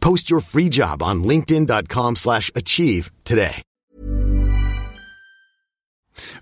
Post 0.00 0.30
your 0.30 0.40
free 0.40 0.68
job 0.68 1.02
on 1.02 1.24
linkedin.com/achieve 1.24 2.16
slash 2.16 2.50
achieve 2.54 3.10
today. 3.24 3.62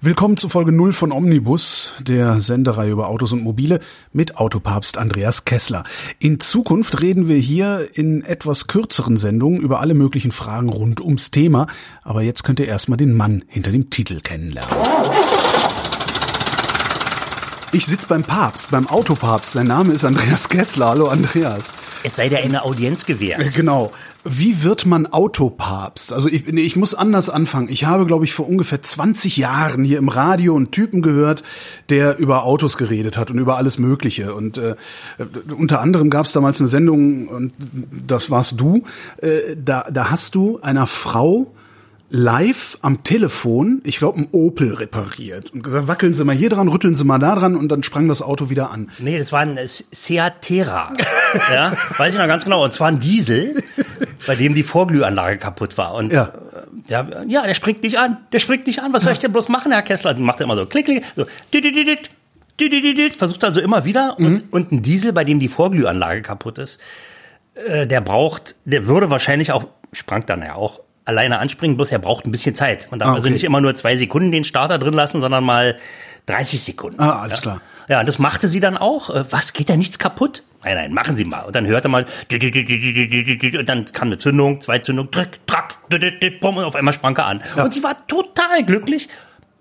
Willkommen 0.01 0.37
zu 0.37 0.48
Folge 0.48 0.73
0 0.73 0.93
von 0.93 1.12
Omnibus, 1.12 1.95
der 2.01 2.41
Sendereihe 2.41 2.91
über 2.91 3.09
Autos 3.09 3.33
und 3.33 3.42
Mobile 3.42 3.81
mit 4.12 4.36
Autopapst 4.36 4.98
Andreas 4.98 5.45
Kessler. 5.45 5.84
In 6.19 6.41
Zukunft 6.41 7.01
reden 7.01 7.29
wir 7.29 7.36
hier 7.36 7.89
in 7.95 8.25
etwas 8.25 8.67
kürzeren 8.67 9.17
Sendungen 9.17 9.61
über 9.61 9.81
alle 9.81 9.95
möglichen 9.95 10.31
Fragen 10.31 10.69
rund 10.69 11.01
ums 11.01 11.31
Thema, 11.31 11.67
aber 12.03 12.23
jetzt 12.23 12.45
könnt 12.45 12.61
ihr 12.61 12.67
erstmal 12.67 12.97
den 12.97 13.14
Mann 13.14 13.45
hinter 13.48 13.70
dem 13.70 13.91
Titel 13.91 14.20
kennenlernen. 14.20 14.75
Ich 17.70 17.84
sitze 17.84 18.06
beim 18.06 18.24
Papst, 18.24 18.70
beim 18.70 18.88
Autopapst. 18.88 19.52
Sein 19.52 19.66
Name 19.66 19.92
ist 19.92 20.02
Andreas 20.02 20.48
Kessler. 20.48 20.86
Hallo 20.86 21.08
Andreas. 21.08 21.70
Es 22.02 22.16
sei 22.16 22.30
dir 22.30 22.38
eine 22.38 22.64
Audienz 22.64 23.05
gewährt. 23.05 23.55
Genau. 23.55 23.92
Wie 24.24 24.62
wird 24.62 24.86
man 24.86 25.06
Autopapst? 25.06 26.14
Also 26.14 26.30
ich, 26.30 26.46
nee, 26.46 26.62
ich 26.62 26.77
muss 26.77 26.94
anders 26.94 27.28
anfangen. 27.28 27.69
Ich 27.69 27.84
habe, 27.84 28.06
glaube 28.06 28.24
ich, 28.24 28.33
vor 28.33 28.48
ungefähr 28.48 28.80
20 28.80 29.36
Jahren 29.36 29.84
hier 29.84 29.98
im 29.98 30.08
Radio 30.08 30.56
einen 30.56 30.70
Typen 30.70 31.02
gehört, 31.02 31.42
der 31.91 32.16
über 32.16 32.44
Autos 32.44 32.78
geredet 32.78 33.19
hat 33.19 33.30
und 33.30 33.39
über 33.39 33.58
alles 33.58 33.78
Mögliche. 33.78 34.34
Und 34.34 34.56
äh, 34.56 34.74
unter 35.55 35.80
anderem 35.80 36.08
gab 36.08 36.24
es 36.24 36.33
damals 36.33 36.61
eine 36.61 36.69
Sendung, 36.69 37.28
und 37.28 37.52
das 38.06 38.30
warst 38.30 38.58
du. 38.58 38.84
Äh, 39.19 39.56
da, 39.62 39.86
da 39.91 40.11
hast 40.11 40.34
du 40.34 40.58
einer 40.62 40.86
Frau 40.86 41.52
live 42.11 42.78
am 42.83 43.05
Telefon, 43.05 43.81
ich 43.84 43.98
glaube, 43.98 44.20
ein 44.20 44.28
Opel 44.33 44.75
repariert 44.75 45.51
und 45.53 45.62
gesagt, 45.62 45.89
wackeln 45.89 46.14
Sie 46.14 46.25
mal 46.25 46.34
hier 46.34 46.48
dran, 46.48 46.69
rütteln 46.69 46.95
Sie 46.95 47.05
mal 47.05 47.19
da 47.19 47.34
dran 47.34 47.55
und 47.55 47.69
dann 47.69 47.83
sprang 47.83 48.09
das 48.09 48.23
Auto 48.23 48.48
wieder 48.48 48.70
an. 48.70 48.91
Nee, 48.98 49.19
das 49.19 49.31
war 49.33 49.41
ein 49.41 49.59
Seat 49.64 50.41
Terra. 50.41 50.92
ja, 51.53 51.73
weiß 51.98 52.14
ich 52.14 52.19
noch 52.19 52.27
ganz 52.27 52.45
genau. 52.45 52.64
Und 52.64 52.73
zwar 52.73 52.89
ein 52.89 52.98
Diesel, 52.98 53.62
bei 54.27 54.34
dem 54.36 54.55
die 54.55 54.62
Vorglühanlage 54.62 55.39
kaputt 55.39 55.77
war. 55.77 55.95
Und 55.95 56.12
Ja. 56.12 56.33
der, 56.89 57.25
ja, 57.29 57.42
der 57.47 57.55
springt 57.55 57.83
nicht 57.83 57.98
an. 57.98 58.17
Der 58.33 58.39
springt 58.39 58.67
nicht 58.67 58.83
an. 58.83 58.92
Was 58.95 59.03
soll 59.03 59.12
ich 59.12 59.19
denn 59.19 59.33
bloß 59.33 59.48
machen, 59.51 59.70
Herr 59.73 59.83
Kessler? 59.83 60.14
Dann 60.14 60.23
macht 60.23 60.41
er 60.41 60.45
immer 60.45 60.56
so 60.56 60.64
klick, 60.64 60.86
klick, 60.86 61.05
so. 61.14 61.27
Versucht 63.17 63.45
also 63.45 63.61
immer 63.61 63.84
wieder. 63.84 64.19
Und, 64.19 64.53
und 64.53 64.73
ein 64.73 64.83
Diesel, 64.83 65.13
bei 65.13 65.25
dem 65.25 65.40
die 65.40 65.48
Vorglühanlage 65.48 66.23
kaputt 66.23 66.58
ist, 66.58 66.80
äh, 67.55 67.86
der 67.86 68.01
braucht, 68.01 68.55
der 68.64 68.86
würde 68.86 69.11
wahrscheinlich 69.11 69.52
auch, 69.52 69.64
sprang 69.92 70.25
dann 70.27 70.40
ja 70.42 70.55
auch, 70.55 70.80
alleine 71.08 71.39
anspringen, 71.39 71.77
bloß 71.77 71.91
er 71.91 71.98
braucht 71.98 72.27
ein 72.27 72.30
bisschen 72.30 72.55
Zeit. 72.55 72.89
Man 72.91 73.01
darf 73.01 73.08
Ah, 73.08 73.14
also 73.14 73.27
okay. 73.27 73.33
nicht 73.33 73.45
immer 73.45 73.61
nur 73.61 73.74
zwei 73.74 73.96
Sekunden 73.96 74.30
den 74.30 74.45
Starter 74.45 74.79
drin 74.79 74.95
lassen, 74.95 75.20
sondern 75.20 75.42
mal 75.42 75.79
30 76.27 76.63
Sekunden. 76.63 77.01
Ah, 77.01 77.23
alles 77.23 77.39
ja. 77.39 77.42
klar. 77.42 77.63
Ja, 77.89 78.01
und 78.01 78.07
das 78.07 78.19
machte 78.19 78.46
sie 78.48 78.61
dann 78.61 78.77
auch. 78.77 79.08
Äh, 79.08 79.24
Was, 79.30 79.55
geht 79.55 79.70
da 79.70 79.77
nichts 79.77 79.98
kaputt? 79.98 80.42
Nein, 80.63 80.74
nein, 80.74 80.92
machen 80.92 81.17
Sie 81.17 81.24
mal. 81.24 81.41
Und 81.42 81.57
dann 81.57 81.67
hörte 81.67 81.89
man, 81.89 82.05
und 82.05 83.69
dann 83.69 83.85
kam 83.86 84.08
eine 84.08 84.19
Zündung, 84.19 84.61
zwei 84.61 84.80
Zündungen, 84.80 85.11
drück, 85.11 85.39
track, 85.46 85.77
bumm, 86.41 86.57
und 86.58 86.64
auf 86.64 86.74
einmal 86.74 86.92
sprang 86.92 87.17
er 87.17 87.27
an. 87.27 87.42
Und 87.57 87.73
sie 87.73 87.83
war 87.83 88.07
total 88.07 88.64
glücklich. 88.64 89.08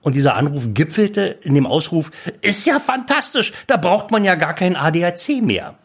Und 0.01 0.15
dieser 0.15 0.35
Anruf 0.35 0.69
gipfelte 0.73 1.37
in 1.43 1.53
dem 1.55 1.67
Ausruf, 1.67 2.11
ist 2.41 2.65
ja 2.65 2.79
fantastisch, 2.79 3.53
da 3.67 3.77
braucht 3.77 4.11
man 4.11 4.25
ja 4.25 4.35
gar 4.35 4.53
kein 4.53 4.75
ADAC 4.75 5.41
mehr. 5.41 5.75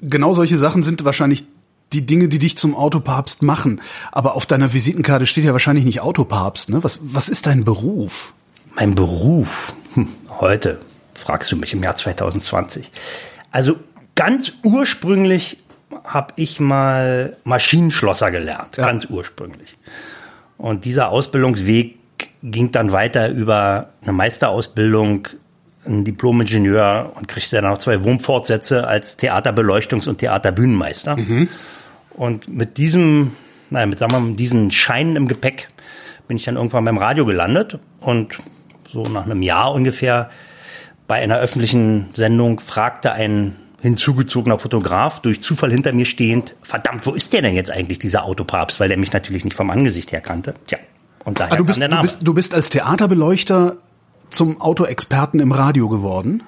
Genau 0.00 0.32
solche 0.32 0.58
Sachen 0.58 0.82
sind 0.82 1.04
wahrscheinlich 1.04 1.44
die 1.92 2.06
Dinge, 2.06 2.28
die 2.28 2.38
dich 2.38 2.56
zum 2.56 2.74
Autopapst 2.74 3.42
machen. 3.42 3.80
Aber 4.10 4.34
auf 4.36 4.46
deiner 4.46 4.72
Visitenkarte 4.72 5.26
steht 5.26 5.44
ja 5.44 5.52
wahrscheinlich 5.52 5.84
nicht 5.84 6.00
Autopapst. 6.00 6.70
Ne? 6.70 6.82
Was, 6.82 7.00
was 7.02 7.28
ist 7.28 7.46
dein 7.46 7.64
Beruf? 7.64 8.34
Mein 8.74 8.94
Beruf, 8.94 9.74
hm, 9.94 10.08
heute, 10.40 10.80
fragst 11.14 11.52
du 11.52 11.56
mich 11.56 11.72
im 11.74 11.82
Jahr 11.82 11.94
2020. 11.96 12.90
Also 13.50 13.76
ganz 14.14 14.52
ursprünglich 14.62 15.58
habe 16.04 16.32
ich 16.36 16.58
mal 16.58 17.36
Maschinenschlosser 17.44 18.30
gelernt, 18.30 18.76
Ja. 18.78 18.86
ganz 18.86 19.04
ursprünglich. 19.04 19.76
Und 20.56 20.84
dieser 20.86 21.10
Ausbildungsweg 21.10 21.96
ging 22.42 22.70
dann 22.72 22.92
weiter 22.92 23.28
über 23.30 23.90
eine 24.02 24.12
Meisterausbildung, 24.12 25.28
ein 25.84 26.04
Diplom-Ingenieur 26.04 27.12
und 27.16 27.28
kriegte 27.28 27.56
dann 27.56 27.66
auch 27.66 27.78
zwei 27.78 28.04
Wurmfortsätze 28.04 28.86
als 28.86 29.18
Theaterbeleuchtungs- 29.18 30.08
und 30.08 30.18
Theaterbühnenmeister. 30.18 31.16
Und 32.14 32.48
mit 32.48 32.78
diesem, 32.78 33.32
naja, 33.70 33.86
mit, 33.86 33.98
sagen 33.98 34.12
wir 34.12 34.20
mal, 34.20 34.28
mit 34.30 34.40
diesen 34.40 34.70
Scheinen 34.70 35.16
im 35.16 35.28
Gepäck 35.28 35.68
bin 36.28 36.36
ich 36.36 36.44
dann 36.44 36.56
irgendwann 36.56 36.84
beim 36.84 36.98
Radio 36.98 37.24
gelandet 37.26 37.78
und 38.00 38.38
so 38.90 39.02
nach 39.02 39.24
einem 39.24 39.42
Jahr 39.42 39.72
ungefähr 39.72 40.30
bei 41.08 41.16
einer 41.16 41.38
öffentlichen 41.38 42.10
Sendung 42.14 42.60
fragte 42.60 43.12
ein 43.12 43.56
hinzugezogener 43.80 44.58
Fotograf 44.58 45.20
durch 45.20 45.42
Zufall 45.42 45.70
hinter 45.72 45.92
mir 45.92 46.06
stehend, 46.06 46.54
verdammt, 46.62 47.04
wo 47.04 47.12
ist 47.12 47.32
der 47.32 47.42
denn 47.42 47.54
jetzt 47.54 47.70
eigentlich, 47.70 47.98
dieser 47.98 48.24
Autopapst? 48.24 48.78
Weil 48.78 48.88
der 48.88 48.96
mich 48.96 49.12
natürlich 49.12 49.44
nicht 49.44 49.56
vom 49.56 49.70
Angesicht 49.70 50.12
her 50.12 50.20
kannte. 50.20 50.54
Tja, 50.68 50.78
und 51.24 51.40
daher 51.40 51.54
Ah, 51.54 51.56
du, 51.56 51.64
bist, 51.64 51.80
der 51.80 51.88
du, 51.88 51.94
Name. 51.94 52.02
bist, 52.02 52.26
du 52.26 52.32
bist 52.32 52.54
als 52.54 52.70
Theaterbeleuchter 52.70 53.76
zum 54.30 54.60
Autoexperten 54.60 55.40
im 55.40 55.52
Radio 55.52 55.88
geworden. 55.88 56.42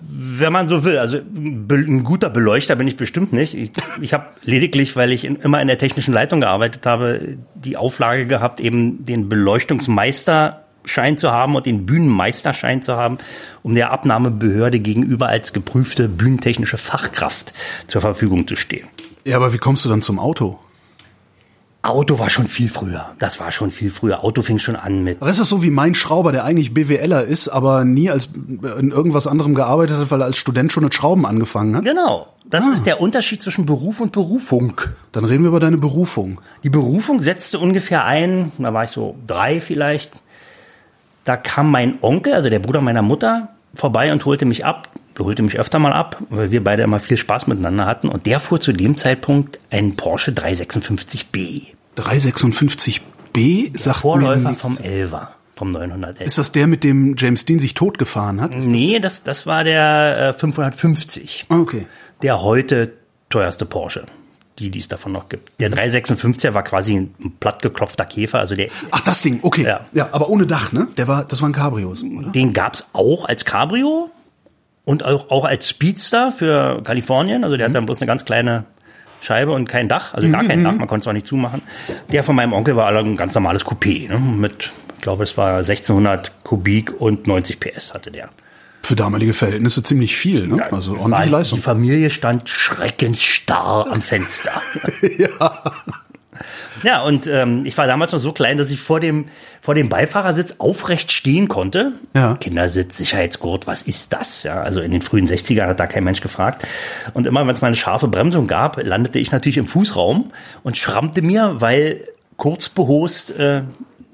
Wenn 0.00 0.52
man 0.52 0.68
so 0.68 0.84
will, 0.84 0.98
also 0.98 1.18
ein 1.18 2.04
guter 2.04 2.30
Beleuchter 2.30 2.76
bin 2.76 2.88
ich 2.88 2.96
bestimmt 2.96 3.32
nicht. 3.32 3.54
Ich, 3.54 3.70
ich 4.00 4.12
habe 4.12 4.26
lediglich, 4.42 4.96
weil 4.96 5.12
ich 5.12 5.24
in, 5.24 5.36
immer 5.36 5.60
in 5.60 5.68
der 5.68 5.78
technischen 5.78 6.14
Leitung 6.14 6.40
gearbeitet 6.40 6.86
habe, 6.86 7.38
die 7.54 7.76
Auflage 7.76 8.26
gehabt, 8.26 8.60
eben 8.60 9.04
den 9.04 9.28
Beleuchtungsmeisterschein 9.28 11.18
zu 11.18 11.32
haben 11.32 11.56
und 11.56 11.66
den 11.66 11.86
Bühnenmeisterschein 11.86 12.82
zu 12.82 12.96
haben, 12.96 13.18
um 13.62 13.74
der 13.74 13.90
Abnahmebehörde 13.90 14.80
gegenüber 14.80 15.28
als 15.28 15.52
geprüfte 15.52 16.08
bühnentechnische 16.08 16.78
Fachkraft 16.78 17.52
zur 17.86 18.00
Verfügung 18.00 18.46
zu 18.46 18.56
stehen. 18.56 18.88
Ja, 19.24 19.36
aber 19.36 19.52
wie 19.52 19.58
kommst 19.58 19.84
du 19.84 19.88
dann 19.88 20.02
zum 20.02 20.18
Auto? 20.18 20.58
Auto 21.84 22.18
war 22.18 22.30
schon 22.30 22.48
viel 22.48 22.68
früher. 22.68 23.12
Das 23.18 23.38
war 23.40 23.52
schon 23.52 23.70
viel 23.70 23.90
früher. 23.90 24.24
Auto 24.24 24.42
fing 24.42 24.58
schon 24.58 24.74
an 24.76 25.04
mit 25.04 25.20
Aber 25.20 25.30
ist 25.30 25.38
das 25.38 25.48
so 25.48 25.62
wie 25.62 25.70
mein 25.70 25.94
Schrauber, 25.94 26.32
der 26.32 26.44
eigentlich 26.44 26.72
BWLer 26.72 27.24
ist, 27.24 27.48
aber 27.48 27.84
nie 27.84 28.10
als 28.10 28.30
in 28.78 28.90
irgendwas 28.90 29.26
anderem 29.26 29.54
gearbeitet 29.54 29.98
hat, 29.98 30.10
weil 30.10 30.22
er 30.22 30.26
als 30.26 30.38
Student 30.38 30.72
schon 30.72 30.84
mit 30.84 30.94
Schrauben 30.94 31.26
angefangen 31.26 31.76
hat? 31.76 31.84
Genau. 31.84 32.28
Das 32.46 32.66
ist 32.66 32.86
der 32.86 33.00
Unterschied 33.00 33.42
zwischen 33.42 33.66
Beruf 33.66 34.00
und 34.00 34.12
Berufung. 34.12 34.80
Dann 35.12 35.24
reden 35.24 35.44
wir 35.44 35.48
über 35.48 35.60
deine 35.60 35.78
Berufung. 35.78 36.40
Die 36.62 36.70
Berufung 36.70 37.20
setzte 37.20 37.58
ungefähr 37.58 38.04
ein, 38.04 38.52
da 38.58 38.72
war 38.72 38.84
ich 38.84 38.90
so 38.90 39.16
drei 39.26 39.60
vielleicht. 39.60 40.12
Da 41.24 41.36
kam 41.36 41.70
mein 41.70 41.98
Onkel, 42.02 42.34
also 42.34 42.50
der 42.50 42.58
Bruder 42.58 42.80
meiner 42.80 43.02
Mutter, 43.02 43.48
vorbei 43.74 44.12
und 44.12 44.24
holte 44.24 44.44
mich 44.44 44.64
ab. 44.64 44.88
Holte 45.18 45.42
mich 45.42 45.58
öfter 45.58 45.78
mal 45.78 45.92
ab, 45.92 46.18
weil 46.30 46.50
wir 46.50 46.62
beide 46.64 46.82
immer 46.82 46.98
viel 46.98 47.16
Spaß 47.16 47.46
miteinander 47.46 47.86
hatten. 47.86 48.08
Und 48.08 48.26
der 48.26 48.40
fuhr 48.40 48.60
zu 48.60 48.72
dem 48.72 48.96
Zeitpunkt 48.96 49.58
einen 49.70 49.96
Porsche 49.96 50.32
356b. 50.32 51.62
356b 51.96 53.78
sagt 53.78 53.96
mir 53.96 54.00
Vorläufer 54.00 54.48
nichts. 54.50 54.62
vom 54.62 54.78
Elva, 54.78 55.32
vom 55.54 55.70
911. 55.70 56.20
Ist 56.26 56.38
das 56.38 56.52
der, 56.52 56.66
mit 56.66 56.84
dem 56.84 57.14
James 57.16 57.44
Dean 57.46 57.58
sich 57.58 57.74
totgefahren 57.74 58.40
hat? 58.40 58.54
Ist 58.54 58.66
nee, 58.66 58.98
das, 59.00 59.22
das 59.22 59.46
war 59.46 59.64
der 59.64 60.30
äh, 60.30 60.32
550. 60.32 61.46
das- 61.48 61.58
Okay. 61.58 61.86
Der 62.22 62.42
heute 62.42 62.92
teuerste 63.28 63.66
Porsche, 63.66 64.06
die, 64.58 64.70
die 64.70 64.78
es 64.78 64.88
davon 64.88 65.12
noch 65.12 65.28
gibt. 65.28 65.52
Der 65.60 65.70
356er 65.70 66.54
war 66.54 66.62
quasi 66.62 66.94
ein 66.96 67.14
plattgeklopfter 67.40 68.04
Käfer, 68.04 68.38
also 68.38 68.54
der, 68.54 68.68
Ach, 68.90 69.00
das 69.00 69.20
Ding, 69.22 69.40
okay. 69.42 69.64
Ja. 69.64 69.80
Ja. 69.92 70.08
aber 70.12 70.28
ohne 70.28 70.46
Dach, 70.46 70.72
ne? 70.72 70.88
Der 70.96 71.08
war, 71.08 71.24
das 71.24 71.42
waren 71.42 71.52
Cabrios, 71.52 72.02
oder? 72.04 72.30
Den 72.30 72.52
gab's 72.52 72.88
auch 72.92 73.26
als 73.26 73.44
Cabrio 73.44 74.10
und 74.84 75.04
auch, 75.04 75.30
auch 75.30 75.44
als 75.44 75.68
Speedster 75.68 76.30
für 76.32 76.82
Kalifornien. 76.82 77.44
Also 77.44 77.56
der 77.56 77.68
hat 77.68 77.74
dann 77.74 77.86
bloß 77.86 77.98
eine 78.00 78.06
ganz 78.06 78.24
kleine 78.24 78.64
Scheibe 79.20 79.52
und 79.52 79.68
kein 79.68 79.88
Dach, 79.88 80.12
also 80.14 80.28
gar 80.30 80.44
kein 80.44 80.62
Dach, 80.64 80.72
man 80.74 80.86
konnte 80.86 81.04
es 81.04 81.08
auch 81.08 81.12
nicht 81.14 81.26
zumachen. 81.26 81.62
Der 82.12 82.22
von 82.22 82.36
meinem 82.36 82.52
Onkel 82.52 82.76
war 82.76 82.88
ein 82.94 83.16
ganz 83.16 83.34
normales 83.34 83.64
Coupé, 83.64 84.06
ne? 84.08 84.18
mit, 84.18 84.70
ich 84.96 85.00
glaube, 85.00 85.24
es 85.24 85.36
war 85.38 85.56
1600 85.58 86.44
Kubik 86.44 86.92
und 87.00 87.26
90 87.26 87.58
PS 87.58 87.94
hatte 87.94 88.10
der. 88.10 88.28
Für 88.82 88.96
damalige 88.96 89.32
Verhältnisse 89.32 89.82
ziemlich 89.82 90.14
viel, 90.14 90.46
ne? 90.46 90.62
Also 90.70 90.92
War- 90.92 91.00
ordentliche 91.00 91.30
Leistung. 91.30 91.58
Die 91.58 91.62
Familie 91.62 92.10
stand 92.10 92.50
schreckensstarr 92.50 93.86
am 93.90 94.02
Fenster. 94.02 94.52
Ja. 95.18 95.62
Ja, 96.84 97.02
und 97.02 97.26
ähm, 97.26 97.64
ich 97.64 97.76
war 97.78 97.86
damals 97.86 98.12
noch 98.12 98.18
so 98.18 98.32
klein, 98.32 98.58
dass 98.58 98.70
ich 98.70 98.78
vor 98.78 99.00
dem, 99.00 99.26
vor 99.60 99.74
dem 99.74 99.88
Beifahrersitz 99.88 100.56
aufrecht 100.58 101.10
stehen 101.10 101.48
konnte. 101.48 101.92
Ja. 102.14 102.36
Kindersitz, 102.36 102.98
Sicherheitsgurt, 102.98 103.66
was 103.66 103.82
ist 103.82 104.12
das? 104.12 104.42
Ja, 104.42 104.62
also 104.62 104.80
in 104.80 104.90
den 104.90 105.02
frühen 105.02 105.26
60ern 105.26 105.66
hat 105.66 105.80
da 105.80 105.86
kein 105.86 106.04
Mensch 106.04 106.20
gefragt. 106.20 106.66
Und 107.14 107.26
immer, 107.26 107.40
wenn 107.46 107.54
es 107.54 107.62
mal 107.62 107.68
eine 107.68 107.76
scharfe 107.76 108.08
Bremsung 108.08 108.46
gab, 108.46 108.82
landete 108.82 109.18
ich 109.18 109.32
natürlich 109.32 109.56
im 109.56 109.66
Fußraum 109.66 110.30
und 110.62 110.76
schrammte 110.76 111.22
mir, 111.22 111.54
weil 111.58 112.04
kurz 112.36 112.68
behost 112.68 113.38
äh, 113.38 113.62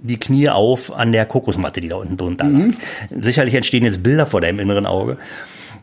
die 0.03 0.19
Knie 0.19 0.49
auf 0.49 0.93
an 0.93 1.13
der 1.13 1.27
Kokosmatte, 1.27 1.81
die 1.81 1.89
da 1.89 1.97
unten 1.97 2.17
drunter 2.17 2.47
lag. 2.47 2.75
Sicherlich 3.21 3.55
entstehen 3.55 3.85
jetzt 3.85 4.03
Bilder 4.03 4.27
vor 4.27 4.41
deinem 4.41 4.61
inneren 4.61 4.87
Auge. 4.87 5.19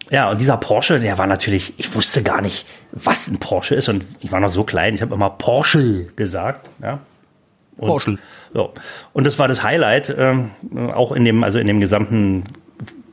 Ja, 0.10 0.30
und 0.30 0.40
dieser 0.40 0.58
Porsche, 0.58 1.00
der 1.00 1.18
war 1.18 1.28
natürlich, 1.28 1.74
ich 1.78 1.94
wusste 1.96 2.24
gar 2.24 2.42
nicht, 2.42 2.66
was 2.92 3.28
ein 3.28 3.40
Porsche 3.40 3.76
ist. 3.76 3.90
Und 3.90 4.06
ich 4.20 4.32
war 4.32 4.40
noch 4.40 4.50
so 4.50 4.64
klein, 4.64 4.94
ich 4.94 5.02
habe 5.02 5.14
immer 5.14 5.30
Porsche 5.30 6.06
gesagt. 6.16 6.70
Ja. 6.82 7.00
Und, 7.78 7.88
Porsche. 7.88 8.18
So. 8.54 8.74
Und 9.14 9.26
das 9.26 9.38
war 9.38 9.48
das 9.48 9.64
Highlight, 9.64 10.14
ähm, 10.18 10.52
auch 10.94 11.12
in 11.12 11.26
dem, 11.26 11.44
also 11.44 11.60
in 11.60 11.68
dem 11.68 11.80
gesamten 11.80 12.44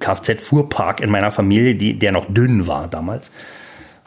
Kfz-Fuhrpark 0.01 1.01
in 1.01 1.11
meiner 1.11 1.31
Familie, 1.31 1.75
die, 1.75 1.99
der 1.99 2.13
noch 2.13 2.27
dünn 2.29 2.67
war 2.67 2.89
damals. 2.89 3.31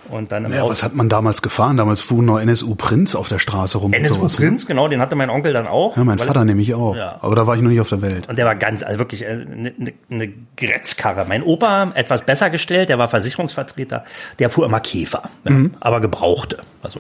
Und 0.10 0.32
dann 0.32 0.52
Ja, 0.52 0.62
Auto- 0.62 0.72
was 0.72 0.84
hat 0.84 0.96
man 0.96 1.10
damals 1.10 1.42
gefahren? 1.42 1.76
Damals 1.78 2.02
fuhren 2.02 2.26
noch 2.26 2.40
NSU 2.40 2.76
Prinz 2.76 3.14
auf 3.16 3.28
der 3.30 3.40
Straße 3.40 3.78
rum. 3.78 3.88
und 3.88 3.94
NSU 3.94 4.16
sowas, 4.16 4.40
ne? 4.40 4.48
Prinz, 4.48 4.66
genau, 4.66 4.88
den 4.88 5.02
hatte 5.02 5.16
mein 5.16 5.30
Onkel 5.30 5.54
dann 5.54 5.68
auch. 5.68 5.98
Ja, 5.98 6.04
mein 6.04 6.18
Vater 6.20 6.46
nämlich 6.46 6.74
auch. 6.74 6.96
Ja. 6.96 7.18
Aber 7.22 7.36
da 7.36 7.46
war 7.48 7.56
ich 7.56 7.62
noch 7.62 7.70
nicht 7.70 7.82
auf 7.82 7.90
der 7.90 8.02
Welt. 8.02 8.30
Und 8.30 8.38
der 8.38 8.46
war 8.46 8.56
ganz, 8.56 8.84
also 8.84 9.00
wirklich 9.00 9.26
eine 9.28 9.42
äh, 9.42 9.46
ne, 9.46 9.74
ne, 9.78 9.94
ne 10.10 10.34
Gretzkarre. 10.56 11.26
Mein 11.28 11.44
Opa, 11.44 11.92
etwas 11.96 12.22
besser 12.26 12.50
gestellt, 12.50 12.90
der 12.90 12.98
war 13.00 13.10
Versicherungsvertreter, 13.10 14.06
der 14.40 14.50
fuhr 14.50 14.66
immer 14.66 14.80
Käfer, 14.80 15.24
ja, 15.44 15.56
aber 15.80 16.00
gebrauchte. 16.02 16.58
Also. 16.82 17.00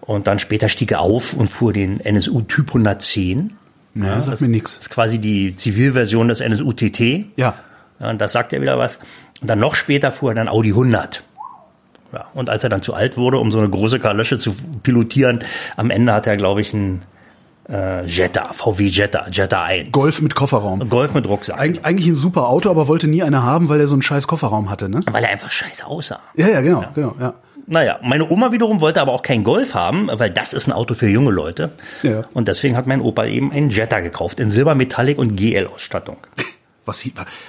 Und 0.00 0.26
dann 0.26 0.38
später 0.38 0.68
stieg 0.68 0.92
er 0.92 1.00
auf 1.00 1.32
und 1.32 1.50
fuhr 1.50 1.72
den 1.72 2.00
NSU 2.00 2.42
Typ 2.42 2.68
110. 2.68 3.54
Ja, 3.94 4.20
sagt 4.20 4.26
mir 4.26 4.30
Das 4.32 4.40
nix. 4.42 4.76
ist 4.78 4.90
quasi 4.90 5.18
die 5.18 5.56
Zivilversion 5.56 6.28
des 6.28 6.40
NSU 6.40 6.72
TT. 6.72 7.26
Ja. 7.36 7.54
Ja, 8.00 8.10
und 8.10 8.20
das 8.20 8.32
sagt 8.32 8.52
ja 8.52 8.60
wieder 8.60 8.76
was. 8.78 8.98
Und 9.40 9.48
dann 9.48 9.60
noch 9.60 9.74
später 9.76 10.10
fuhr 10.12 10.32
er 10.32 10.34
dann 10.34 10.48
Audi 10.48 10.70
100. 10.70 11.22
Ja, 12.14 12.26
und 12.32 12.48
als 12.48 12.62
er 12.62 12.70
dann 12.70 12.80
zu 12.80 12.94
alt 12.94 13.16
wurde, 13.16 13.38
um 13.38 13.50
so 13.50 13.58
eine 13.58 13.68
große 13.68 13.98
Kalösche 13.98 14.38
zu 14.38 14.54
pilotieren, 14.84 15.40
am 15.76 15.90
Ende 15.90 16.12
hat 16.12 16.28
er, 16.28 16.36
glaube 16.36 16.60
ich, 16.60 16.72
einen 16.72 17.02
äh, 17.68 18.04
Jetta, 18.06 18.52
VW 18.52 18.86
Jetta, 18.86 19.26
Jetta 19.32 19.64
1. 19.64 19.90
Golf 19.90 20.20
mit 20.22 20.36
Kofferraum. 20.36 20.88
Golf 20.88 21.12
mit 21.14 21.26
Rucksack. 21.26 21.58
Eig 21.58 21.80
eigentlich 21.82 22.06
ein 22.06 22.14
super 22.14 22.48
Auto, 22.48 22.70
aber 22.70 22.86
wollte 22.86 23.08
nie 23.08 23.24
eine 23.24 23.42
haben, 23.42 23.68
weil 23.68 23.80
er 23.80 23.88
so 23.88 23.94
einen 23.94 24.02
scheiß 24.02 24.28
Kofferraum 24.28 24.70
hatte, 24.70 24.88
ne? 24.88 25.00
Weil 25.10 25.24
er 25.24 25.30
einfach 25.30 25.50
scheiße 25.50 25.86
aussah. 25.86 26.20
Ja, 26.36 26.48
ja, 26.48 26.60
genau, 26.60 26.84
genau, 26.94 27.16
ja. 27.18 27.34
Naja, 27.66 27.98
meine 28.02 28.30
Oma 28.30 28.52
wiederum 28.52 28.80
wollte 28.80 29.00
aber 29.00 29.12
auch 29.12 29.22
kein 29.22 29.42
Golf 29.42 29.74
haben, 29.74 30.10
weil 30.12 30.30
das 30.30 30.52
ist 30.52 30.68
ein 30.68 30.72
Auto 30.72 30.94
für 30.94 31.08
junge 31.08 31.30
Leute. 31.30 31.70
Ja. 32.02 32.24
Und 32.34 32.46
deswegen 32.46 32.76
hat 32.76 32.86
mein 32.86 33.00
Opa 33.00 33.24
eben 33.24 33.52
einen 33.52 33.70
Jetta 33.70 34.00
gekauft 34.00 34.38
in 34.38 34.50
Silber, 34.50 34.74
Metallic 34.74 35.18
und 35.18 35.34
GL-Ausstattung. 35.34 36.18
Was 36.86 37.04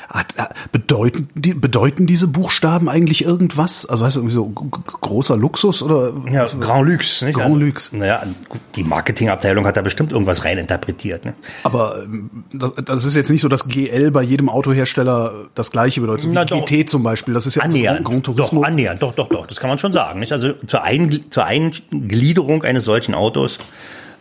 hat, 0.10 0.36
äh, 0.38 0.44
bedeuten, 0.72 1.30
die, 1.36 1.54
bedeuten 1.54 2.06
diese 2.08 2.28
Buchstaben 2.28 2.88
eigentlich 2.90 3.26
irgendwas? 3.26 3.86
Also 3.86 4.06
heißt 4.06 4.16
das 4.16 4.22
irgendwie 4.24 4.34
so 4.36 4.46
großer 4.48 5.36
Luxus 5.38 5.84
oder? 5.84 6.14
Ja, 6.32 6.46
Grand 6.46 6.88
Luxe, 6.90 7.26
nicht? 7.26 7.36
Grand 7.38 7.60
Luxe. 7.60 7.98
Naja, 7.98 8.24
gut, 8.48 8.62
die 8.76 8.84
Marketingabteilung 8.84 9.66
hat 9.66 9.76
da 9.78 9.82
bestimmt 9.82 10.12
irgendwas 10.12 10.46
reininterpretiert. 10.46 11.26
Ne? 11.26 11.34
Aber 11.64 12.04
ähm, 12.04 12.30
das, 12.54 12.74
das 12.86 13.04
ist 13.06 13.16
jetzt 13.16 13.30
nicht 13.30 13.42
so, 13.42 13.50
dass 13.50 13.68
GL 13.68 14.12
bei 14.12 14.24
jedem 14.24 14.48
Autohersteller 14.50 15.48
das 15.54 15.72
gleiche 15.72 16.02
bedeutet. 16.02 16.22
So 16.24 16.30
wie 16.32 16.34
Na 16.36 16.46
doch. 16.46 16.66
GT 16.66 16.90
zum 16.90 17.04
Beispiel. 17.04 17.34
Das 17.34 17.46
ist 17.46 17.56
ja 17.56 17.64
also 17.64 17.76
Annähernd. 17.76 18.06
Grand 18.06 18.26
Turismo. 18.26 18.62
Doch, 18.62 18.68
annähernd, 18.68 19.02
doch, 19.04 19.14
doch, 19.16 19.28
doch. 19.30 19.48
Das 19.48 19.60
kann 19.60 19.70
man 19.70 19.80
schon 19.80 19.92
sagen. 19.94 20.20
Nicht? 20.20 20.32
Also 20.32 20.54
zur, 20.66 20.84
Ein 20.84 21.26
zur 21.30 21.46
Eingliederung 21.46 22.64
eines 22.64 22.86
solchen 22.86 23.14
Autos 23.16 23.58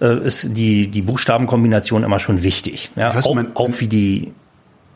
äh, 0.01 0.27
ist 0.27 0.57
die, 0.57 0.89
die 0.89 1.03
Buchstabenkombination 1.03 2.03
immer 2.05 2.19
schon 2.19 2.43
wichtig. 2.43 2.91
Ja? 2.97 3.15
Weiß, 3.15 3.27
auch, 3.27 3.35
mein- 3.35 3.55
auch 3.55 3.71
wie 3.79 3.87
die 3.89 4.33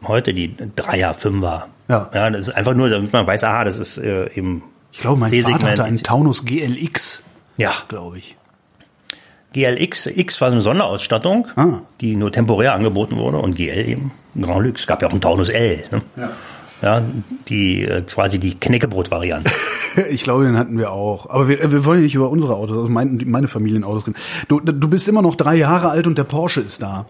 heute, 0.07 0.35
die 0.35 0.55
Dreier, 0.77 1.15
Fünfer. 1.15 1.69
Ja. 1.89 2.09
ja. 2.15 2.31
Das 2.31 2.49
ist 2.49 2.55
einfach 2.55 2.75
nur, 2.75 2.89
damit 2.89 3.13
man 3.13 3.27
weiß, 3.27 3.45
aha, 3.45 3.65
das 3.65 3.79
ist 3.79 3.99
äh, 3.99 4.31
eben. 4.35 4.63
Ich 4.93 5.01
glaube, 5.01 5.19
mein. 5.21 5.31
Vater 5.43 5.71
hatte 5.71 5.85
einen 5.85 5.99
Taunus 5.99 6.45
GLX, 6.45 7.23
Ja, 7.57 7.73
glaube 7.89 8.19
ich. 8.19 8.37
GLX, 9.55 10.07
X 10.07 10.41
war 10.41 10.49
so 10.51 10.55
eine 10.55 10.63
Sonderausstattung, 10.63 11.47
Ah. 11.57 11.81
die 12.01 12.17
nur 12.17 12.31
temporär 12.31 12.75
angeboten 12.75 13.17
wurde 13.17 13.39
und 13.39 13.57
GL 13.57 13.89
eben 13.89 14.13
ein 14.35 14.43
Grand 14.43 14.67
Luxe. 14.67 14.83
Es 14.83 14.87
gab 14.87 15.01
ja 15.03 15.09
auch 15.09 15.13
einen 15.13 15.23
Taunus 15.23 15.49
L. 15.49 15.85
Ne? 15.91 16.03
Ja. 16.17 16.31
ja, 16.83 17.03
die 17.49 17.85
äh, 17.85 18.03
quasi 18.03 18.39
die 18.39 18.59
Knäckebrot-Variante. 18.59 19.51
Ich 20.11 20.23
glaube, 20.23 20.45
den 20.45 20.57
hatten 20.57 20.79
wir 20.79 20.93
auch. 20.93 21.29
Aber 21.29 21.49
wir, 21.49 21.73
wir 21.73 21.85
wollen 21.85 22.03
nicht 22.03 22.15
über 22.15 22.31
unsere 22.31 22.55
Autos, 22.55 22.77
also 22.77 22.89
mein, 22.89 23.21
meine 23.27 23.49
Familienautos 23.49 24.07
reden. 24.07 24.17
Du, 24.47 24.61
du 24.61 24.89
bist 24.89 25.09
immer 25.09 25.23
noch 25.23 25.35
drei 25.35 25.57
Jahre 25.57 25.89
alt 25.89 26.07
und 26.07 26.17
der 26.19 26.25
Porsche 26.25 26.61
ist 26.61 26.83
da. 26.83 27.07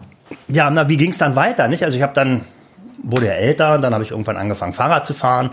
Ja, 0.47 0.71
na, 0.71 0.89
wie 0.89 0.97
ging 0.97 1.11
es 1.11 1.19
dann 1.19 1.35
weiter? 1.35 1.67
Nicht? 1.67 1.83
Also 1.83 1.97
ich 1.97 2.01
habe 2.01 2.13
dann, 2.15 2.41
wurde 3.03 3.27
ja 3.27 3.33
älter, 3.33 3.77
dann 3.77 3.93
habe 3.93 4.03
ich 4.03 4.11
irgendwann 4.11 4.37
angefangen, 4.37 4.73
Fahrrad 4.73 5.05
zu 5.05 5.13
fahren 5.13 5.51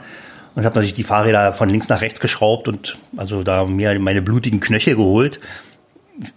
und 0.54 0.64
habe 0.64 0.74
natürlich 0.74 0.94
die 0.94 1.02
Fahrräder 1.02 1.52
von 1.52 1.68
links 1.68 1.88
nach 1.88 2.00
rechts 2.00 2.20
geschraubt 2.20 2.68
und 2.68 2.96
also 3.16 3.42
da 3.42 3.64
mir 3.64 3.98
meine 3.98 4.22
blutigen 4.22 4.60
Knöchel 4.60 4.96
geholt. 4.96 5.40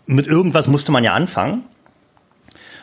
Mit 0.05 0.27
irgendwas 0.27 0.67
musste 0.67 0.91
man 0.91 1.03
ja 1.03 1.13
anfangen. 1.13 1.63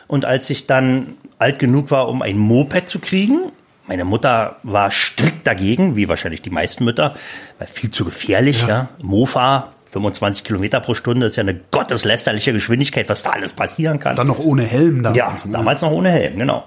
Und 0.07 0.25
als 0.25 0.49
ich 0.49 0.67
dann 0.67 1.15
alt 1.37 1.59
genug 1.59 1.91
war, 1.91 2.07
um 2.07 2.21
ein 2.21 2.37
Moped 2.37 2.89
zu 2.89 2.99
kriegen, 2.99 3.51
meine 3.87 4.03
Mutter 4.03 4.57
war 4.63 4.91
strikt 4.91 5.45
dagegen, 5.45 5.95
wie 5.95 6.09
wahrscheinlich 6.09 6.41
die 6.41 6.49
meisten 6.49 6.83
Mütter, 6.83 7.15
weil 7.59 7.67
viel 7.67 7.91
zu 7.91 8.03
gefährlich, 8.03 8.65
ja. 8.67 8.89
Mofa, 9.01 9.71
25 9.91 10.43
Kilometer 10.43 10.79
pro 10.79 10.93
Stunde 10.93 11.27
ist 11.27 11.37
ja 11.37 11.41
eine 11.41 11.55
gotteslästerliche 11.55 12.51
Geschwindigkeit, 12.51 13.09
was 13.09 13.23
da 13.23 13.31
alles 13.31 13.53
passieren 13.53 13.99
kann. 13.99 14.15
Dann 14.15 14.27
noch 14.27 14.39
ohne 14.39 14.63
Helm 14.63 15.03
damals. 15.03 15.43
Ja, 15.43 15.47
ne? 15.47 15.53
damals 15.53 15.81
noch 15.81 15.91
ohne 15.91 16.09
Helm, 16.09 16.37
genau. 16.37 16.65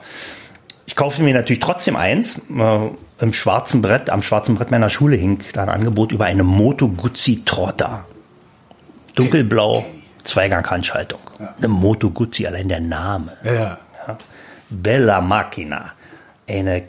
Ich 0.90 0.96
kaufte 0.96 1.22
mir 1.22 1.32
natürlich 1.32 1.60
trotzdem 1.60 1.94
eins. 1.94 2.40
Äh, 2.50 2.88
Im 3.20 3.32
schwarzen 3.32 3.80
Brett, 3.80 4.10
am 4.10 4.22
schwarzen 4.22 4.56
Brett 4.56 4.72
meiner 4.72 4.90
Schule 4.90 5.14
hing 5.14 5.38
da 5.52 5.62
ein 5.62 5.68
Angebot 5.68 6.10
über 6.10 6.24
eine 6.24 6.42
Moto 6.42 6.88
Guzzi 6.88 7.42
Trotta. 7.44 8.06
Dunkelblau, 9.14 9.86
Zweigang-Handschaltung. 10.24 11.20
Eine 11.58 11.68
Moto 11.68 12.10
Guzzi, 12.10 12.44
allein 12.44 12.68
der 12.68 12.80
Name. 12.80 13.36
Ja, 13.44 13.52
ja. 13.52 13.78
Ja. 14.08 14.18
Bella 14.68 15.20
Macchina. 15.20 15.92
Eine 16.48 16.82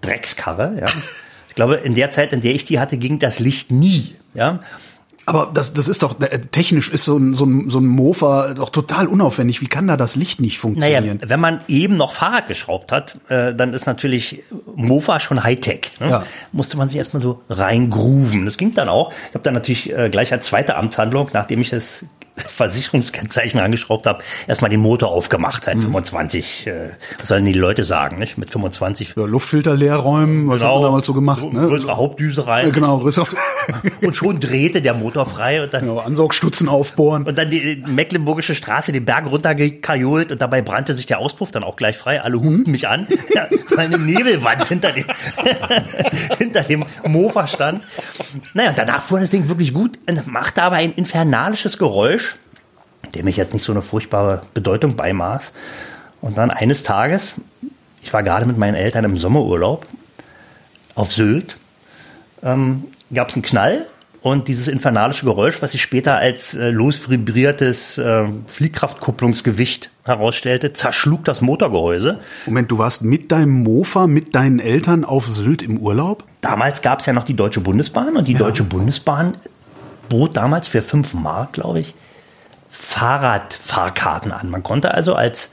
Dreckskarre, 0.00 0.76
ja. 0.82 0.86
Ich 1.48 1.56
glaube, 1.56 1.74
in 1.74 1.96
der 1.96 2.10
Zeit, 2.10 2.32
in 2.32 2.42
der 2.42 2.54
ich 2.54 2.64
die 2.64 2.78
hatte, 2.78 2.96
ging 2.96 3.18
das 3.18 3.40
Licht 3.40 3.72
nie, 3.72 4.14
ja. 4.32 4.60
Aber 5.30 5.48
das, 5.54 5.74
das 5.74 5.86
ist 5.86 6.02
doch, 6.02 6.20
äh, 6.20 6.40
technisch 6.40 6.90
ist 6.90 7.04
so 7.04 7.16
ein, 7.16 7.34
so, 7.34 7.44
ein, 7.44 7.70
so 7.70 7.78
ein 7.78 7.86
Mofa 7.86 8.52
doch 8.54 8.70
total 8.70 9.06
unaufwendig. 9.06 9.60
Wie 9.60 9.68
kann 9.68 9.86
da 9.86 9.96
das 9.96 10.16
Licht 10.16 10.40
nicht 10.40 10.56
Naja, 10.56 10.60
funktionieren? 10.60 11.20
wenn 11.24 11.38
man 11.38 11.60
eben 11.68 11.94
noch 11.94 12.12
Fahrrad 12.12 12.48
geschraubt 12.48 12.90
hat, 12.90 13.16
äh, 13.28 13.54
dann 13.54 13.72
ist 13.72 13.86
natürlich 13.86 14.42
Mofa 14.74 15.20
schon 15.20 15.44
Hightech. 15.44 15.92
Ne? 16.00 16.10
Ja. 16.10 16.22
Musste 16.50 16.76
man 16.76 16.88
sich 16.88 16.98
erstmal 16.98 17.20
so 17.20 17.42
reingrooven. 17.48 18.44
Das 18.44 18.56
ging 18.56 18.74
dann 18.74 18.88
auch. 18.88 19.12
Ich 19.28 19.34
habe 19.34 19.44
dann 19.44 19.54
natürlich 19.54 19.96
äh, 19.96 20.08
gleich 20.10 20.32
als 20.32 20.46
zweite 20.46 20.74
Amtshandlung, 20.76 21.30
nachdem 21.32 21.60
ich 21.60 21.70
das 21.70 22.04
Versicherungskennzeichen 22.40 23.60
angeschraubt 23.60 24.06
habe, 24.06 24.22
erstmal 24.46 24.70
den 24.70 24.80
Motor 24.80 25.10
aufgemacht. 25.10 25.66
Halt 25.66 25.80
25, 25.80 26.66
äh, 26.66 26.90
was 27.18 27.28
sollen 27.28 27.44
die 27.44 27.52
Leute 27.52 27.84
sagen, 27.84 28.18
nicht? 28.18 28.38
Mit 28.38 28.50
25. 28.50 29.14
Ja, 29.16 29.24
Luftfilter 29.24 29.74
leer 29.74 29.96
räumen, 29.96 30.48
was 30.48 30.62
hat 30.62 30.72
man 30.72 30.82
damals 30.82 31.06
so 31.06 31.14
gemacht? 31.14 31.52
Ne? 31.52 31.66
Größere 31.68 31.96
Hauptdüse 31.96 32.46
rein. 32.46 32.66
Ja, 32.66 32.72
genau, 32.72 32.98
größer. 32.98 33.26
Und 34.02 34.16
schon 34.16 34.40
drehte 34.40 34.82
der 34.82 34.94
Motor 34.94 35.26
frei 35.26 35.62
und 35.62 35.72
dann 35.72 35.82
genau, 35.82 35.98
Ansaugstutzen 35.98 36.68
aufbohren. 36.68 37.24
Und 37.24 37.38
dann 37.38 37.50
die 37.50 37.82
Mecklenburgische 37.86 38.54
Straße 38.54 38.92
den 38.92 39.04
Berg 39.04 39.26
runtergekajolt 39.26 40.32
und 40.32 40.40
dabei 40.40 40.62
brannte 40.62 40.92
sich 40.94 41.06
der 41.06 41.18
Auspuff 41.18 41.50
dann 41.50 41.62
auch 41.62 41.76
gleich 41.76 41.96
frei. 41.96 42.20
Alle 42.20 42.40
hupten 42.40 42.70
mich 42.70 42.88
an, 42.88 43.06
ja, 43.34 43.46
weil 43.70 43.86
eine 43.86 43.98
Nebelwand 43.98 44.66
hinter 44.66 44.92
dem, 44.92 45.04
hinter 46.38 46.62
dem 46.62 46.84
Mofa 47.06 47.46
stand. 47.46 47.84
Naja, 48.54 48.72
danach 48.74 49.02
fuhr 49.02 49.20
das 49.20 49.30
Ding 49.30 49.48
wirklich 49.48 49.72
gut 49.72 49.98
und 50.08 50.26
machte 50.26 50.62
aber 50.62 50.76
ein 50.76 50.92
infernalisches 50.92 51.78
Geräusch, 51.78 52.29
dem 53.14 53.26
ich 53.26 53.36
jetzt 53.36 53.52
nicht 53.52 53.62
so 53.62 53.72
eine 53.72 53.82
furchtbare 53.82 54.42
Bedeutung 54.54 54.96
beimaß. 54.96 55.52
Und 56.20 56.38
dann 56.38 56.50
eines 56.50 56.82
Tages, 56.82 57.34
ich 58.02 58.12
war 58.12 58.22
gerade 58.22 58.46
mit 58.46 58.58
meinen 58.58 58.74
Eltern 58.74 59.04
im 59.04 59.16
Sommerurlaub 59.16 59.86
auf 60.94 61.12
Sylt, 61.12 61.56
ähm, 62.42 62.84
gab 63.12 63.30
es 63.30 63.36
einen 63.36 63.42
Knall 63.42 63.86
und 64.22 64.48
dieses 64.48 64.68
infernalische 64.68 65.24
Geräusch, 65.24 65.62
was 65.62 65.72
sich 65.72 65.80
später 65.80 66.16
als 66.16 66.54
äh, 66.54 66.70
losvibriertes 66.70 67.98
äh, 67.98 68.24
Fliehkraftkupplungsgewicht 68.46 69.90
herausstellte, 70.04 70.72
zerschlug 70.74 71.24
das 71.24 71.40
Motorgehäuse. 71.40 72.20
Moment, 72.44 72.70
du 72.70 72.78
warst 72.78 73.02
mit 73.02 73.32
deinem 73.32 73.62
Mofa, 73.62 74.06
mit 74.06 74.34
deinen 74.34 74.60
Eltern 74.60 75.04
auf 75.04 75.26
Sylt 75.26 75.62
im 75.62 75.78
Urlaub? 75.78 76.24
Damals 76.42 76.82
gab 76.82 77.00
es 77.00 77.06
ja 77.06 77.14
noch 77.14 77.24
die 77.24 77.34
Deutsche 77.34 77.60
Bundesbahn 77.60 78.16
und 78.16 78.28
die 78.28 78.34
Deutsche 78.34 78.64
Bundesbahn 78.64 79.32
bot 80.10 80.36
damals 80.36 80.68
für 80.68 80.82
5 80.82 81.14
Mark, 81.14 81.54
glaube 81.54 81.80
ich, 81.80 81.94
Fahrradfahrkarten 82.80 84.32
an. 84.32 84.50
Man 84.50 84.62
konnte 84.62 84.92
also 84.94 85.14
als, 85.14 85.52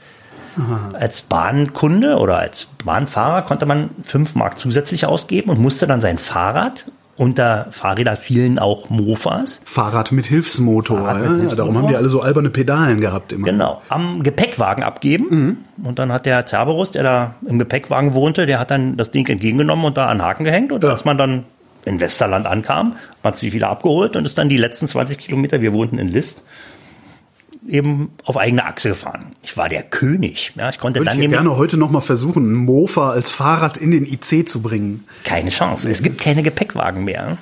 als 0.94 1.22
Bahnkunde 1.22 2.16
oder 2.16 2.38
als 2.38 2.68
Bahnfahrer 2.84 3.42
konnte 3.42 3.66
man 3.66 3.90
5 4.02 4.34
Mark 4.34 4.58
zusätzlich 4.58 5.06
ausgeben 5.06 5.50
und 5.50 5.60
musste 5.60 5.86
dann 5.86 6.00
sein 6.00 6.18
Fahrrad 6.18 6.84
unter 7.16 7.66
Fahrräder 7.70 8.16
fielen 8.16 8.60
auch 8.60 8.90
Mofas. 8.90 9.60
Fahrrad 9.64 10.12
mit 10.12 10.26
Hilfsmotor. 10.26 10.98
Fahrrad 10.98 11.14
mit 11.16 11.22
ja, 11.22 11.26
ja, 11.26 11.30
Hilfsmotor. 11.40 11.56
darum 11.56 11.76
haben 11.76 11.88
die 11.88 11.96
alle 11.96 12.08
so 12.08 12.22
alberne 12.22 12.48
Pedalen 12.50 13.00
gehabt 13.00 13.32
immer. 13.32 13.44
Genau, 13.46 13.82
am 13.88 14.22
Gepäckwagen 14.22 14.84
abgeben. 14.84 15.64
Und 15.82 15.98
dann 15.98 16.12
hat 16.12 16.26
der 16.26 16.46
Cerberus, 16.46 16.92
der 16.92 17.02
da 17.02 17.34
im 17.46 17.58
Gepäckwagen 17.58 18.14
wohnte, 18.14 18.46
der 18.46 18.60
hat 18.60 18.70
dann 18.70 18.96
das 18.96 19.10
Ding 19.10 19.26
entgegengenommen 19.28 19.84
und 19.84 19.96
da 19.96 20.06
an 20.06 20.22
Haken 20.22 20.44
gehängt. 20.44 20.70
Und 20.70 20.84
Ja. 20.84 20.90
als 20.90 21.04
man 21.04 21.18
dann 21.18 21.44
in 21.84 21.98
Westerland 21.98 22.46
ankam, 22.46 22.94
hat 23.24 23.36
sich 23.36 23.52
wieder 23.52 23.68
abgeholt 23.68 24.14
und 24.14 24.24
ist 24.24 24.38
dann 24.38 24.48
die 24.48 24.56
letzten 24.56 24.86
20 24.86 25.18
Kilometer, 25.18 25.60
wir 25.60 25.72
wohnten 25.72 25.98
in 25.98 26.08
List, 26.08 26.42
eben 27.66 28.10
auf 28.24 28.36
eigene 28.36 28.64
Achse 28.64 28.90
gefahren. 28.90 29.34
Ich 29.42 29.56
war 29.56 29.68
der 29.68 29.82
König. 29.82 30.52
Ja, 30.56 30.68
ich 30.70 30.78
konnte 30.78 31.00
Würde 31.00 31.06
dann 31.10 31.16
ich 31.18 31.22
nämlich 31.22 31.38
gerne 31.40 31.56
heute 31.56 31.76
noch 31.76 31.90
mal 31.90 32.00
versuchen, 32.00 32.44
einen 32.44 32.54
Mofa 32.54 33.10
als 33.10 33.30
Fahrrad 33.30 33.76
in 33.76 33.90
den 33.90 34.04
IC 34.06 34.48
zu 34.48 34.62
bringen. 34.62 35.04
keine 35.24 35.50
Chance. 35.50 35.88
Es 35.90 36.02
gibt 36.02 36.20
keine 36.20 36.42
Gepäckwagen 36.42 37.04
mehr. 37.04 37.38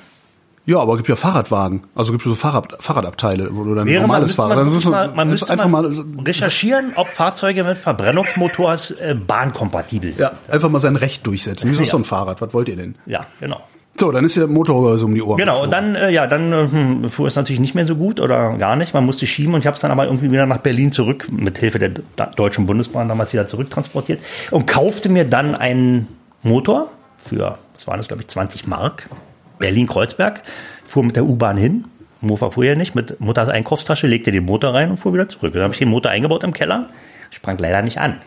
Ja, 0.65 0.79
aber 0.79 0.93
es 0.93 0.97
gibt 0.97 1.07
ja 1.07 1.15
Fahrradwagen. 1.15 1.83
Also 1.95 2.11
gibt 2.11 2.25
es 2.25 2.29
so 2.29 2.35
Fahrrad, 2.35 2.75
Fahrradabteile, 2.81 3.47
wo 3.55 3.63
du 3.63 3.73
dann 3.73 3.87
Wäre 3.87 4.01
man, 4.01 4.09
normales 4.09 4.31
müsste 4.31 4.41
Fahrrad. 4.41 4.57
man, 4.57 4.65
müsste 4.73 4.89
muss 4.89 4.91
man, 4.91 5.15
man 5.15 5.29
müsste 5.29 5.53
einfach 5.53 5.67
mal, 5.69 5.85
recherchieren, 6.25 6.91
ob 6.95 7.07
Fahrzeuge 7.07 7.63
mit 7.63 7.77
Verbrennungsmotors 7.77 8.91
äh, 8.91 9.15
bahnkompatibel 9.15 10.11
sind. 10.13 10.19
ja, 10.19 10.31
einfach 10.53 10.69
mal 10.69 10.79
sein 10.79 10.97
Recht 10.97 11.25
durchsetzen. 11.25 11.69
Wieso 11.69 11.81
ist 11.83 11.87
Ja. 11.87 11.91
so 11.93 11.97
ein 11.99 12.03
Fahrrad? 12.03 12.41
Was 12.41 12.53
wollt 12.53 12.67
ihr 12.67 12.75
denn? 12.75 12.95
ja 13.05 13.25
genau. 13.39 13.61
So, 13.99 14.11
dann 14.11 14.23
ist 14.23 14.37
der 14.37 14.45
Motor 14.45 14.97
so 14.97 15.07
um 15.07 15.15
die 15.15 15.21
Ohren. 15.23 15.37
Genau, 15.37 15.63
und 15.63 15.71
dann, 15.71 15.95
äh, 15.95 16.11
ja, 16.11 16.27
dann 16.27 16.53
äh, 16.53 16.67
hm, 16.69 17.09
fuhr 17.09 17.27
es 17.27 17.35
natürlich 17.35 17.59
nicht 17.59 17.73
mehr 17.73 17.85
so 17.85 17.95
gut 17.95 18.19
oder 18.19 18.55
gar 18.57 18.75
nicht. 18.75 18.93
Man 18.93 19.05
musste 19.05 19.25
schieben 19.25 19.55
und 19.55 19.61
ich 19.61 19.67
habe 19.67 19.73
es 19.73 19.81
dann 19.81 19.89
aber 19.89 20.05
irgendwie 20.05 20.31
wieder 20.31 20.45
nach 20.45 20.59
Berlin 20.59 20.91
zurück, 20.91 21.27
mit 21.31 21.57
Hilfe 21.57 21.79
der 21.79 21.89
Deutschen 22.35 22.67
Bundesbahn 22.67 23.07
damals 23.07 23.33
wieder 23.33 23.47
zurücktransportiert 23.47 24.19
und 24.51 24.67
kaufte 24.67 25.09
mir 25.09 25.25
dann 25.25 25.55
einen 25.55 26.07
Motor 26.43 26.91
für, 27.17 27.57
was 27.73 27.87
waren 27.87 27.97
das, 27.97 28.07
glaube 28.07 28.21
ich, 28.21 28.27
20 28.27 28.67
Mark, 28.67 29.09
Berlin-Kreuzberg, 29.57 30.43
fuhr 30.85 31.03
mit 31.03 31.15
der 31.15 31.25
U-Bahn 31.25 31.57
hin. 31.57 31.85
Mofa 32.21 32.51
fuhr 32.51 32.65
ja 32.65 32.75
nicht, 32.75 32.93
mit 32.93 33.19
Mutters 33.19 33.49
Einkaufstasche, 33.49 34.07
legte 34.07 34.31
den 34.31 34.45
Motor 34.45 34.73
rein 34.73 34.91
und 34.91 34.97
fuhr 34.97 35.13
wieder 35.13 35.27
zurück. 35.27 35.53
Dann 35.53 35.63
habe 35.63 35.73
ich 35.73 35.79
den 35.79 35.89
Motor 35.89 36.11
eingebaut 36.11 36.43
im 36.43 36.53
Keller, 36.53 36.87
sprang 37.31 37.57
leider 37.57 37.81
nicht 37.81 37.99
an. 37.99 38.17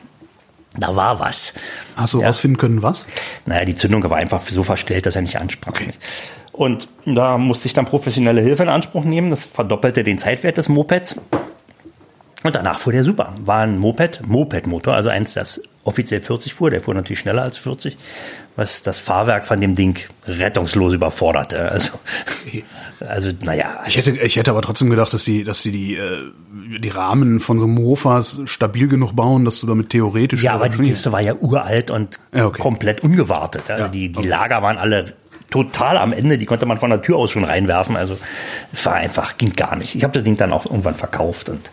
Da 0.77 0.95
war 0.95 1.19
was. 1.19 1.55
Hast 1.97 2.15
du 2.15 2.21
Ja. 2.21 2.29
rausfinden 2.29 2.57
können, 2.59 2.83
was? 2.83 3.07
Naja, 3.47 3.65
die 3.65 3.75
Zündung 3.75 4.03
war 4.09 4.19
einfach 4.19 4.41
so 4.41 4.63
verstellt, 4.63 5.07
dass 5.07 5.17
er 5.17 5.23
nicht 5.23 5.37
ansprang. 5.39 5.75
Und 6.53 6.89
da 7.07 7.39
musste 7.39 7.67
ich 7.69 7.75
dann 7.75 7.87
professionelle 7.87 8.41
Hilfe 8.41 8.63
in 8.63 8.69
Anspruch 8.69 9.05
nehmen. 9.05 9.31
Das 9.31 9.47
verdoppelte 9.47 10.05
den 10.05 10.19
Zeitwert 10.19 10.59
des 10.59 10.69
Mopeds. 10.69 11.17
Und 12.43 12.55
danach 12.55 12.79
fuhr 12.79 12.93
der 12.93 13.05
super. 13.05 13.35
War 13.45 13.61
ein 13.63 13.79
Moped, 13.79 14.27
Moped-Motor, 14.27 14.95
also 14.95 15.09
eins, 15.09 15.35
das 15.35 15.63
offiziell 15.85 16.21
40 16.21 16.55
fuhr. 16.55 16.71
Der 16.71 16.81
fuhr 16.81 16.95
natürlich 16.95 17.21
schneller 17.21 17.43
als 17.43 17.57
40, 17.59 17.97
was 18.57 18.83
das 18.83 18.99
Fahrwerk 18.99 19.47
von 19.47 19.61
dem 19.61 19.75
Ding 19.75 19.99
rettungslos 20.27 20.93
überforderte. 20.93 21.71
Also, 21.71 21.99
also 23.01 23.31
naja. 23.41 23.81
Ich 23.87 23.97
hätte, 23.97 24.11
ich 24.11 24.37
hätte 24.37 24.51
aber 24.51 24.63
trotzdem 24.63 24.91
gedacht, 24.91 25.13
dass 25.13 25.25
die, 25.25 25.45
dass 25.45 25.63
die 25.63 25.73
die, 25.73 25.97
äh, 25.97 26.31
die 26.79 26.89
Rahmen 26.89 27.41
von 27.41 27.59
so 27.59 27.67
Mofas 27.67 28.43
stabil 28.45 28.89
genug 28.89 29.15
bauen, 29.15 29.45
dass 29.45 29.61
du 29.61 29.67
damit 29.67 29.91
theoretisch 29.91 30.43
Ja, 30.43 30.55
aber 30.55 30.69
die. 30.69 30.83
Kiste 30.83 31.13
war 31.13 31.21
ja 31.21 31.35
uralt 31.35 31.91
und 31.91 32.19
Ja, 32.35 32.47
okay. 32.47 32.61
komplett 32.61 33.03
ungewartet. 33.03 33.71
Also 33.71 33.85
Ja, 33.85 33.89
die, 33.89 34.11
die 34.13 34.19
okay. 34.19 34.29
Lager 34.29 34.63
waren 34.63 34.79
alle 34.79 35.15
total 35.51 35.97
am 35.99 36.13
Ende. 36.13 36.39
Die 36.39 36.47
konnte 36.47 36.67
man 36.67 36.79
von 36.79 36.91
der 36.91 37.03
Tür 37.03 37.17
aus 37.17 37.31
schon 37.31 37.45
reinwerfen. 37.45 37.97
Also 37.97 38.17
es 38.73 38.85
war 38.87 38.95
einfach, 38.95 39.37
ging 39.37 39.53
gar 39.53 39.77
nicht. 39.77 39.95
Ich 39.95 40.05
habe 40.05 40.13
das 40.13 40.23
Ding 40.23 40.37
dann 40.37 40.53
auch 40.53 40.67
irgendwann 40.67 40.95
verkauft 40.95 41.49
und 41.49 41.71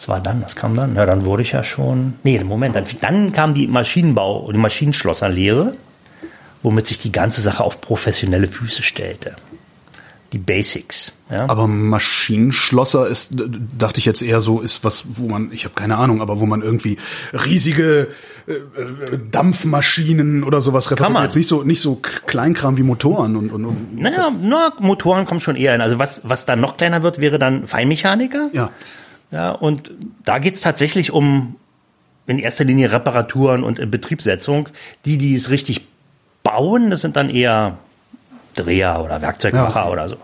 was 0.00 0.08
war 0.08 0.20
dann? 0.20 0.42
Was 0.42 0.56
kam 0.56 0.74
dann? 0.74 0.96
Ja, 0.96 1.04
dann 1.04 1.26
wurde 1.26 1.42
ich 1.42 1.52
ja 1.52 1.62
schon. 1.62 2.14
Nee, 2.22 2.42
Moment, 2.42 2.74
dann, 2.74 2.84
dann 3.02 3.32
kam 3.32 3.52
die 3.52 3.66
Maschinenbau, 3.66 4.50
die 4.50 4.58
Maschinenschlosserlehre, 4.58 5.74
womit 6.62 6.86
sich 6.86 6.98
die 6.98 7.12
ganze 7.12 7.42
Sache 7.42 7.62
auf 7.62 7.82
professionelle 7.82 8.46
Füße 8.46 8.82
stellte. 8.82 9.36
Die 10.32 10.38
Basics. 10.38 11.12
Ja? 11.30 11.50
Aber 11.50 11.66
Maschinenschlosser 11.66 13.08
ist, 13.08 13.34
dachte 13.76 13.98
ich 13.98 14.06
jetzt 14.06 14.22
eher 14.22 14.40
so, 14.40 14.60
ist 14.60 14.84
was, 14.84 15.04
wo 15.06 15.28
man, 15.28 15.52
ich 15.52 15.64
habe 15.64 15.74
keine 15.74 15.98
Ahnung, 15.98 16.22
aber 16.22 16.40
wo 16.40 16.46
man 16.46 16.62
irgendwie 16.62 16.96
riesige 17.34 18.08
äh, 18.46 18.52
äh, 18.52 19.18
Dampfmaschinen 19.30 20.44
oder 20.44 20.62
sowas 20.62 20.90
repariert. 20.90 21.12
man. 21.12 21.24
Jetzt 21.24 21.36
nicht 21.36 21.48
so, 21.48 21.62
nicht 21.62 21.82
so 21.82 21.96
Kleinkram 21.96 22.78
wie 22.78 22.84
Motoren 22.84 23.36
und, 23.36 23.50
und, 23.50 23.66
und 23.66 23.98
Naja, 23.98 24.28
na, 24.40 24.72
Motoren 24.78 25.26
kommen 25.26 25.40
schon 25.40 25.56
eher 25.56 25.72
hin. 25.72 25.82
Also 25.82 25.98
was, 25.98 26.22
was 26.24 26.46
dann 26.46 26.60
noch 26.60 26.78
kleiner 26.78 27.02
wird, 27.02 27.18
wäre 27.18 27.38
dann 27.38 27.66
Feinmechaniker. 27.66 28.48
ja. 28.54 28.70
Ja, 29.30 29.52
und 29.52 29.90
da 30.24 30.38
geht's 30.38 30.60
tatsächlich 30.60 31.12
um 31.12 31.56
in 32.26 32.38
erster 32.38 32.64
Linie 32.64 32.92
Reparaturen 32.92 33.62
und 33.64 33.90
Betriebssetzung. 33.90 34.68
Die, 35.04 35.18
die 35.18 35.34
es 35.34 35.50
richtig 35.50 35.86
bauen, 36.42 36.90
das 36.90 37.00
sind 37.00 37.16
dann 37.16 37.30
eher 37.30 37.78
Dreher 38.56 39.02
oder 39.04 39.20
Werkzeugmacher 39.22 39.80
Ja. 39.84 39.88
oder 39.90 40.08
so. 40.08 40.16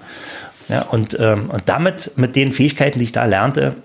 Ja, 0.69 0.83
und, 0.83 1.17
ähm, 1.21 1.51
und 1.51 1.63
damit, 1.69 2.13
mit 2.17 2.35
den 2.35 2.53
Fähigkeiten, 2.53 2.99
die 2.99 3.05
ich 3.05 3.13
da 3.13 3.25
lernte, 3.25 3.77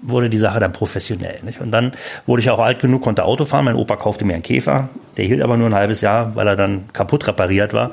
wurde 0.00 0.30
die 0.30 0.38
Sache 0.38 0.60
dann 0.60 0.72
professionell. 0.72 1.40
Nicht? 1.42 1.60
Und 1.60 1.70
dann 1.72 1.92
wurde 2.26 2.40
ich 2.42 2.50
auch 2.50 2.60
alt 2.60 2.80
genug, 2.80 3.02
konnte 3.02 3.24
Auto 3.24 3.44
fahren. 3.44 3.64
Mein 3.64 3.74
Opa 3.74 3.96
kaufte 3.96 4.24
mir 4.24 4.34
einen 4.34 4.42
Käfer. 4.42 4.88
Der 5.16 5.24
hielt 5.24 5.42
aber 5.42 5.56
nur 5.56 5.66
ein 5.68 5.74
halbes 5.74 6.00
Jahr, 6.00 6.34
weil 6.36 6.46
er 6.46 6.56
dann 6.56 6.84
kaputt 6.92 7.26
repariert 7.26 7.72
war. 7.72 7.90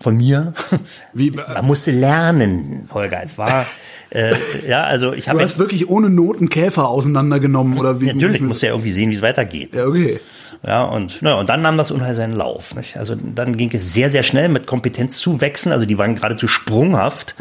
Von 0.00 0.16
mir. 0.16 0.54
Wie, 1.12 1.30
Man 1.30 1.66
musste 1.66 1.90
lernen, 1.90 2.88
Holger. 2.92 3.20
Es 3.22 3.36
war, 3.36 3.66
äh, 4.10 4.34
ja, 4.66 4.84
also 4.84 5.12
ich 5.12 5.24
du 5.24 5.30
habe 5.30 5.42
hast 5.42 5.58
wirklich 5.58 5.88
ohne 5.88 6.10
Not 6.10 6.38
einen 6.38 6.48
Käfer 6.48 6.88
auseinandergenommen 6.88 7.78
oder 7.78 8.00
wie? 8.00 8.06
Natürlich 8.06 8.40
muss 8.40 8.62
ja 8.62 8.70
irgendwie 8.70 8.90
sehen, 8.90 9.10
wie 9.10 9.14
es 9.14 9.22
weitergeht. 9.22 9.74
Ja, 9.74 9.86
okay. 9.86 10.20
Ja, 10.66 10.84
und, 10.84 11.18
na, 11.20 11.34
und 11.34 11.48
dann 11.48 11.62
nahm 11.62 11.78
das 11.78 11.90
Unheil 11.90 12.14
seinen 12.14 12.34
Lauf. 12.34 12.74
Nicht? 12.74 12.96
Also 12.96 13.14
dann 13.14 13.56
ging 13.56 13.70
es 13.72 13.94
sehr, 13.94 14.10
sehr 14.10 14.22
schnell 14.22 14.48
mit 14.48 14.66
Kompetenzzuwächsen. 14.66 15.72
Also 15.72 15.86
die 15.86 15.96
waren 15.98 16.14
geradezu 16.14 16.48
sprunghaft. 16.48 17.34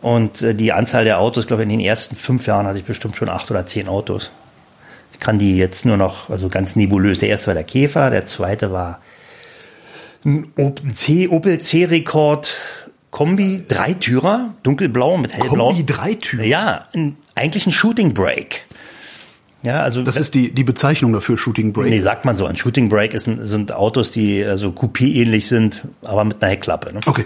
Und 0.00 0.42
äh, 0.42 0.54
die 0.54 0.72
Anzahl 0.72 1.04
der 1.04 1.18
Autos, 1.18 1.46
glaube 1.46 1.62
ich, 1.62 1.64
in 1.68 1.78
den 1.78 1.86
ersten 1.86 2.16
fünf 2.16 2.46
Jahren 2.46 2.66
hatte 2.66 2.78
ich 2.78 2.84
bestimmt 2.84 3.16
schon 3.16 3.28
acht 3.28 3.50
oder 3.50 3.66
zehn 3.66 3.88
Autos. 3.88 4.30
Ich 5.12 5.20
kann 5.20 5.38
die 5.38 5.56
jetzt 5.56 5.84
nur 5.84 5.96
noch, 5.96 6.30
also 6.30 6.48
ganz 6.48 6.76
nebulös. 6.76 7.18
Der 7.18 7.28
erste 7.28 7.48
war 7.48 7.54
der 7.54 7.64
Käfer, 7.64 8.10
der 8.10 8.24
zweite 8.24 8.70
war 8.70 9.00
ein 10.24 10.48
Opel 10.56 10.92
C, 10.94 11.28
Opel 11.28 11.58
C-Rekord 11.60 12.56
Kombi, 13.10 13.64
Dreitürer, 13.66 14.54
dunkelblau 14.62 15.16
mit 15.16 15.32
hellblau. 15.32 15.68
Kombi 15.68 15.84
Dreitürer? 15.86 16.44
Ja, 16.44 16.86
ein, 16.94 17.16
eigentlich 17.34 17.66
ein 17.66 17.72
Shooting 17.72 18.12
Break. 18.14 18.64
Ja, 19.64 19.82
also 19.82 20.02
Das 20.02 20.16
ist 20.16 20.34
die, 20.34 20.52
die 20.52 20.62
Bezeichnung 20.62 21.12
dafür, 21.12 21.36
Shooting 21.36 21.72
Break. 21.72 21.88
Nee, 21.90 22.00
sagt 22.00 22.24
man 22.24 22.36
so. 22.36 22.46
Ein 22.46 22.56
Shooting 22.56 22.88
Brake 22.88 23.14
ist 23.16 23.24
sind 23.24 23.72
Autos, 23.72 24.10
die 24.10 24.44
also 24.44 24.68
Coupé-ähnlich 24.70 25.48
sind, 25.48 25.82
aber 26.02 26.24
mit 26.24 26.40
einer 26.42 26.52
Heckklappe. 26.52 26.92
Ne? 26.94 27.00
Okay. 27.06 27.24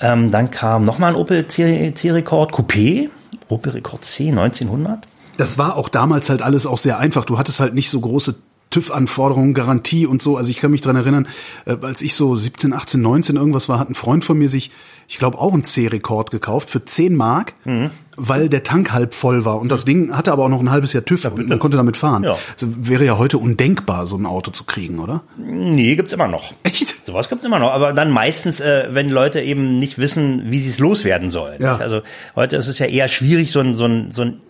Ähm, 0.00 0.30
dann 0.30 0.50
kam 0.50 0.84
nochmal 0.84 1.12
ein 1.12 1.16
Opel 1.16 1.46
C- 1.48 1.92
C-Rekord 1.94 2.52
Coupé, 2.52 3.08
Opel 3.48 3.72
Rekord 3.72 4.04
C 4.04 4.28
1900. 4.28 5.06
Das 5.38 5.56
war 5.56 5.76
auch 5.76 5.88
damals 5.88 6.28
halt 6.28 6.42
alles 6.42 6.66
auch 6.66 6.76
sehr 6.78 6.98
einfach. 6.98 7.24
Du 7.24 7.38
hattest 7.38 7.60
halt 7.60 7.72
nicht 7.72 7.88
so 7.88 8.00
große 8.00 8.34
TÜV-Anforderungen, 8.70 9.54
Garantie 9.54 10.06
und 10.06 10.20
so. 10.20 10.36
Also 10.36 10.50
ich 10.50 10.58
kann 10.60 10.70
mich 10.70 10.80
dran 10.80 10.96
erinnern, 10.96 11.28
äh, 11.64 11.76
als 11.82 12.02
ich 12.02 12.14
so 12.14 12.34
17, 12.34 12.72
18, 12.72 13.00
19 13.00 13.36
irgendwas 13.36 13.68
war, 13.68 13.78
hat 13.78 13.88
ein 13.90 13.94
Freund 13.94 14.24
von 14.24 14.36
mir 14.38 14.48
sich, 14.48 14.70
ich 15.08 15.18
glaube, 15.18 15.38
auch 15.38 15.52
einen 15.52 15.64
C-Rekord 15.64 16.30
gekauft 16.30 16.68
für 16.68 16.84
10 16.84 17.14
Mark, 17.14 17.54
Mhm. 17.64 17.90
weil 18.16 18.48
der 18.48 18.62
Tank 18.64 18.92
halb 18.92 19.14
voll 19.14 19.44
war. 19.44 19.60
Und 19.60 19.68
das 19.68 19.84
Ding 19.84 20.16
hatte 20.16 20.32
aber 20.32 20.44
auch 20.44 20.48
noch 20.48 20.60
ein 20.60 20.70
halbes 20.70 20.92
Jahr 20.92 21.04
TÜV 21.04 21.24
und 21.26 21.48
man 21.48 21.58
konnte 21.58 21.76
damit 21.76 21.96
fahren. 21.96 22.24
Ja. 22.24 22.36
Also 22.54 22.66
wäre 22.88 23.04
ja 23.04 23.18
heute 23.18 23.38
undenkbar, 23.38 24.06
so 24.06 24.16
ein 24.16 24.26
Auto 24.26 24.50
zu 24.50 24.64
kriegen, 24.64 24.98
oder? 24.98 25.22
Nee, 25.38 25.94
gibt's 25.96 26.12
immer 26.12 26.28
noch. 26.28 26.52
Echt? 26.64 27.04
Sowas 27.06 27.28
gibt's 27.28 27.44
immer 27.46 27.58
noch, 27.60 27.70
aber 27.70 27.92
dann 27.92 28.10
meistens, 28.10 28.60
äh, 28.60 28.88
wenn 28.90 29.10
Leute 29.10 29.40
eben 29.42 29.76
nicht 29.76 29.98
wissen, 29.98 30.50
wie 30.50 30.58
sie 30.58 30.70
es 30.70 30.78
loswerden 30.80 31.30
sollen. 31.30 31.62
Ja. 31.62 31.76
Also 31.76 32.00
heute 32.34 32.56
ist 32.56 32.66
es 32.68 32.78
ja 32.80 32.86
eher 32.86 33.06
schwierig, 33.08 33.52
so 33.52 33.60
ein, 33.60 33.74
so 33.74 33.84
ein, 33.84 34.10
so 34.10 34.22
ein 34.22 34.40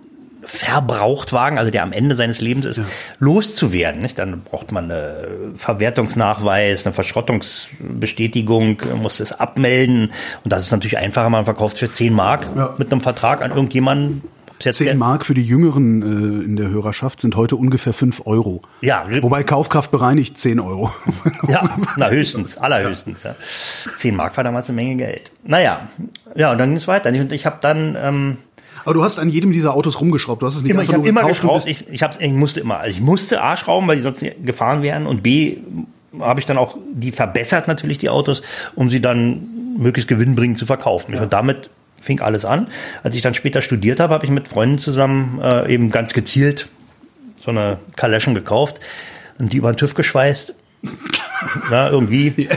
Verbrauchtwagen, 0.46 1.58
also 1.58 1.70
der 1.70 1.82
am 1.82 1.92
Ende 1.92 2.14
seines 2.14 2.40
Lebens 2.40 2.64
ist, 2.64 2.80
loszuwerden. 3.18 4.00
Nicht? 4.00 4.18
Dann 4.18 4.42
braucht 4.42 4.72
man 4.72 4.90
einen 4.90 5.58
Verwertungsnachweis, 5.58 6.86
eine 6.86 6.92
Verschrottungsbestätigung, 6.94 8.78
muss 9.02 9.20
es 9.20 9.32
abmelden. 9.32 10.12
Und 10.44 10.52
das 10.52 10.62
ist 10.62 10.70
natürlich 10.72 10.98
einfacher, 10.98 11.28
man 11.30 11.44
verkauft 11.44 11.78
für 11.78 11.90
10 11.90 12.12
Mark 12.12 12.48
Ja. 12.56 12.74
mit 12.78 12.92
einem 12.92 13.00
Vertrag 13.00 13.42
an 13.42 13.50
irgendjemanden. 13.50 14.22
Ob's 14.54 14.64
jetzt 14.64 14.78
10 14.78 14.96
Mark 14.96 15.26
für 15.26 15.34
die 15.34 15.42
Jüngeren 15.44 16.00
äh, 16.00 16.44
in 16.44 16.56
der 16.56 16.68
Hörerschaft 16.70 17.20
sind 17.20 17.36
heute 17.36 17.56
ungefähr 17.56 17.92
5 17.92 18.22
Euro. 18.26 18.62
Ja, 18.80 19.04
Wobei 19.20 19.42
Kaufkraft 19.42 19.90
bereinigt 19.90 20.38
10 20.38 20.60
Euro. 20.60 20.90
Ja, 21.48 21.76
na 21.96 22.08
höchstens, 22.08 22.56
allerhöchstens. 22.56 23.22
Ja. 23.24 23.34
10 23.96 24.16
Mark 24.16 24.36
war 24.36 24.44
damals 24.44 24.68
eine 24.70 24.76
Menge 24.76 24.96
Geld. 24.96 25.30
Naja, 25.44 25.88
ja, 26.34 26.52
und 26.52 26.58
dann 26.58 26.70
ging 26.70 26.78
es 26.78 26.88
weiter. 26.88 27.10
Und 27.10 27.32
ich 27.32 27.44
habe 27.46 27.58
dann 27.60 27.96
ähm, 28.00 28.36
Aber 28.86 28.94
du 28.94 29.02
hast 29.02 29.18
an 29.18 29.28
jedem 29.28 29.52
dieser 29.52 29.74
Autos 29.74 30.00
rumgeschraubt. 30.00 30.42
Du 30.42 30.46
hast 30.46 30.54
es 30.54 30.62
nicht 30.62 30.70
immer, 30.70 30.82
ich 30.82 30.88
einfach 30.88 31.00
habe 31.00 31.02
nur 31.02 31.08
immer 31.08 31.22
gekauft 31.22 31.42
geschraubt. 31.42 31.66
Ich, 31.66 31.88
ich, 31.88 32.02
hab, 32.04 32.22
ich 32.22 32.32
musste 32.32 32.60
immer, 32.60 32.78
also 32.78 32.92
ich 32.92 33.00
musste 33.00 33.42
A 33.42 33.56
schrauben, 33.56 33.88
weil 33.88 33.96
die 33.96 34.02
sonst 34.02 34.24
gefahren 34.44 34.82
wären. 34.82 35.08
Und 35.08 35.24
B 35.24 35.56
habe 36.20 36.38
ich 36.38 36.46
dann 36.46 36.56
auch 36.56 36.76
die 36.92 37.10
verbessert 37.10 37.66
natürlich 37.66 37.98
die 37.98 38.08
Autos, 38.10 38.42
um 38.76 38.88
sie 38.88 39.00
dann 39.00 39.74
möglichst 39.76 40.06
gewinnbringend 40.06 40.56
zu 40.56 40.66
verkaufen. 40.66 41.16
Und 41.16 41.32
damit 41.32 41.68
fing 42.00 42.20
alles 42.20 42.44
an. 42.44 42.68
Als 43.02 43.16
ich 43.16 43.22
dann 43.22 43.34
später 43.34 43.60
studiert 43.60 43.98
habe, 43.98 44.14
habe 44.14 44.24
ich 44.24 44.30
mit 44.30 44.46
Freunden 44.46 44.78
zusammen 44.78 45.40
äh, 45.42 45.74
eben 45.74 45.90
ganz 45.90 46.12
gezielt 46.12 46.68
so 47.38 47.50
eine 47.50 47.78
Kaleschen 47.96 48.36
gekauft 48.36 48.78
und 49.40 49.52
die 49.52 49.56
über 49.56 49.72
den 49.72 49.78
TÜV 49.78 49.94
geschweißt. 49.94 50.56
Na, 51.70 51.90
irgendwie. 51.90 52.48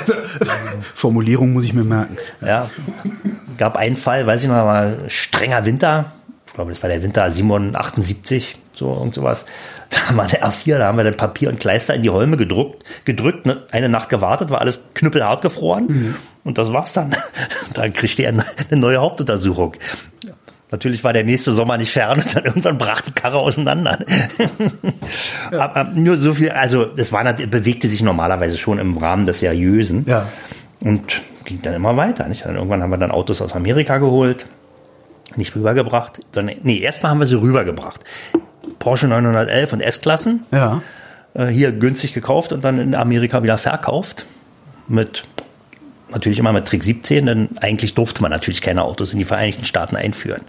Formulierung 0.93 1.53
muss 1.53 1.65
ich 1.65 1.73
mir 1.73 1.83
merken. 1.83 2.17
Ja, 2.41 2.69
gab 3.57 3.77
einen 3.77 3.97
Fall, 3.97 4.27
weiß 4.27 4.43
ich 4.43 4.47
noch 4.47 4.55
mal, 4.55 4.99
strenger 5.07 5.65
Winter. 5.65 6.11
Ich 6.49 6.55
glaube, 6.55 6.71
das 6.71 6.81
war 6.81 6.89
der 6.89 7.03
Winter 7.03 7.23
78, 7.23 8.57
so 8.73 8.93
irgend 8.93 9.15
sowas. 9.15 9.45
Da 9.89 10.15
war 10.15 10.27
der 10.27 10.47
A4, 10.47 10.77
da 10.77 10.85
haben 10.85 10.97
wir 10.97 11.03
dann 11.03 11.17
Papier 11.17 11.49
und 11.49 11.59
Kleister 11.59 11.95
in 11.95 12.03
die 12.03 12.11
Holme 12.11 12.37
gedruckt, 12.37 12.83
gedrückt, 13.05 13.47
ne, 13.47 13.63
eine 13.71 13.89
Nacht 13.89 14.09
gewartet, 14.09 14.51
war 14.51 14.61
alles 14.61 14.83
knüppelhart 14.93 15.41
gefroren. 15.41 15.85
Mhm. 15.87 16.15
Und 16.43 16.59
das 16.59 16.71
war's 16.71 16.93
dann. 16.93 17.15
Dann 17.73 17.91
kriegte 17.93 18.23
er 18.23 18.29
eine 18.29 18.45
neue 18.79 18.99
Hauptuntersuchung. 18.99 19.75
Natürlich 20.71 21.03
war 21.03 21.13
der 21.13 21.23
nächste 21.23 21.53
Sommer 21.53 21.77
nicht 21.77 21.91
fern 21.91 22.19
und 22.19 22.35
dann 22.35 22.45
irgendwann 22.45 22.77
brach 22.77 23.01
die 23.01 23.11
Karre 23.11 23.37
auseinander. 23.39 23.99
ja. 25.51 25.59
Aber 25.59 25.85
nur 25.85 26.17
so 26.17 26.35
viel, 26.35 26.51
also 26.51 26.85
das 26.85 27.11
war, 27.11 27.33
bewegte 27.33 27.89
sich 27.89 28.03
normalerweise 28.03 28.57
schon 28.57 28.77
im 28.77 28.97
Rahmen 28.97 29.25
des 29.25 29.39
Seriösen. 29.39 30.05
Ja. 30.07 30.27
Und 30.79 31.21
ging 31.45 31.61
dann 31.63 31.73
immer 31.73 31.97
weiter. 31.97 32.27
Nicht? 32.27 32.45
Dann 32.45 32.55
irgendwann 32.55 32.83
haben 32.83 32.91
wir 32.91 32.97
dann 32.97 33.11
Autos 33.11 33.41
aus 33.41 33.53
Amerika 33.55 33.97
geholt, 33.97 34.45
nicht 35.35 35.55
rübergebracht, 35.55 36.19
sondern 36.33 36.57
nee, 36.63 36.79
erstmal 36.79 37.11
haben 37.11 37.19
wir 37.19 37.25
sie 37.25 37.39
rübergebracht. 37.39 38.01
Porsche 38.79 39.07
911 39.07 39.73
und 39.73 39.81
S-Klassen. 39.81 40.45
Ja. 40.51 40.81
Äh, 41.33 41.47
hier 41.47 41.71
günstig 41.71 42.13
gekauft 42.13 42.51
und 42.51 42.63
dann 42.63 42.79
in 42.79 42.95
Amerika 42.95 43.43
wieder 43.43 43.57
verkauft. 43.57 44.25
Mit 44.87 45.25
natürlich 46.11 46.39
immer 46.39 46.53
mit 46.53 46.65
Trick 46.65 46.83
17, 46.83 47.25
denn 47.25 47.49
eigentlich 47.61 47.93
durfte 47.93 48.21
man 48.21 48.31
natürlich 48.31 48.61
keine 48.61 48.83
Autos 48.83 49.13
in 49.13 49.19
die 49.19 49.25
Vereinigten 49.25 49.65
Staaten 49.65 49.95
einführen. 49.95 50.41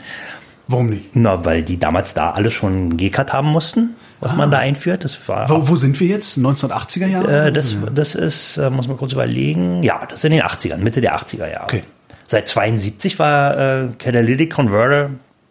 Warum 0.69 0.87
nicht? 0.87 1.11
Na, 1.15 1.45
weil 1.45 1.63
die 1.63 1.79
damals 1.79 2.15
da 2.15 2.31
alle 2.31 2.51
schon 2.53 2.97
G-Card 2.97 3.33
haben 3.33 3.49
mussten, 3.49 3.97
was 4.21 4.33
ah. 4.33 4.37
man 4.37 4.51
da 4.51 4.59
einführt. 4.59 5.05
Das 5.05 5.29
war 5.29 5.49
wo, 5.51 5.69
wo 5.69 5.77
sind 5.77 5.99
wir 5.99 6.07
jetzt? 6.07 6.39
1980er 6.39 7.07
Jahre? 7.07 7.49
Äh, 7.49 7.53
das, 7.53 7.77
das 7.93 8.15
ist, 8.15 8.57
äh, 8.57 8.71
muss 8.71 8.87
man 8.87 8.97
kurz 8.97 9.13
überlegen, 9.13 9.83
ja, 9.83 10.07
das 10.09 10.21
ist 10.21 10.25
in 10.25 10.33
den 10.33 10.43
80ern, 10.43 10.77
Mitte 10.77 11.01
der 11.01 11.17
80er 11.17 11.51
Jahre. 11.51 11.65
Okay. 11.65 11.83
Seit 12.31 12.47
72 12.47 13.19
war 13.19 13.59
äh, 13.59 13.89
Catalytic 13.99 14.53
Converter, 14.53 15.11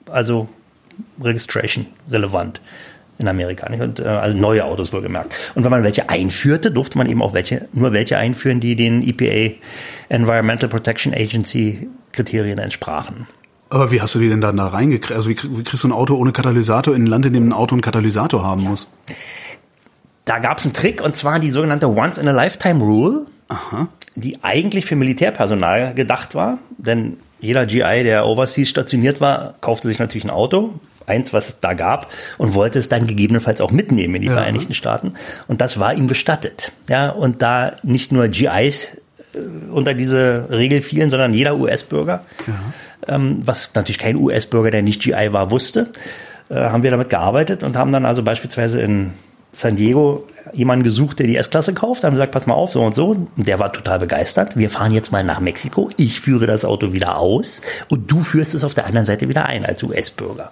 also 0.09 0.47
Registration 1.21 1.87
relevant 2.09 2.61
in 3.17 3.27
Amerika. 3.27 3.67
Nicht? 3.67 3.81
Und, 3.81 3.99
äh, 3.99 4.03
also 4.05 4.37
neue 4.37 4.63
Autos 4.63 4.93
wohlgemerkt. 4.93 5.35
Und 5.55 5.65
wenn 5.65 5.71
man 5.71 5.83
welche 5.83 6.09
einführte, 6.09 6.71
durfte 6.71 6.97
man 6.97 7.09
eben 7.09 7.21
auch 7.21 7.33
welche, 7.33 7.67
nur 7.73 7.91
welche 7.91 8.17
einführen, 8.17 8.61
die 8.61 8.77
den 8.77 9.05
EPA 9.05 9.57
Environmental 10.07 10.69
Protection 10.69 11.13
Agency 11.13 11.89
Kriterien 12.13 12.59
entsprachen. 12.59 13.27
Aber 13.69 13.91
wie 13.91 14.01
hast 14.01 14.15
du 14.15 14.19
die 14.19 14.29
denn 14.29 14.39
dann 14.39 14.55
da 14.55 14.67
reingekriegt? 14.67 15.11
Also 15.11 15.29
wie, 15.29 15.37
wie, 15.57 15.63
kriegst 15.63 15.83
du 15.83 15.89
ein 15.89 15.91
Auto 15.91 16.15
ohne 16.15 16.31
Katalysator 16.31 16.95
in 16.95 17.03
ein 17.03 17.07
Land, 17.07 17.25
in 17.25 17.33
dem 17.33 17.49
ein 17.49 17.51
Auto 17.51 17.75
einen 17.75 17.81
Katalysator 17.81 18.41
haben 18.41 18.63
muss? 18.63 18.89
Da 20.23 20.39
gab 20.39 20.59
es 20.59 20.63
einen 20.63 20.73
Trick 20.73 21.01
und 21.01 21.13
zwar 21.17 21.39
die 21.39 21.51
sogenannte 21.51 21.89
Once 21.89 22.17
in 22.17 22.29
a 22.29 22.31
Lifetime 22.31 22.81
Rule, 22.81 23.27
Aha. 23.49 23.87
Die 24.21 24.43
eigentlich 24.43 24.85
für 24.85 24.95
Militärpersonal 24.95 25.93
gedacht 25.93 26.35
war. 26.35 26.59
Denn 26.77 27.17
jeder 27.39 27.65
GI, 27.65 28.03
der 28.03 28.25
overseas 28.25 28.69
stationiert 28.69 29.21
war, 29.21 29.55
kaufte 29.61 29.87
sich 29.87 29.99
natürlich 29.99 30.25
ein 30.25 30.29
Auto, 30.29 30.73
eins, 31.05 31.33
was 31.33 31.49
es 31.49 31.59
da 31.59 31.73
gab, 31.73 32.11
und 32.37 32.53
wollte 32.53 32.79
es 32.79 32.89
dann 32.89 33.07
gegebenenfalls 33.07 33.61
auch 33.61 33.71
mitnehmen 33.71 34.15
in 34.15 34.21
die 34.21 34.27
ja. 34.27 34.33
Vereinigten 34.33 34.73
Staaten. 34.73 35.13
Und 35.47 35.61
das 35.61 35.79
war 35.79 35.93
ihm 35.93 36.07
gestattet. 36.07 36.71
Ja, 36.89 37.09
und 37.09 37.41
da 37.41 37.73
nicht 37.83 38.11
nur 38.11 38.27
GIs 38.27 38.97
äh, 39.33 39.39
unter 39.71 39.93
diese 39.93 40.47
Regel 40.49 40.81
fielen, 40.81 41.09
sondern 41.09 41.33
jeder 41.33 41.57
US-Bürger, 41.57 42.23
ja. 42.47 43.15
ähm, 43.15 43.39
was 43.43 43.73
natürlich 43.73 43.99
kein 43.99 44.15
US-Bürger, 44.15 44.71
der 44.71 44.83
nicht 44.83 45.01
GI 45.01 45.31
war, 45.31 45.51
wusste, 45.51 45.91
äh, 46.49 46.55
haben 46.55 46.83
wir 46.83 46.91
damit 46.91 47.09
gearbeitet 47.09 47.63
und 47.63 47.75
haben 47.75 47.91
dann 47.91 48.05
also 48.05 48.23
beispielsweise 48.23 48.81
in 48.81 49.13
San 49.51 49.75
Diego 49.75 50.27
jemanden 50.53 50.83
gesucht, 50.83 51.19
der 51.19 51.27
die 51.27 51.35
S-Klasse 51.35 51.73
kauft, 51.73 52.03
haben 52.03 52.13
gesagt, 52.13 52.31
pass 52.31 52.45
mal 52.45 52.53
auf, 52.53 52.71
so 52.71 52.81
und 52.81 52.95
so. 52.95 53.09
Und 53.09 53.29
der 53.35 53.59
war 53.59 53.71
total 53.71 53.99
begeistert. 53.99 54.57
Wir 54.57 54.69
fahren 54.69 54.91
jetzt 54.91 55.11
mal 55.11 55.23
nach 55.23 55.39
Mexiko. 55.39 55.89
Ich 55.97 56.19
führe 56.19 56.47
das 56.47 56.65
Auto 56.65 56.93
wieder 56.93 57.17
aus 57.17 57.61
und 57.89 58.11
du 58.11 58.19
führst 58.19 58.55
es 58.55 58.63
auf 58.63 58.73
der 58.73 58.85
anderen 58.85 59.05
Seite 59.05 59.29
wieder 59.29 59.45
ein 59.45 59.65
als 59.65 59.83
US-Bürger. 59.83 60.51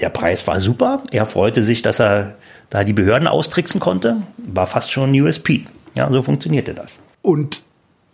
Der 0.00 0.10
Preis 0.10 0.46
war 0.46 0.60
super. 0.60 1.02
Er 1.10 1.26
freute 1.26 1.62
sich, 1.62 1.82
dass 1.82 2.00
er 2.00 2.36
da 2.70 2.84
die 2.84 2.92
Behörden 2.92 3.26
austricksen 3.26 3.80
konnte. 3.80 4.16
War 4.36 4.66
fast 4.66 4.92
schon 4.92 5.10
ein 5.12 5.20
USP. 5.20 5.64
Ja, 5.94 6.10
so 6.10 6.22
funktionierte 6.22 6.74
das. 6.74 7.00
Und 7.22 7.62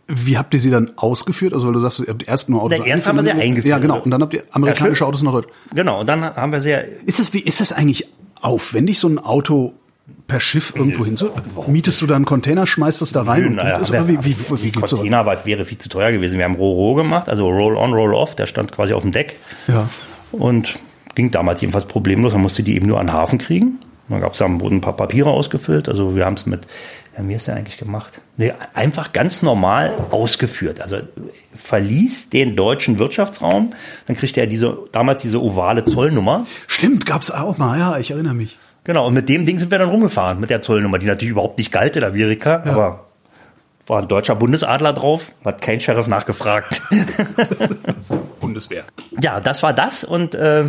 wie 0.06 0.36
habt 0.36 0.54
ihr 0.54 0.60
sie 0.60 0.70
dann 0.70 0.92
ausgeführt? 0.96 1.54
Also, 1.54 1.66
weil 1.66 1.74
du 1.74 1.80
sagst, 1.80 2.00
ihr 2.00 2.08
habt 2.08 2.26
erst 2.26 2.48
nur 2.48 2.62
Autos. 2.62 2.78
Na, 2.78 2.86
erst 2.86 3.06
haben 3.06 3.16
wir 3.16 3.22
sie 3.22 3.32
eingeführt. 3.32 3.70
Ja, 3.70 3.78
genau. 3.78 4.00
Und 4.00 4.10
dann 4.10 4.22
habt 4.22 4.34
ihr 4.34 4.44
amerikanische 4.50 5.00
ja, 5.00 5.06
Autos 5.06 5.22
nach 5.22 5.32
Deutschland. 5.32 5.56
Genau. 5.74 6.00
Und 6.00 6.06
dann 6.06 6.22
haben 6.22 6.52
wir 6.52 6.60
sie. 6.60 6.76
Ist 7.06 7.18
das, 7.18 7.32
wie, 7.32 7.40
ist 7.40 7.60
das 7.60 7.72
eigentlich 7.72 8.06
aufwendig, 8.40 8.98
so 8.98 9.08
ein 9.08 9.18
Auto 9.18 9.72
per 10.26 10.40
Schiff 10.40 10.74
irgendwo 10.76 11.04
hin? 11.04 11.16
Mietest 11.66 12.00
du 12.02 12.06
da 12.06 12.16
einen 12.16 12.24
Container, 12.24 12.66
schmeißt 12.66 13.00
das 13.00 13.12
da 13.12 13.22
rein? 13.22 13.54
Naja, 13.54 13.78
und 13.78 14.08
wie, 14.08 14.24
wie, 14.24 14.36
wie, 14.36 14.62
wie 14.62 14.72
Container 14.72 15.24
war, 15.26 15.44
wäre 15.46 15.64
viel 15.64 15.78
zu 15.78 15.88
teuer 15.88 16.12
gewesen. 16.12 16.38
Wir 16.38 16.44
haben 16.44 16.56
Roh-Roh 16.56 16.94
gemacht, 16.94 17.28
also 17.28 17.48
Roll-on, 17.48 17.92
Roll-off. 17.92 18.34
Der 18.34 18.46
stand 18.46 18.72
quasi 18.72 18.92
auf 18.92 19.02
dem 19.02 19.12
Deck. 19.12 19.36
Ja. 19.68 19.88
Und 20.32 20.78
ging 21.14 21.30
damals 21.30 21.60
jedenfalls 21.60 21.86
problemlos. 21.86 22.32
Man 22.32 22.42
musste 22.42 22.62
die 22.62 22.74
eben 22.74 22.86
nur 22.86 23.00
an 23.00 23.06
den 23.06 23.12
Hafen 23.12 23.38
kriegen. 23.38 23.78
Dann 24.08 24.20
gab 24.20 24.34
es 24.34 24.42
am 24.42 24.58
Boden 24.58 24.76
ein 24.76 24.80
paar 24.80 24.96
Papiere 24.96 25.30
ausgefüllt. 25.30 25.88
Also 25.88 26.14
wir 26.14 26.26
haben 26.26 26.34
es 26.34 26.44
mit, 26.44 26.66
ja, 27.16 27.26
wie 27.26 27.34
ist 27.34 27.46
der 27.46 27.56
eigentlich 27.56 27.78
gemacht? 27.78 28.20
Nee, 28.36 28.52
einfach 28.74 29.12
ganz 29.12 29.42
normal 29.42 29.94
ausgeführt. 30.10 30.80
Also 30.80 30.98
verließ 31.54 32.28
den 32.28 32.56
deutschen 32.56 32.98
Wirtschaftsraum, 32.98 33.72
dann 34.06 34.16
kriegte 34.16 34.40
er 34.40 34.46
diese, 34.46 34.76
damals 34.92 35.22
diese 35.22 35.40
ovale 35.42 35.86
Zollnummer. 35.86 36.46
Stimmt, 36.66 37.06
gab's 37.06 37.30
auch 37.30 37.56
mal, 37.56 37.78
ja, 37.78 37.98
ich 37.98 38.10
erinnere 38.10 38.34
mich. 38.34 38.58
Genau, 38.84 39.06
und 39.06 39.14
mit 39.14 39.28
dem 39.28 39.46
Ding 39.46 39.58
sind 39.58 39.70
wir 39.70 39.78
dann 39.78 39.88
rumgefahren, 39.88 40.38
mit 40.40 40.50
der 40.50 40.60
Zollnummer, 40.60 40.98
die 40.98 41.06
natürlich 41.06 41.32
überhaupt 41.32 41.58
nicht 41.58 41.72
galt 41.72 41.96
in 41.96 42.04
Amerika, 42.04 42.62
ja. 42.64 42.72
aber 42.72 43.04
war 43.86 44.00
ein 44.00 44.08
deutscher 44.08 44.34
Bundesadler 44.34 44.92
drauf, 44.92 45.32
hat 45.44 45.60
kein 45.60 45.80
Sheriff 45.80 46.06
nachgefragt. 46.06 46.82
Bundeswehr. 48.40 48.84
Ja, 49.20 49.40
das 49.40 49.62
war 49.62 49.72
das 49.72 50.04
und 50.04 50.34
äh, 50.34 50.66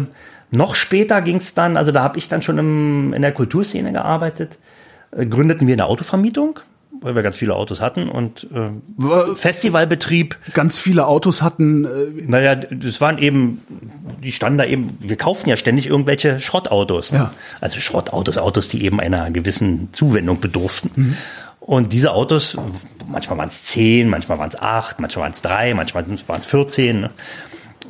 noch 0.52 0.76
später 0.76 1.22
ging 1.22 1.38
es 1.38 1.54
dann, 1.54 1.78
also 1.78 1.92
da 1.92 2.04
habe 2.04 2.18
ich 2.18 2.28
dann 2.28 2.42
schon 2.42 2.58
im, 2.58 3.14
in 3.14 3.22
der 3.22 3.32
Kulturszene 3.32 3.92
gearbeitet, 3.92 4.58
äh, 5.12 5.26
gründeten 5.26 5.68
wir 5.68 5.74
eine 5.74 5.86
Autovermietung 5.86 6.60
weil 7.06 7.16
wir 7.16 7.22
ganz 7.22 7.38
viele 7.38 7.56
Autos 7.56 7.80
hatten 7.82 8.10
und 8.10 8.48
äh, 8.54 9.36
Festivalbetrieb. 9.36 10.38
Ganz 10.54 10.80
viele 10.80 11.06
Autos 11.06 11.42
hatten. 11.42 11.86
Äh, 11.86 11.90
naja, 12.26 12.56
das 12.56 13.00
waren 13.00 13.20
eben, 13.20 13.62
die 14.24 14.32
standen 14.32 14.58
da 14.58 14.66
eben, 14.66 14.98
wir 15.00 15.16
kauften 15.16 15.50
ja 15.50 15.56
ständig 15.56 15.86
irgendwelche 15.88 16.40
Schrottautos. 16.40 17.12
Ja. 17.12 17.32
Also 17.62 17.80
Schrottautos, 17.80 18.38
Autos, 18.38 18.68
die 18.68 18.84
eben 18.84 19.00
einer 19.00 19.30
gewissen 19.30 19.90
Zuwendung 19.94 20.40
bedurften. 20.40 20.92
Mhm. 20.96 21.18
Und 21.60 21.94
diese 21.94 22.12
Autos, 22.12 22.58
manchmal 23.08 23.38
waren 23.38 23.48
es 23.48 23.64
zehn, 23.64 24.10
manchmal 24.10 24.38
waren 24.40 24.50
es 24.50 24.60
acht, 24.60 25.00
manchmal 25.00 25.24
waren 25.24 25.32
es 25.34 25.42
drei, 25.42 25.74
manchmal 25.74 26.06
waren 26.28 26.40
es 26.40 26.46
14. 26.46 27.02
Ne? 27.02 27.10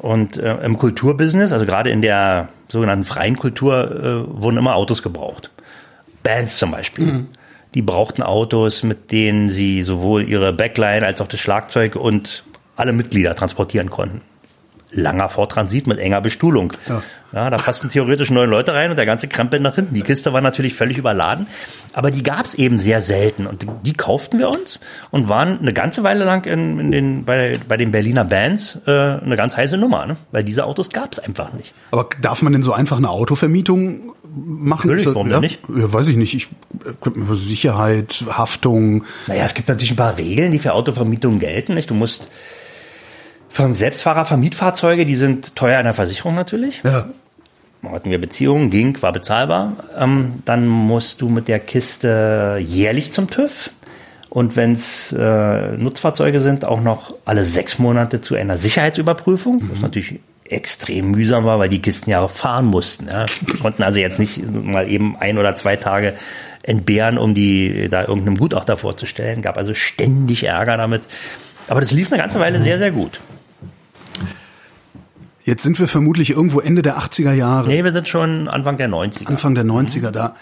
Und 0.01 0.38
äh, 0.38 0.58
im 0.63 0.78
Kulturbusiness, 0.78 1.51
also 1.51 1.65
gerade 1.65 1.89
in 1.89 2.01
der 2.01 2.49
sogenannten 2.67 3.06
freien 3.06 3.38
Kultur, 3.38 4.28
äh, 4.28 4.41
wurden 4.41 4.58
immer 4.58 4.75
Autos 4.75 5.04
gebraucht. 5.04 5.51
Bands 6.23 6.58
zum 6.58 6.71
Beispiel. 6.71 7.06
Mhm. 7.06 7.28
Die 7.75 7.81
brauchten 7.81 8.23
Autos, 8.23 8.83
mit 8.83 9.11
denen 9.11 9.49
sie 9.49 9.81
sowohl 9.81 10.23
ihre 10.23 10.53
Backline 10.53 11.05
als 11.05 11.19
auch 11.19 11.27
das 11.27 11.41
Schlagzeug 11.41 11.95
und 11.97 12.43
alle 12.77 12.93
Mitglieder 12.93 13.35
transportieren 13.35 13.89
konnten. 13.89 14.21
Langer 14.91 15.30
Vortransit 15.30 15.88
mit 15.88 16.00
enger 16.00 16.21
Bestuhlung. 16.21 16.74
Ja. 16.88 17.02
Ja, 17.36 17.50
da 17.50 17.58
passten 17.58 17.89
theoretisch 17.89 18.32
neun 18.32 18.50
Leute 18.50 18.74
rein 18.74 18.91
und 18.91 18.95
der 18.95 19.06
ganze 19.06 19.28
Krempel 19.28 19.60
nach 19.60 19.76
hinten. 19.76 19.93
Die 19.93 20.04
Kiste 20.04 20.32
war 20.32 20.39
natürlich 20.39 20.74
völlig 20.74 20.98
überladen, 20.98 21.48
aber 21.91 22.10
die 22.10 22.24
gab 22.24 22.45
es 22.45 22.56
eben 22.56 22.80
sehr 22.80 23.02
selten 23.02 23.45
und 23.45 23.65
die 23.84 23.91
kauften 23.91 24.39
wir 24.39 24.48
uns 24.48 24.80
und 25.12 25.28
waren 25.28 25.60
eine 25.60 25.74
ganze 25.74 26.04
Weile 26.04 26.24
lang 26.24 26.45
in, 26.45 26.80
in 26.80 26.91
den, 26.93 27.26
bei, 27.26 27.60
bei 27.67 27.76
den 27.76 27.91
Berliner 27.91 28.24
Bands 28.24 28.80
äh, 28.88 28.91
eine 28.91 29.36
ganz 29.36 29.58
heiße 29.58 29.76
Nummer, 29.76 30.06
ne? 30.06 30.15
weil 30.32 30.45
diese 30.45 30.65
Autos 30.65 30.91
gab 30.91 31.12
es 31.12 31.19
einfach 31.19 31.52
nicht. 31.52 31.74
Aber 31.91 32.08
darf 32.21 32.41
man 32.41 32.54
denn 32.54 32.63
so 32.63 32.71
einfach 32.71 33.00
eine 33.00 33.10
Autovermietung 33.10 34.13
machen? 34.34 34.88
Natürlich, 34.88 35.08
warum 35.08 35.30
ja? 35.30 35.41
nicht? 35.41 35.60
Ja, 35.67 35.91
weiß 35.91 36.08
ich 36.08 36.15
nicht. 36.15 36.36
Ich 36.36 36.48
für 37.02 37.36
Sicherheit, 37.36 38.24
Haftung. 38.30 39.04
Naja, 39.28 39.43
es 39.43 39.54
gibt 39.56 39.67
natürlich 39.67 39.91
ein 39.91 39.98
paar 39.98 40.17
Regeln, 40.17 40.54
die 40.54 40.60
für 40.60 40.74
Autovermietungen 40.74 41.39
gelten. 41.39 41.74
Nicht? 41.74 41.89
Du 41.89 41.95
musst 41.95 42.30
vom 43.55 43.75
Selbstfahrer-Vermietfahrzeuge, 43.75 45.05
die 45.05 45.15
sind 45.15 45.55
teuer 45.55 45.79
in 45.79 45.85
der 45.85 45.93
Versicherung 45.93 46.35
natürlich. 46.35 46.81
Ja 46.83 47.05
hatten 47.91 48.09
wir 48.09 48.19
Beziehungen, 48.19 48.69
ging, 48.69 49.01
war 49.01 49.11
bezahlbar. 49.11 49.73
Ähm, 49.97 50.43
dann 50.45 50.67
musst 50.67 51.21
du 51.21 51.29
mit 51.29 51.47
der 51.47 51.59
Kiste 51.59 52.57
jährlich 52.61 53.11
zum 53.11 53.29
TÜV. 53.29 53.71
Und 54.29 54.55
wenn 54.57 54.73
es 54.73 55.13
äh, 55.13 55.77
Nutzfahrzeuge 55.77 56.41
sind, 56.41 56.65
auch 56.65 56.81
noch 56.81 57.15
alle 57.23 57.45
sechs 57.45 57.79
Monate 57.79 58.21
zu 58.21 58.35
einer 58.35 58.57
Sicherheitsüberprüfung. 58.57 59.57
Mhm. 59.57 59.69
Was 59.71 59.81
natürlich 59.81 60.19
extrem 60.43 61.11
mühsam 61.11 61.45
war, 61.45 61.57
weil 61.57 61.69
die 61.69 61.81
Kisten 61.81 62.09
ja 62.09 62.27
fahren 62.27 62.65
mussten. 62.65 63.07
Ja. 63.07 63.25
Konnten 63.61 63.81
also 63.81 63.99
jetzt 63.99 64.19
nicht 64.19 64.45
mal 64.53 64.89
eben 64.89 65.15
ein 65.17 65.37
oder 65.37 65.55
zwei 65.55 65.75
Tage 65.75 66.13
entbehren, 66.63 67.17
um 67.17 67.33
die 67.33 67.87
da 67.89 68.01
irgendeinem 68.01 68.37
Gutachter 68.37 68.77
vorzustellen. 68.77 69.41
Gab 69.41 69.57
also 69.57 69.73
ständig 69.73 70.43
Ärger 70.43 70.77
damit. 70.77 71.01
Aber 71.67 71.79
das 71.79 71.91
lief 71.91 72.11
eine 72.11 72.21
ganze 72.21 72.39
Weile 72.39 72.59
sehr, 72.59 72.77
sehr 72.77 72.91
gut. 72.91 73.21
Jetzt 75.45 75.62
sind 75.62 75.79
wir 75.79 75.88
vermutlich 75.88 76.31
irgendwo 76.31 76.60
Ende 76.60 76.81
der 76.81 76.97
80er 76.97 77.31
Jahre. 77.31 77.67
Nee, 77.67 77.84
wir 77.84 77.91
sind 77.91 78.10
schon 78.10 78.47
Anfang 78.47 78.77
der 78.77 78.89
90er. 78.89 79.27
Anfang 79.27 79.53
der 79.53 79.63
90er 79.63 80.10
da. 80.10 80.36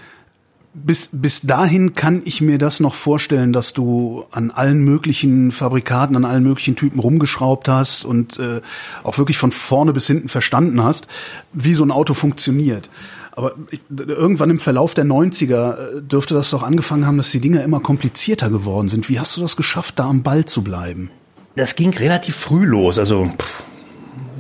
Bis, 0.74 1.10
bis 1.12 1.42
dahin 1.42 1.94
kann 1.94 2.22
ich 2.24 2.40
mir 2.40 2.58
das 2.58 2.80
noch 2.80 2.96
vorstellen, 2.96 3.52
dass 3.52 3.74
du 3.74 4.24
an 4.32 4.50
allen 4.50 4.80
möglichen 4.80 5.52
Fabrikaten, 5.52 6.16
an 6.16 6.24
allen 6.24 6.42
möglichen 6.42 6.78
Typen 6.78 7.00
rumgeschraubt 7.00 7.68
hast 7.68 8.06
und 8.06 8.40
äh, 8.40 8.62
auch 9.04 9.18
wirklich 9.18 9.38
von 9.38 9.52
vorne 9.52 9.92
bis 9.92 10.08
hinten 10.08 10.30
verstanden 10.30 10.82
hast, 10.82 11.08
wie 11.52 11.74
so 11.74 11.84
ein 11.84 11.92
Auto 11.92 12.14
funktioniert. 12.14 12.90
Aber 13.34 13.56
ich, 13.72 13.82
irgendwann 13.90 14.50
im 14.50 14.60
Verlauf 14.60 14.94
der 14.94 15.06
90er 15.06 15.98
äh, 15.98 16.02
dürfte 16.02 16.34
das 16.34 16.50
doch 16.50 16.64
angefangen 16.64 17.06
haben, 17.06 17.18
dass 17.18 17.30
die 17.30 17.42
Dinger 17.42 17.62
immer 17.64 17.82
komplizierter 17.82 18.50
geworden 18.50 18.88
sind. 18.88 19.10
Wie 19.10 19.20
hast 19.20 19.36
du 19.36 19.42
das 19.42 19.58
geschafft, 19.58 20.00
da 20.00 20.06
am 20.06 20.24
Ball 20.24 20.46
zu 20.46 20.64
bleiben? 20.64 21.12
Das 21.56 21.76
ging 21.76 21.92
relativ 21.92 22.36
früh 22.36 22.66
los. 22.66 22.98
Also 22.98 23.26
pff, 23.26 23.64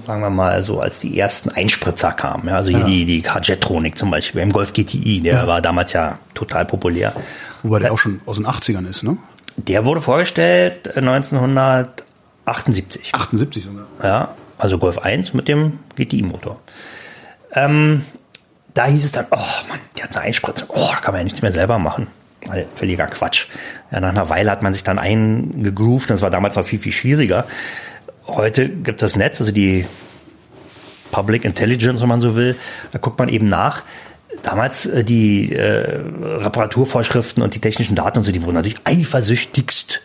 sagen 0.06 0.22
wir 0.22 0.30
mal, 0.30 0.62
so 0.64 0.80
als 0.82 1.00
die 1.00 1.18
ersten 1.20 1.50
Einspritzer 1.50 2.12
kamen. 2.12 2.48
Ja, 2.48 2.56
also 2.56 2.70
hier 2.72 2.80
Ja. 2.82 2.86
die, 2.86 3.06
die 3.06 3.24
Jetronic 3.44 3.98
zum 3.98 4.12
Beispiel, 4.12 4.42
im 4.42 4.52
Golf 4.52 4.74
GTI, 4.74 5.22
der 5.22 5.34
Ja. 5.34 5.48
war 5.48 5.62
damals 5.62 5.94
ja 5.94 6.20
total 6.34 6.66
populär. 6.66 7.14
Wobei 7.64 7.80
der 7.80 7.94
auch 7.94 8.00
schon 8.00 8.22
aus 8.26 8.38
den 8.38 8.46
80ern 8.48 8.88
ist, 8.90 9.04
ne? 9.04 9.18
Der 9.58 9.86
wurde 9.86 10.02
vorgestellt 10.02 10.88
äh, 10.88 11.00
1978. 11.00 13.12
78 13.14 13.64
sogar. 13.64 13.86
Ja, 14.04 14.30
also 14.58 14.78
Golf 14.78 15.00
1 15.00 15.34
mit 15.34 15.48
dem 15.48 15.80
GTI-Motor. 15.96 16.60
Ähm, 17.54 18.04
da 18.74 18.86
hieß 18.86 19.06
es 19.06 19.12
dann, 19.12 19.26
oh 19.32 19.38
Mann, 19.70 19.80
der 19.98 20.06
hat 20.06 20.16
eine 20.16 20.26
Einspritzung, 20.26 20.70
oh, 20.72 20.88
da 20.92 20.98
kann 21.00 21.14
man 21.14 21.20
ja 21.20 21.24
nichts 21.26 21.42
mehr 21.42 21.52
selber 21.52 21.78
machen. 21.80 22.08
Weil 22.48 22.66
völliger 22.74 23.08
Quatsch. 23.08 23.48
Ja, 23.92 24.00
nach 24.02 24.10
einer 24.10 24.30
Weile 24.30 24.52
hat 24.52 24.62
man 24.64 24.74
sich 24.74 24.84
dann 24.84 25.00
eingegroovt, 25.00 26.10
das 26.10 26.22
war 26.22 26.30
damals 26.30 26.56
noch 26.56 26.66
viel, 26.66 26.80
viel 26.80 26.92
schwieriger. 26.92 27.46
Heute 28.28 28.70
gibt 28.70 29.02
es 29.02 29.12
das 29.12 29.16
Netz, 29.18 29.40
also 29.42 29.52
die 29.52 29.86
Public 31.12 31.46
Intelligence, 31.46 32.02
wenn 32.02 32.10
man 32.10 32.22
so 32.22 32.36
will, 32.36 32.56
da 32.92 33.00
guckt 33.00 33.20
man 33.20 33.30
eben 33.30 33.48
nach. 33.48 33.84
Damals 34.42 34.86
äh, 34.86 35.04
die 35.04 35.54
äh, 35.54 36.02
Reparaturvorschriften 36.22 37.44
und 37.44 37.54
die 37.54 37.60
technischen 37.60 37.96
Daten 37.96 38.20
und 38.20 38.24
so, 38.24 38.32
die 38.32 38.42
wurden 38.44 38.56
natürlich 38.56 38.80
eifersüchtigst 38.84 40.02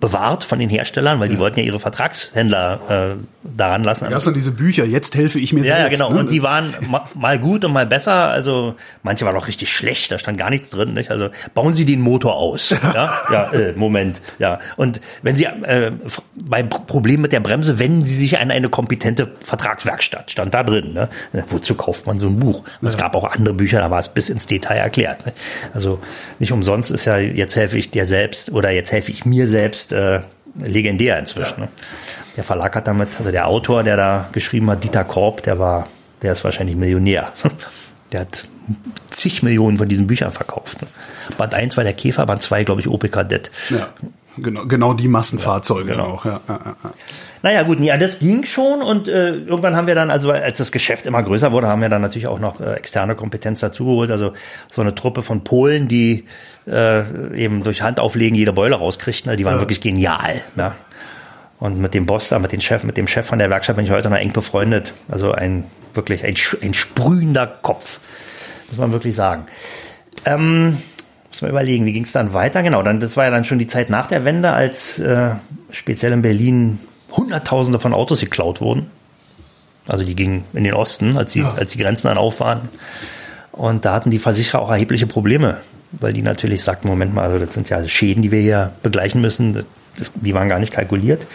bewahrt 0.00 0.42
von 0.42 0.58
den 0.58 0.68
Herstellern, 0.68 1.20
weil 1.20 1.28
die 1.28 1.38
wollten 1.38 1.60
ja 1.60 1.64
ihre 1.64 1.78
Vertragshändler 1.78 3.18
äh, 3.18 3.24
daran 3.44 3.82
lassen. 3.84 4.04
Da 4.04 4.10
gab 4.10 4.18
es 4.20 4.24
dann 4.24 4.34
diese 4.34 4.52
Bücher, 4.52 4.84
jetzt 4.84 5.16
helfe 5.16 5.38
ich 5.38 5.52
mir 5.52 5.64
Ja, 5.64 5.76
ja, 5.76 5.82
selbst. 5.84 5.98
genau. 6.00 6.12
ne? 6.12 6.20
Und 6.20 6.30
die 6.30 6.42
waren 6.42 6.74
ma- 6.90 7.04
mal 7.14 7.38
gut 7.38 7.64
und 7.64 7.72
mal 7.72 7.86
besser. 7.86 8.12
Also 8.30 8.74
manche 9.02 9.24
waren 9.24 9.36
auch 9.36 9.48
richtig 9.48 9.72
schlecht. 9.72 10.10
Da 10.12 10.18
stand 10.18 10.38
gar 10.38 10.50
nichts 10.50 10.70
drin. 10.70 10.94
Nicht? 10.94 11.10
Also 11.10 11.30
bauen 11.54 11.74
Sie 11.74 11.84
den 11.84 12.00
Motor 12.00 12.34
aus. 12.36 12.74
Ja, 12.94 13.12
ja 13.32 13.52
äh, 13.52 13.72
Moment. 13.72 14.20
Ja. 14.38 14.58
Und 14.76 15.00
wenn 15.22 15.36
Sie 15.36 15.44
äh, 15.44 15.92
bei 16.34 16.62
Problemen 16.62 17.22
mit 17.22 17.32
der 17.32 17.40
Bremse 17.40 17.78
wenden 17.78 18.04
Sie 18.06 18.14
sich 18.14 18.38
an 18.38 18.50
eine 18.50 18.68
kompetente 18.68 19.32
Vertragswerkstatt. 19.40 20.30
Stand 20.30 20.52
da 20.54 20.62
drin. 20.62 20.92
Ne? 20.92 21.08
Wozu 21.48 21.74
kauft 21.74 22.06
man 22.06 22.18
so 22.18 22.26
ein 22.26 22.38
Buch? 22.38 22.62
Und 22.80 22.88
es 22.88 22.96
gab 22.96 23.14
auch 23.14 23.24
andere 23.24 23.54
Bücher, 23.54 23.78
da 23.80 23.90
war 23.90 23.98
es 24.00 24.08
bis 24.08 24.28
ins 24.28 24.46
Detail 24.46 24.76
erklärt. 24.76 25.24
Ne? 25.26 25.32
Also 25.74 26.00
nicht 26.38 26.52
umsonst 26.52 26.90
ist 26.90 27.04
ja 27.06 27.16
jetzt 27.18 27.56
helfe 27.56 27.78
ich 27.78 27.90
dir 27.90 28.06
selbst 28.06 28.52
oder 28.52 28.70
jetzt 28.70 28.92
helfe 28.92 29.10
ich 29.10 29.24
mir 29.24 29.46
selbst 29.48 29.92
äh, 29.92 30.20
legendär 30.54 31.18
inzwischen. 31.18 31.60
Ne? 31.60 31.68
Der 32.36 32.44
Verlag 32.44 32.74
hat 32.74 32.86
damit, 32.86 33.18
also 33.18 33.30
der 33.30 33.46
Autor, 33.46 33.82
der 33.82 33.96
da 33.96 34.28
geschrieben 34.32 34.70
hat, 34.70 34.84
Dieter 34.84 35.04
Korb, 35.04 35.42
der 35.42 35.58
war, 35.58 35.88
der 36.22 36.32
ist 36.32 36.44
wahrscheinlich 36.44 36.76
Millionär. 36.76 37.32
Der 38.12 38.20
hat 38.20 38.46
zig 39.08 39.42
Millionen 39.42 39.78
von 39.78 39.88
diesen 39.88 40.06
Büchern 40.06 40.32
verkauft. 40.32 40.82
Ne? 40.82 40.88
Band 41.38 41.54
1 41.54 41.78
war 41.78 41.84
der 41.84 41.94
Käfer, 41.94 42.26
Band 42.26 42.42
2, 42.42 42.64
glaube 42.64 42.82
ich, 42.82 42.88
Opel 42.88 43.08
Kadett. 43.08 43.50
Ja, 43.70 43.88
genau, 44.36 44.66
genau 44.66 44.92
die 44.92 45.08
Massenfahrzeuge 45.08 45.92
genau. 45.92 46.04
auch. 46.04 46.24
Ja, 46.26 46.40
ja, 46.46 46.60
ja, 46.64 46.76
ja. 46.84 46.90
Naja, 47.42 47.62
gut, 47.62 47.80
ja, 47.80 47.96
das 47.96 48.18
ging 48.18 48.44
schon 48.44 48.82
und 48.82 49.08
äh, 49.08 49.30
irgendwann 49.30 49.74
haben 49.74 49.86
wir 49.86 49.94
dann, 49.94 50.10
also 50.10 50.30
als 50.30 50.58
das 50.58 50.72
Geschäft 50.72 51.06
immer 51.06 51.22
größer 51.22 51.52
wurde, 51.52 51.68
haben 51.68 51.80
wir 51.80 51.88
dann 51.88 52.02
natürlich 52.02 52.26
auch 52.26 52.38
noch 52.38 52.60
äh, 52.60 52.74
externe 52.74 53.14
Kompetenz 53.14 53.60
dazugeholt. 53.60 54.10
Also 54.10 54.32
so 54.70 54.82
eine 54.82 54.94
Truppe 54.94 55.22
von 55.22 55.42
Polen, 55.42 55.88
die 55.88 56.26
äh, 56.66 57.34
eben 57.36 57.62
durch 57.62 57.82
Handauflegen 57.82 58.36
jede 58.36 58.52
Beule 58.52 58.76
rauskriegten, 58.76 59.30
ne, 59.30 59.36
die 59.36 59.44
waren 59.44 59.58
wirklich 59.58 59.80
genial. 59.80 60.40
Ja. 60.56 60.74
Und 61.58 61.78
mit 61.80 61.94
dem 61.94 62.06
Boss 62.06 62.28
da, 62.28 62.38
mit 62.38 62.52
dem 62.52 62.60
Chef, 62.60 62.82
mit 62.82 62.96
dem 62.96 63.06
Chef 63.06 63.26
von 63.26 63.38
der 63.38 63.48
Werkstatt 63.50 63.76
bin 63.76 63.84
ich 63.84 63.90
heute 63.92 64.10
noch 64.10 64.16
eng 64.16 64.32
befreundet. 64.32 64.92
Also 65.08 65.32
ein 65.32 65.64
wirklich 65.94 66.24
ein, 66.24 66.34
ein 66.62 66.74
sprühender 66.74 67.46
Kopf, 67.46 68.00
muss 68.68 68.78
man 68.78 68.92
wirklich 68.92 69.14
sagen. 69.14 69.44
Ähm, 70.24 70.78
muss 71.28 71.42
man 71.42 71.50
überlegen, 71.50 71.86
wie 71.86 71.92
ging 71.92 72.04
es 72.04 72.12
dann 72.12 72.34
weiter? 72.34 72.62
Genau, 72.62 72.82
dann 72.82 73.00
das 73.00 73.16
war 73.16 73.24
ja 73.24 73.30
dann 73.30 73.44
schon 73.44 73.58
die 73.58 73.66
Zeit 73.66 73.90
nach 73.90 74.06
der 74.06 74.24
Wende, 74.24 74.52
als 74.52 74.98
äh, 74.98 75.30
speziell 75.70 76.12
in 76.12 76.22
Berlin 76.22 76.78
Hunderttausende 77.12 77.78
von 77.78 77.94
Autos 77.94 78.20
geklaut 78.20 78.60
wurden. 78.60 78.90
Also 79.88 80.04
die 80.04 80.14
gingen 80.14 80.44
in 80.52 80.64
den 80.64 80.74
Osten, 80.74 81.16
als 81.16 81.32
die, 81.32 81.40
Ja. 81.40 81.54
als 81.54 81.72
die 81.72 81.78
Grenzen 81.78 82.08
dann 82.08 82.18
auf 82.18 82.40
waren. 82.40 82.68
Und 83.50 83.84
da 83.84 83.94
hatten 83.94 84.10
die 84.10 84.18
Versicherer 84.18 84.62
auch 84.62 84.70
erhebliche 84.70 85.06
Probleme, 85.06 85.58
weil 85.92 86.12
die 86.12 86.22
natürlich 86.22 86.62
sagten, 86.62 86.88
Moment 86.88 87.14
mal, 87.14 87.24
also 87.24 87.44
das 87.44 87.54
sind 87.54 87.68
ja 87.68 87.86
Schäden, 87.86 88.22
die 88.22 88.30
wir 88.30 88.40
hier 88.40 88.72
begleichen 88.82 89.20
müssen, 89.20 89.64
das, 89.96 90.12
die 90.14 90.34
waren 90.34 90.48
gar 90.48 90.58
nicht 90.58 90.72
kalkuliert. 90.72 91.26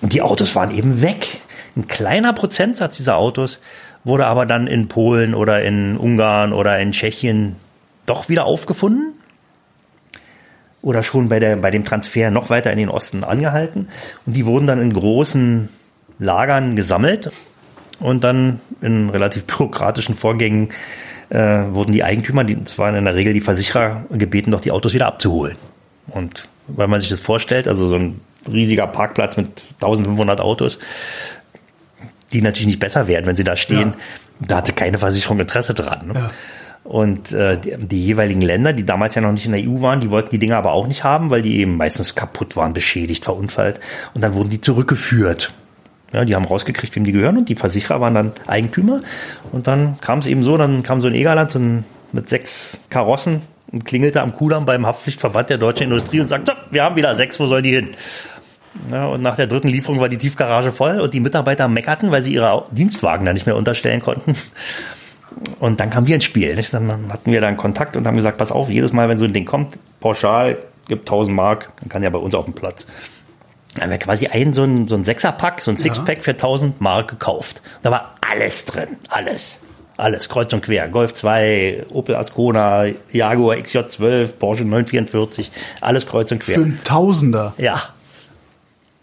Und 0.00 0.12
die 0.12 0.22
Autos 0.22 0.54
waren 0.54 0.70
eben 0.70 1.02
weg. 1.02 1.40
Ein 1.76 1.88
kleiner 1.88 2.32
Prozentsatz 2.32 2.96
dieser 2.96 3.16
Autos 3.16 3.60
wurde 4.04 4.26
aber 4.26 4.46
dann 4.46 4.66
in 4.66 4.88
Polen 4.88 5.34
oder 5.34 5.62
in 5.62 5.96
Ungarn 5.96 6.52
oder 6.52 6.78
in 6.78 6.92
Tschechien 6.92 7.56
doch 8.06 8.28
wieder 8.28 8.46
aufgefunden 8.46 9.14
oder 10.82 11.02
schon 11.02 11.28
bei, 11.28 11.40
der, 11.40 11.56
bei 11.56 11.70
dem 11.70 11.84
Transfer 11.84 12.30
noch 12.30 12.50
weiter 12.50 12.70
in 12.70 12.78
den 12.78 12.88
Osten 12.88 13.24
angehalten. 13.24 13.88
Und 14.24 14.34
die 14.34 14.46
wurden 14.46 14.66
dann 14.66 14.80
in 14.80 14.92
großen 14.92 15.68
Lagern 16.18 16.76
gesammelt 16.76 17.30
und 18.00 18.24
dann 18.24 18.60
in 18.80 19.10
relativ 19.10 19.44
bürokratischen 19.46 20.14
Vorgängen 20.14 20.70
äh, 21.30 21.64
wurden 21.70 21.92
die 21.92 22.04
Eigentümer, 22.04 22.44
die, 22.44 22.56
das 22.62 22.78
waren 22.78 22.94
in 22.94 23.04
der 23.04 23.14
Regel 23.14 23.32
die 23.32 23.40
Versicherer, 23.40 24.04
gebeten, 24.10 24.50
doch 24.50 24.60
die 24.60 24.72
Autos 24.72 24.94
wieder 24.94 25.06
abzuholen. 25.06 25.56
Und 26.08 26.48
weil 26.68 26.88
man 26.88 27.00
sich 27.00 27.08
das 27.08 27.20
vorstellt, 27.20 27.68
also 27.68 27.88
so 27.88 27.96
ein 27.96 28.20
riesiger 28.50 28.86
Parkplatz 28.86 29.36
mit 29.36 29.62
1500 29.80 30.40
Autos, 30.40 30.78
die 32.32 32.42
natürlich 32.42 32.66
nicht 32.66 32.80
besser 32.80 33.08
werden, 33.08 33.26
wenn 33.26 33.36
sie 33.36 33.44
da 33.44 33.56
stehen, 33.56 33.94
da 34.40 34.58
hatte 34.58 34.72
keine 34.72 34.98
Versicherung 34.98 35.40
Interesse 35.40 35.74
dran. 35.74 36.08
Ne? 36.08 36.14
Ja. 36.14 36.30
Und 36.84 37.32
äh, 37.32 37.58
die, 37.58 37.76
die 37.76 38.04
jeweiligen 38.04 38.40
Länder, 38.40 38.72
die 38.72 38.84
damals 38.84 39.14
ja 39.14 39.20
noch 39.20 39.32
nicht 39.32 39.44
in 39.44 39.52
der 39.52 39.60
EU 39.60 39.80
waren, 39.80 40.00
die 40.00 40.10
wollten 40.10 40.30
die 40.30 40.38
Dinge 40.38 40.56
aber 40.56 40.72
auch 40.72 40.86
nicht 40.86 41.04
haben, 41.04 41.28
weil 41.30 41.42
die 41.42 41.58
eben 41.58 41.76
meistens 41.76 42.14
kaputt 42.14 42.56
waren, 42.56 42.72
beschädigt, 42.72 43.24
verunfallt. 43.24 43.80
Und 44.14 44.22
dann 44.22 44.34
wurden 44.34 44.48
die 44.48 44.60
zurückgeführt. 44.60 45.52
Ja, 46.12 46.24
die 46.24 46.34
haben 46.34 46.44
rausgekriegt, 46.44 46.94
wem 46.96 47.04
die 47.04 47.12
gehören 47.12 47.36
und 47.36 47.48
die 47.48 47.54
Versicherer 47.54 48.00
waren 48.00 48.14
dann 48.14 48.32
Eigentümer. 48.46 49.00
Und 49.52 49.66
dann 49.66 50.00
kam 50.00 50.20
es 50.20 50.26
eben 50.26 50.42
so, 50.42 50.56
dann 50.56 50.82
kam 50.82 51.00
so 51.00 51.08
ein 51.08 51.14
Egerland 51.14 51.50
so 51.50 51.58
ein, 51.58 51.84
mit 52.12 52.28
sechs 52.30 52.78
Karossen 52.88 53.42
und 53.70 53.84
klingelte 53.84 54.22
am 54.22 54.34
Kudamm 54.34 54.64
beim 54.64 54.86
Haftpflichtverband 54.86 55.50
der 55.50 55.58
deutschen 55.58 55.84
Industrie 55.84 56.20
und 56.20 56.28
sagte, 56.28 56.56
wir 56.70 56.82
haben 56.82 56.96
wieder 56.96 57.14
sechs, 57.14 57.38
wo 57.38 57.46
sollen 57.46 57.64
die 57.64 57.74
hin? 57.74 57.88
Ja, 58.90 59.06
und 59.06 59.22
nach 59.22 59.36
der 59.36 59.46
dritten 59.46 59.68
Lieferung 59.68 60.00
war 60.00 60.08
die 60.08 60.18
Tiefgarage 60.18 60.72
voll 60.72 61.00
und 61.00 61.12
die 61.12 61.20
Mitarbeiter 61.20 61.68
meckerten, 61.68 62.10
weil 62.10 62.22
sie 62.22 62.34
ihre 62.34 62.64
Dienstwagen 62.70 63.26
da 63.26 63.32
nicht 63.32 63.46
mehr 63.46 63.56
unterstellen 63.56 64.00
konnten. 64.00 64.36
Und 65.60 65.80
dann 65.80 65.90
kamen 65.90 66.06
wir 66.06 66.14
ins 66.14 66.24
Spiel. 66.24 66.54
Nicht? 66.54 66.72
Dann 66.72 67.12
hatten 67.12 67.30
wir 67.30 67.40
dann 67.40 67.56
Kontakt 67.56 67.96
und 67.96 68.06
haben 68.06 68.16
gesagt, 68.16 68.38
pass 68.38 68.52
auf, 68.52 68.70
jedes 68.70 68.92
Mal, 68.92 69.08
wenn 69.08 69.18
so 69.18 69.24
ein 69.24 69.32
Ding 69.32 69.44
kommt, 69.44 69.76
pauschal, 70.00 70.58
gibt 70.86 71.02
1000 71.02 71.34
Mark, 71.34 71.70
dann 71.80 71.88
kann 71.88 72.02
ja 72.02 72.10
bei 72.10 72.18
uns 72.18 72.34
auf 72.34 72.46
dem 72.46 72.54
Platz. 72.54 72.86
Haben 73.80 73.90
wir 73.90 73.98
quasi 73.98 74.26
einen, 74.26 74.52
so 74.52 74.64
ein, 74.64 74.88
so 74.88 74.94
ein 74.94 75.04
Sechserpack, 75.04 75.60
so 75.60 75.70
ein 75.70 75.76
Sixpack 75.76 76.22
für 76.22 76.32
1000 76.32 76.80
Mark 76.80 77.08
gekauft. 77.08 77.62
Da 77.82 77.90
war 77.90 78.14
alles 78.20 78.64
drin, 78.64 78.88
alles. 79.08 79.60
Alles, 79.96 80.28
kreuz 80.28 80.52
und 80.52 80.62
quer. 80.62 80.88
Golf 80.88 81.12
2, 81.14 81.86
Opel 81.90 82.14
Ascona, 82.14 82.84
Jaguar 83.10 83.56
XJ12, 83.56 84.28
Porsche 84.28 84.64
944, 84.64 85.50
alles 85.80 86.06
kreuz 86.06 86.30
und 86.30 86.38
quer. 86.38 86.54
Für 86.54 86.62
einen 86.62 86.80
Tausender. 86.84 87.54
Ja. 87.58 87.82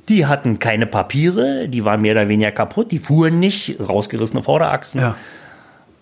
Die 0.08 0.26
hatten 0.26 0.58
keine 0.60 0.88
Papiere, 0.88 1.68
die 1.68 1.84
waren 1.84 2.00
mehr 2.00 2.14
oder 2.14 2.30
weniger 2.30 2.52
kaputt, 2.52 2.92
die 2.92 3.00
fuhren 3.00 3.42
nicht, 3.42 3.76
rausgerissene 3.80 4.42
Vorderachsen. 4.42 5.02
Ja. 5.02 5.16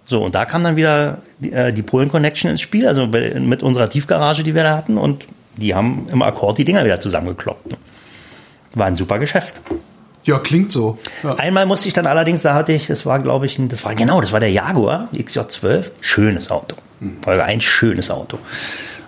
So, 0.05 0.23
und 0.23 0.35
da 0.35 0.45
kam 0.45 0.63
dann 0.63 0.75
wieder 0.75 1.19
die, 1.39 1.51
äh, 1.51 1.73
die 1.73 1.81
Polen 1.81 2.09
Connection 2.09 2.51
ins 2.51 2.61
Spiel, 2.61 2.87
also 2.87 3.07
bei, 3.07 3.33
mit 3.39 3.63
unserer 3.63 3.89
Tiefgarage, 3.89 4.43
die 4.43 4.53
wir 4.53 4.61
da 4.61 4.77
hatten, 4.77 4.99
und 4.99 5.25
die 5.57 5.73
haben 5.73 6.07
im 6.11 6.21
Akkord 6.21 6.59
die 6.59 6.65
Dinger 6.65 6.85
wieder 6.85 6.99
zusammengekloppt. 6.99 7.77
War 8.75 8.87
ein 8.87 8.95
super 8.95 9.19
Geschäft. 9.19 9.61
Ja, 10.23 10.39
klingt 10.39 10.71
so. 10.71 10.97
Ja. 11.21 11.35
Einmal 11.35 11.65
musste 11.65 11.87
ich 11.87 11.93
dann 11.93 12.07
allerdings, 12.07 12.43
da 12.43 12.53
hatte 12.53 12.71
ich, 12.71 12.87
das 12.87 13.05
war 13.05 13.19
glaube 13.19 13.45
ich, 13.45 13.59
ein, 13.59 13.67
das 13.67 13.83
war 13.83 13.93
genau, 13.93 14.21
das 14.21 14.31
war 14.31 14.39
der 14.39 14.51
Jaguar 14.51 15.09
XJ12, 15.13 15.91
schönes 15.99 16.49
Auto. 16.49 16.77
Folge 17.21 17.43
ein 17.43 17.59
schönes 17.59 18.09
Auto. 18.09 18.39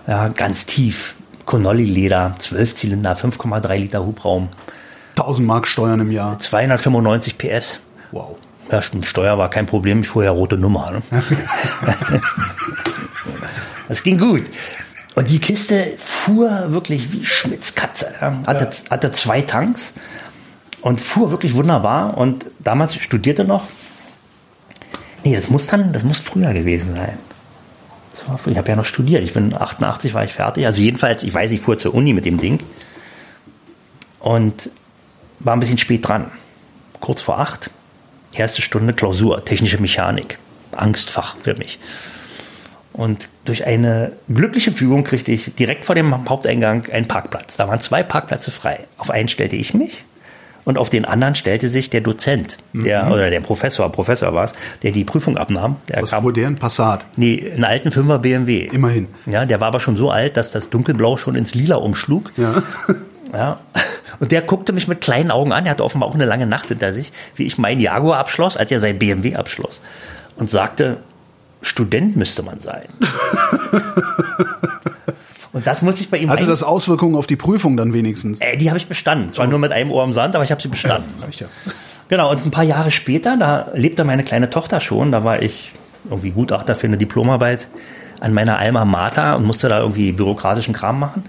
Ja, 0.06 0.28
ganz 0.28 0.66
tief. 0.66 1.14
Connolly-Leder, 1.46 2.34
12 2.38 2.74
Zylinder, 2.74 3.16
5,3 3.16 3.76
Liter 3.76 4.04
Hubraum, 4.04 4.48
1000 5.10 5.46
Mark 5.46 5.68
Steuern 5.68 6.00
im 6.00 6.10
Jahr. 6.10 6.38
295 6.38 7.38
PS. 7.38 7.80
Wow. 8.10 8.36
Ja, 8.70 8.82
stimmt, 8.82 9.06
Steuer 9.06 9.38
war 9.38 9.48
kein 9.48 9.66
Problem, 9.66 10.00
ich 10.00 10.08
fuhr 10.08 10.24
ja 10.24 10.32
rote 10.32 10.58
Nummer. 10.58 10.90
Ne? 10.90 11.02
das 13.88 14.02
ging 14.02 14.18
gut. 14.18 14.42
Und 15.16 15.30
die 15.30 15.38
Kiste 15.38 15.94
fuhr 15.96 16.72
wirklich 16.72 17.10
wie 17.10 17.24
Schmitzkatze. 17.24 18.14
Ja. 18.20 18.42
Hatte, 18.46 18.70
hatte 18.90 19.12
zwei 19.12 19.40
Tanks. 19.40 19.94
und 20.82 21.00
fuhr 21.00 21.30
wirklich 21.30 21.54
wunderbar. 21.54 22.18
Und 22.18 22.46
damals 22.60 22.94
studierte 22.94 23.44
noch. 23.44 23.64
Nee, 25.24 25.34
das 25.34 25.48
muss 25.48 25.66
dann, 25.66 25.92
das 25.92 26.04
muss 26.04 26.18
früher 26.18 26.52
gewesen 26.52 26.94
sein. 26.94 27.18
Ich 28.46 28.56
habe 28.56 28.68
ja 28.68 28.76
noch 28.76 28.84
studiert. 28.84 29.24
Ich 29.24 29.32
bin 29.32 29.54
88, 29.54 30.12
war 30.12 30.24
ich 30.24 30.34
fertig. 30.34 30.66
Also 30.66 30.82
jedenfalls, 30.82 31.22
ich 31.22 31.32
weiß, 31.32 31.50
ich 31.50 31.60
fuhr 31.60 31.78
zur 31.78 31.94
Uni 31.94 32.12
mit 32.12 32.26
dem 32.26 32.38
Ding. 32.38 32.60
Und 34.20 34.70
war 35.38 35.54
ein 35.54 35.60
bisschen 35.60 35.78
spät 35.78 36.06
dran. 36.06 36.30
Kurz 37.00 37.22
vor 37.22 37.38
acht. 37.38 37.70
Erste 38.34 38.60
Stunde 38.60 38.92
Klausur, 38.92 39.44
technische 39.46 39.80
Mechanik. 39.80 40.38
Angstfach 40.72 41.36
für 41.42 41.54
mich. 41.54 41.78
Und 42.96 43.28
durch 43.44 43.66
eine 43.66 44.12
glückliche 44.28 44.72
Fügung 44.72 45.04
kriegte 45.04 45.30
ich 45.30 45.54
direkt 45.54 45.84
vor 45.84 45.94
dem 45.94 46.28
Haupteingang 46.28 46.90
einen 46.90 47.06
Parkplatz. 47.06 47.56
Da 47.56 47.68
waren 47.68 47.82
zwei 47.82 48.02
Parkplätze 48.02 48.50
frei. 48.50 48.80
Auf 48.96 49.10
einen 49.10 49.28
stellte 49.28 49.54
ich 49.54 49.74
mich 49.74 50.04
und 50.64 50.78
auf 50.78 50.88
den 50.88 51.04
anderen 51.04 51.34
stellte 51.34 51.68
sich 51.68 51.90
der 51.90 52.00
Dozent, 52.00 52.56
der, 52.72 53.04
mhm. 53.04 53.12
oder 53.12 53.28
der 53.28 53.40
Professor, 53.40 53.90
Professor 53.92 54.34
war 54.34 54.44
es, 54.44 54.54
der 54.82 54.92
die 54.92 55.04
Prüfung 55.04 55.36
abnahm. 55.36 55.76
Der 55.88 56.02
Was 56.02 56.10
kam? 56.10 56.26
Ein 56.26 56.56
Passat? 56.56 57.04
Nee, 57.16 57.52
einen 57.54 57.64
alten 57.64 57.90
Fünfer 57.90 58.18
BMW. 58.18 58.64
Immerhin. 58.72 59.08
Ja, 59.26 59.44
der 59.44 59.60
war 59.60 59.68
aber 59.68 59.80
schon 59.80 59.96
so 59.96 60.10
alt, 60.10 60.36
dass 60.38 60.50
das 60.50 60.70
Dunkelblau 60.70 61.18
schon 61.18 61.34
ins 61.34 61.54
Lila 61.54 61.76
umschlug. 61.76 62.32
Ja. 62.36 62.62
Ja. 63.32 63.58
Und 64.20 64.32
der 64.32 64.40
guckte 64.40 64.72
mich 64.72 64.88
mit 64.88 65.00
kleinen 65.00 65.30
Augen 65.30 65.52
an. 65.52 65.66
Er 65.66 65.72
hatte 65.72 65.84
offenbar 65.84 66.08
auch 66.08 66.14
eine 66.14 66.24
lange 66.24 66.46
Nacht 66.46 66.68
hinter 66.68 66.92
sich, 66.92 67.12
wie 67.34 67.44
ich 67.44 67.58
mein 67.58 67.80
Jaguar 67.80 68.18
abschloss, 68.18 68.56
als 68.56 68.70
er 68.70 68.80
sein 68.80 68.98
BMW 68.98 69.34
abschloss. 69.34 69.80
Und 70.36 70.48
sagte, 70.48 70.98
Student 71.66 72.16
müsste 72.16 72.42
man 72.42 72.60
sein. 72.60 72.86
Und 75.52 75.66
das 75.66 75.82
muss 75.82 76.00
ich 76.00 76.10
bei 76.10 76.18
ihm. 76.18 76.30
Hatte 76.30 76.46
das 76.46 76.62
Auswirkungen 76.62 77.16
auf 77.16 77.26
die 77.26 77.34
Prüfung 77.36 77.76
dann 77.76 77.92
wenigstens? 77.92 78.40
Äh, 78.40 78.56
die 78.56 78.68
habe 78.68 78.78
ich 78.78 78.86
bestanden. 78.86 79.30
Zwar 79.30 79.46
oh. 79.46 79.50
nur 79.50 79.58
mit 79.58 79.72
einem 79.72 79.90
Ohr 79.90 80.04
im 80.04 80.12
Sand, 80.12 80.34
aber 80.36 80.44
ich 80.44 80.50
habe 80.52 80.62
sie 80.62 80.68
bestanden. 80.68 81.12
Ja, 81.20 81.26
ich 81.28 81.40
ja. 81.40 81.48
Genau, 82.08 82.30
und 82.30 82.44
ein 82.44 82.50
paar 82.50 82.62
Jahre 82.62 82.90
später, 82.90 83.36
da 83.36 83.70
lebte 83.74 84.04
meine 84.04 84.22
kleine 84.22 84.48
Tochter 84.50 84.80
schon, 84.80 85.10
da 85.10 85.24
war 85.24 85.42
ich 85.42 85.72
irgendwie 86.08 86.30
Gutachter 86.30 86.76
für 86.76 86.86
eine 86.86 86.98
Diplomarbeit 86.98 87.66
an 88.20 88.32
meiner 88.32 88.58
Alma 88.58 88.84
Mater 88.84 89.36
und 89.36 89.44
musste 89.44 89.68
da 89.68 89.80
irgendwie 89.80 90.12
bürokratischen 90.12 90.72
Kram 90.72 91.00
machen. 91.00 91.24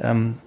Ähm, 0.00 0.38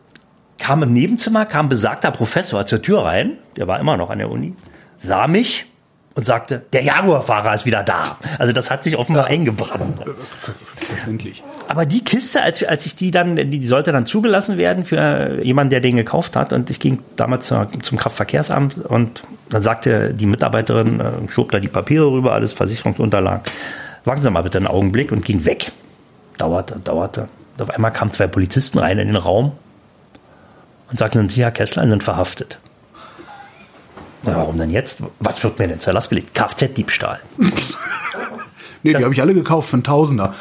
kam 0.57 0.81
im 0.81 0.91
Nebenzimmer, 0.93 1.45
kam 1.45 1.69
besagter 1.69 2.09
Professor 2.09 2.65
zur 2.65 2.81
Tür 2.81 3.03
rein, 3.03 3.37
der 3.57 3.67
war 3.67 3.79
immer 3.79 3.95
noch 3.95 4.09
an 4.09 4.17
der 4.17 4.31
Uni, 4.31 4.55
sah 4.97 5.27
mich 5.27 5.67
und 6.15 6.25
sagte, 6.25 6.61
der 6.73 6.83
Jaguar-Fahrer 6.83 7.55
ist 7.55 7.65
wieder 7.65 7.83
da. 7.83 8.17
Also 8.37 8.53
das 8.53 8.69
hat 8.69 8.83
sich 8.83 8.97
offenbar 8.97 9.25
ja. 9.25 9.31
eingebrannt. 9.31 9.99
Verständlich. 10.75 11.43
Aber 11.67 11.85
die 11.85 12.03
Kiste, 12.03 12.41
als, 12.41 12.63
als 12.63 12.85
ich 12.85 12.95
die 12.95 13.09
dann, 13.09 13.35
die, 13.35 13.65
sollte 13.65 13.91
dann 13.91 14.05
zugelassen 14.05 14.57
werden 14.57 14.85
für 14.85 15.41
jemanden, 15.43 15.71
der 15.71 15.79
den 15.79 15.95
gekauft 15.95 16.35
hat. 16.35 16.53
Und 16.53 16.69
ich 16.69 16.79
ging 16.79 16.99
damals 17.15 17.47
zum 17.47 17.97
Kraftverkehrsamt 17.97 18.85
und 18.85 19.23
dann 19.49 19.63
sagte 19.63 20.13
die 20.13 20.27
Mitarbeiterin, 20.27 20.99
äh, 20.99 21.31
schob 21.31 21.51
da 21.51 21.59
die 21.59 21.67
Papiere 21.67 22.11
rüber, 22.11 22.33
alles 22.33 22.53
Versicherungsunterlagen. 22.53 23.41
Warten 24.05 24.21
Sie 24.21 24.29
mal 24.29 24.43
bitte 24.43 24.57
einen 24.57 24.67
Augenblick 24.67 25.11
und 25.11 25.25
ging 25.25 25.45
weg. 25.45 25.71
Dauerte, 26.37 26.79
dauerte. 26.83 27.27
Und 27.55 27.63
auf 27.63 27.69
einmal 27.69 27.91
kamen 27.91 28.11
zwei 28.11 28.27
Polizisten 28.27 28.77
rein 28.79 28.99
in 28.99 29.07
den 29.07 29.15
Raum 29.15 29.53
und 30.91 30.99
sagten, 30.99 31.29
Sie, 31.29 31.41
Herr 31.41 31.51
Kessler, 31.51 31.87
sind 31.87 32.03
verhaftet. 32.03 32.59
Na, 34.23 34.35
warum 34.37 34.57
denn 34.57 34.69
jetzt? 34.69 35.03
Was 35.19 35.43
wird 35.43 35.59
mir 35.59 35.67
denn 35.67 35.79
zur 35.79 35.93
Last 35.93 36.09
gelegt? 36.09 36.33
Kfz-Diebstahl. 36.33 37.19
nee, 37.37 38.93
das, 38.93 38.99
die 38.99 39.03
habe 39.03 39.13
ich 39.13 39.21
alle 39.21 39.33
gekauft 39.33 39.69
für 39.69 39.75
einen 39.75 39.83
Tausender. 39.83 40.33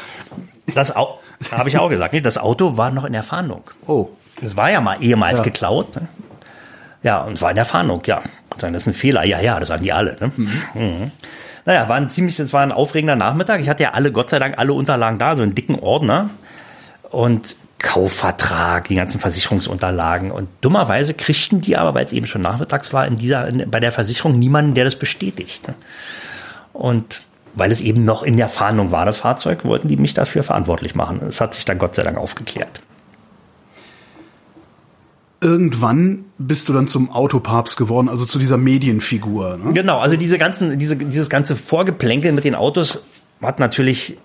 Das 0.73 0.95
habe 0.95 1.67
ich 1.67 1.77
auch 1.77 1.89
gesagt. 1.89 2.13
Nee, 2.13 2.21
das 2.21 2.37
Auto 2.37 2.77
war 2.77 2.91
noch 2.91 3.05
in 3.05 3.13
der 3.13 3.23
Fahndung. 3.23 3.63
Oh. 3.85 4.09
Es 4.41 4.55
war 4.55 4.71
ja 4.71 4.81
mal 4.81 5.01
ehemals 5.01 5.39
ja. 5.39 5.45
geklaut. 5.45 5.95
Ne? 5.95 6.07
Ja, 7.03 7.21
und 7.23 7.41
war 7.41 7.49
in 7.49 7.55
der 7.55 7.65
Fahndung, 7.65 8.01
ja. 8.05 8.21
Dann 8.57 8.73
ist 8.73 8.87
ein 8.87 8.93
Fehler. 8.93 9.25
Ja, 9.25 9.39
ja, 9.41 9.59
das 9.59 9.67
sagen 9.67 9.83
die 9.83 9.91
alle. 9.91 10.17
Ne? 10.19 10.31
Mhm. 10.35 10.51
Mhm. 10.73 11.11
Naja, 11.65 11.87
war 11.87 11.97
ein 11.97 12.09
ziemlich, 12.09 12.37
das 12.37 12.53
war 12.53 12.61
ein 12.61 12.71
aufregender 12.71 13.15
Nachmittag. 13.15 13.61
Ich 13.61 13.69
hatte 13.69 13.83
ja 13.83 13.91
alle, 13.91 14.11
Gott 14.11 14.29
sei 14.29 14.39
Dank, 14.39 14.57
alle 14.57 14.73
Unterlagen 14.73 15.19
da, 15.19 15.35
so 15.35 15.41
einen 15.41 15.55
dicken 15.55 15.79
Ordner. 15.79 16.29
Und 17.09 17.55
Kaufvertrag, 17.83 18.87
die 18.87 18.95
ganzen 18.95 19.19
Versicherungsunterlagen. 19.19 20.31
Und 20.31 20.49
dummerweise 20.61 21.13
kriegten 21.13 21.61
die 21.61 21.77
aber, 21.77 21.93
weil 21.93 22.05
es 22.05 22.13
eben 22.13 22.25
schon 22.25 22.41
nachmittags 22.41 22.93
war, 22.93 23.05
in 23.05 23.17
dieser, 23.19 23.47
in, 23.47 23.69
bei 23.69 23.79
der 23.79 23.91
Versicherung 23.91 24.39
niemanden, 24.39 24.73
der 24.73 24.85
das 24.85 24.95
bestätigt. 24.95 25.67
Ne? 25.67 25.75
Und 26.71 27.21
weil 27.53 27.71
es 27.71 27.81
eben 27.81 28.03
noch 28.05 28.23
in 28.23 28.37
der 28.37 28.47
Fahndung 28.47 28.91
war, 28.91 29.05
das 29.05 29.17
Fahrzeug, 29.17 29.65
wollten 29.65 29.89
die 29.89 29.97
mich 29.97 30.15
dafür 30.15 30.41
verantwortlich 30.43 30.95
machen. 30.95 31.21
Es 31.27 31.39
hat 31.39 31.53
sich 31.53 31.65
dann 31.65 31.77
Gott 31.77 31.93
sei 31.93 32.03
Dank 32.03 32.17
aufgeklärt. 32.17 32.81
Irgendwann 35.41 36.23
bist 36.37 36.69
du 36.69 36.73
dann 36.73 36.87
zum 36.87 37.11
Autopapst 37.11 37.75
geworden, 37.75 38.07
also 38.07 38.25
zu 38.25 38.39
dieser 38.39 38.57
Medienfigur. 38.57 39.57
Ne? 39.57 39.73
Genau, 39.73 39.99
also 39.99 40.15
diese 40.15 40.37
ganzen, 40.37 40.79
diese, 40.79 40.95
dieses 40.95 41.29
ganze 41.29 41.57
Vorgeplänkel 41.57 42.31
mit 42.31 42.45
den 42.45 42.55
Autos 42.55 43.03
hat 43.41 43.59
natürlich 43.59 44.17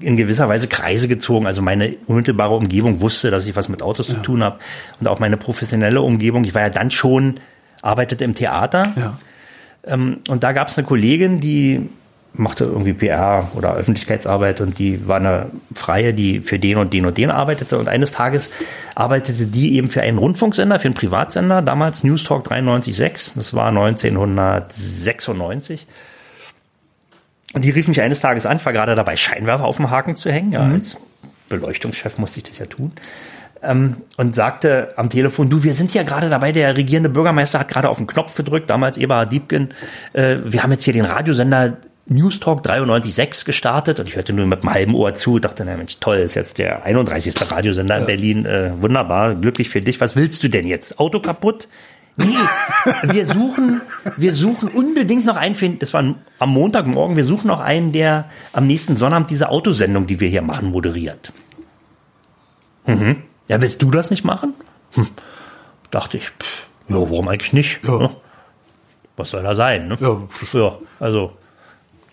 in 0.00 0.16
gewisser 0.16 0.48
Weise 0.48 0.68
Kreise 0.68 1.08
gezogen. 1.08 1.46
Also 1.46 1.62
meine 1.62 1.96
unmittelbare 2.06 2.54
Umgebung 2.54 3.00
wusste, 3.00 3.30
dass 3.30 3.46
ich 3.46 3.56
was 3.56 3.68
mit 3.68 3.82
Autos 3.82 4.08
ja. 4.08 4.14
zu 4.14 4.20
tun 4.20 4.42
habe. 4.42 4.58
Und 5.00 5.08
auch 5.08 5.18
meine 5.18 5.36
professionelle 5.36 6.00
Umgebung. 6.00 6.44
Ich 6.44 6.54
war 6.54 6.62
ja 6.62 6.70
dann 6.70 6.90
schon, 6.90 7.40
arbeitete 7.82 8.24
im 8.24 8.34
Theater. 8.34 8.84
Ja. 8.96 9.18
Ähm, 9.86 10.18
und 10.28 10.44
da 10.44 10.52
gab 10.52 10.68
es 10.68 10.78
eine 10.78 10.86
Kollegin, 10.86 11.40
die 11.40 11.88
machte 12.36 12.64
irgendwie 12.64 12.94
PR 12.94 13.48
oder 13.54 13.74
Öffentlichkeitsarbeit 13.74 14.60
und 14.60 14.80
die 14.80 15.06
war 15.06 15.18
eine 15.18 15.52
Freie, 15.72 16.12
die 16.12 16.40
für 16.40 16.58
den 16.58 16.78
und 16.78 16.92
den 16.92 17.06
und 17.06 17.16
den 17.16 17.30
arbeitete. 17.30 17.78
Und 17.78 17.88
eines 17.88 18.10
Tages 18.10 18.50
arbeitete 18.96 19.46
die 19.46 19.76
eben 19.76 19.88
für 19.88 20.02
einen 20.02 20.18
Rundfunksender, 20.18 20.80
für 20.80 20.88
einen 20.88 20.94
Privatsender, 20.94 21.62
damals 21.62 22.02
News 22.02 22.24
Talk 22.24 22.50
93.6. 22.50 23.34
Das 23.36 23.54
war 23.54 23.68
1996. 23.68 25.86
Und 27.52 27.64
die 27.64 27.70
rief 27.70 27.86
mich 27.86 28.00
eines 28.00 28.20
Tages 28.20 28.46
an, 28.46 28.56
ich 28.56 28.66
war 28.66 28.72
gerade 28.72 28.94
dabei, 28.94 29.16
Scheinwerfer 29.16 29.64
auf 29.64 29.76
dem 29.76 29.90
Haken 29.90 30.16
zu 30.16 30.30
hängen. 30.30 30.52
Ja, 30.52 30.62
mhm. 30.62 30.74
Als 30.74 30.96
Beleuchtungschef 31.48 32.18
musste 32.18 32.40
ich 32.40 32.44
das 32.44 32.58
ja 32.58 32.66
tun. 32.66 32.92
Ähm, 33.62 33.96
und 34.16 34.34
sagte 34.34 34.92
am 34.96 35.08
Telefon, 35.08 35.50
du, 35.50 35.62
wir 35.62 35.74
sind 35.74 35.94
ja 35.94 36.02
gerade 36.02 36.28
dabei, 36.28 36.52
der 36.52 36.76
regierende 36.76 37.08
Bürgermeister 37.08 37.60
hat 37.60 37.68
gerade 37.68 37.88
auf 37.88 37.96
den 37.96 38.06
Knopf 38.06 38.34
gedrückt, 38.34 38.68
damals 38.70 38.98
Eberhard 38.98 39.32
Diebken. 39.32 39.70
Äh, 40.12 40.38
wir 40.44 40.62
haben 40.62 40.72
jetzt 40.72 40.84
hier 40.84 40.92
den 40.92 41.04
Radiosender 41.04 41.78
News 42.06 42.38
Talk 42.38 42.66
93.6 42.66 43.46
gestartet 43.46 43.98
und 43.98 44.06
ich 44.06 44.16
hörte 44.16 44.34
nur 44.34 44.46
mit 44.46 44.60
einem 44.60 44.74
halben 44.74 44.94
Ohr 44.94 45.14
zu, 45.14 45.38
dachte, 45.38 45.64
na 45.64 45.76
Mensch, 45.76 45.96
toll, 46.00 46.18
ist 46.18 46.34
jetzt 46.34 46.58
der 46.58 46.84
31. 46.84 47.34
Radiosender 47.50 47.94
ja. 47.94 48.00
in 48.00 48.06
Berlin, 48.06 48.46
äh, 48.46 48.72
wunderbar, 48.78 49.34
glücklich 49.34 49.70
für 49.70 49.80
dich. 49.80 50.00
Was 50.02 50.14
willst 50.14 50.42
du 50.42 50.48
denn 50.48 50.66
jetzt? 50.66 50.98
Auto 50.98 51.20
kaputt? 51.20 51.66
Nee, 52.16 52.36
wir 53.02 53.26
suchen, 53.26 53.80
wir 54.16 54.32
suchen 54.32 54.68
unbedingt 54.68 55.24
noch 55.24 55.36
einen, 55.36 55.54
für, 55.54 55.68
das 55.70 55.92
war 55.94 56.14
am 56.38 56.50
Montagmorgen, 56.50 57.16
wir 57.16 57.24
suchen 57.24 57.48
noch 57.48 57.60
einen, 57.60 57.92
der 57.92 58.30
am 58.52 58.66
nächsten 58.66 58.94
Sonnabend 58.96 59.30
diese 59.30 59.48
Autosendung, 59.48 60.06
die 60.06 60.20
wir 60.20 60.28
hier 60.28 60.42
machen, 60.42 60.70
moderiert. 60.70 61.32
Mhm. 62.86 63.22
Ja, 63.48 63.60
willst 63.60 63.82
du 63.82 63.90
das 63.90 64.10
nicht 64.10 64.24
machen? 64.24 64.54
Hm. 64.92 65.08
Dachte 65.90 66.18
ich, 66.18 66.28
pff, 66.28 66.66
ja, 66.88 66.96
warum 66.96 67.28
eigentlich 67.28 67.52
nicht? 67.52 67.80
Ja. 67.86 68.10
Was 69.16 69.30
soll 69.30 69.42
da 69.42 69.54
sein? 69.54 69.88
Ne? 69.88 69.98
Ja. 70.00 70.16
ja, 70.52 70.78
also 71.00 71.32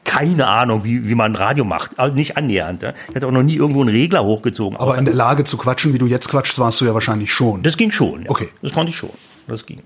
keine 0.04 0.48
Ahnung, 0.48 0.84
wie, 0.84 1.08
wie 1.08 1.16
man 1.16 1.36
Radio 1.36 1.64
macht. 1.64 2.00
Also 2.00 2.14
nicht 2.16 2.38
annähernd. 2.38 2.82
Ne? 2.82 2.94
Ich 3.10 3.16
hatte 3.16 3.28
auch 3.28 3.32
noch 3.32 3.44
nie 3.44 3.56
irgendwo 3.56 3.82
einen 3.82 3.90
Regler 3.90 4.24
hochgezogen. 4.24 4.78
Aber 4.78 4.98
in 4.98 5.06
der 5.06 5.14
Lage 5.14 5.44
zu 5.44 5.58
quatschen, 5.58 5.94
wie 5.94 6.00
du 6.00 6.06
jetzt 6.08 6.28
quatschst, 6.28 6.60
warst 6.60 6.82
du 6.82 6.86
ja 6.86 6.94
wahrscheinlich 6.94 7.32
schon. 7.32 7.64
Das 7.64 7.78
ging 7.78 7.92
schon. 7.92 8.24
Ja. 8.24 8.30
Okay. 8.30 8.50
Das 8.62 8.74
konnte 8.74 8.92
ich 8.92 8.98
schon 8.98 9.12
das 9.48 9.66
ging. 9.66 9.82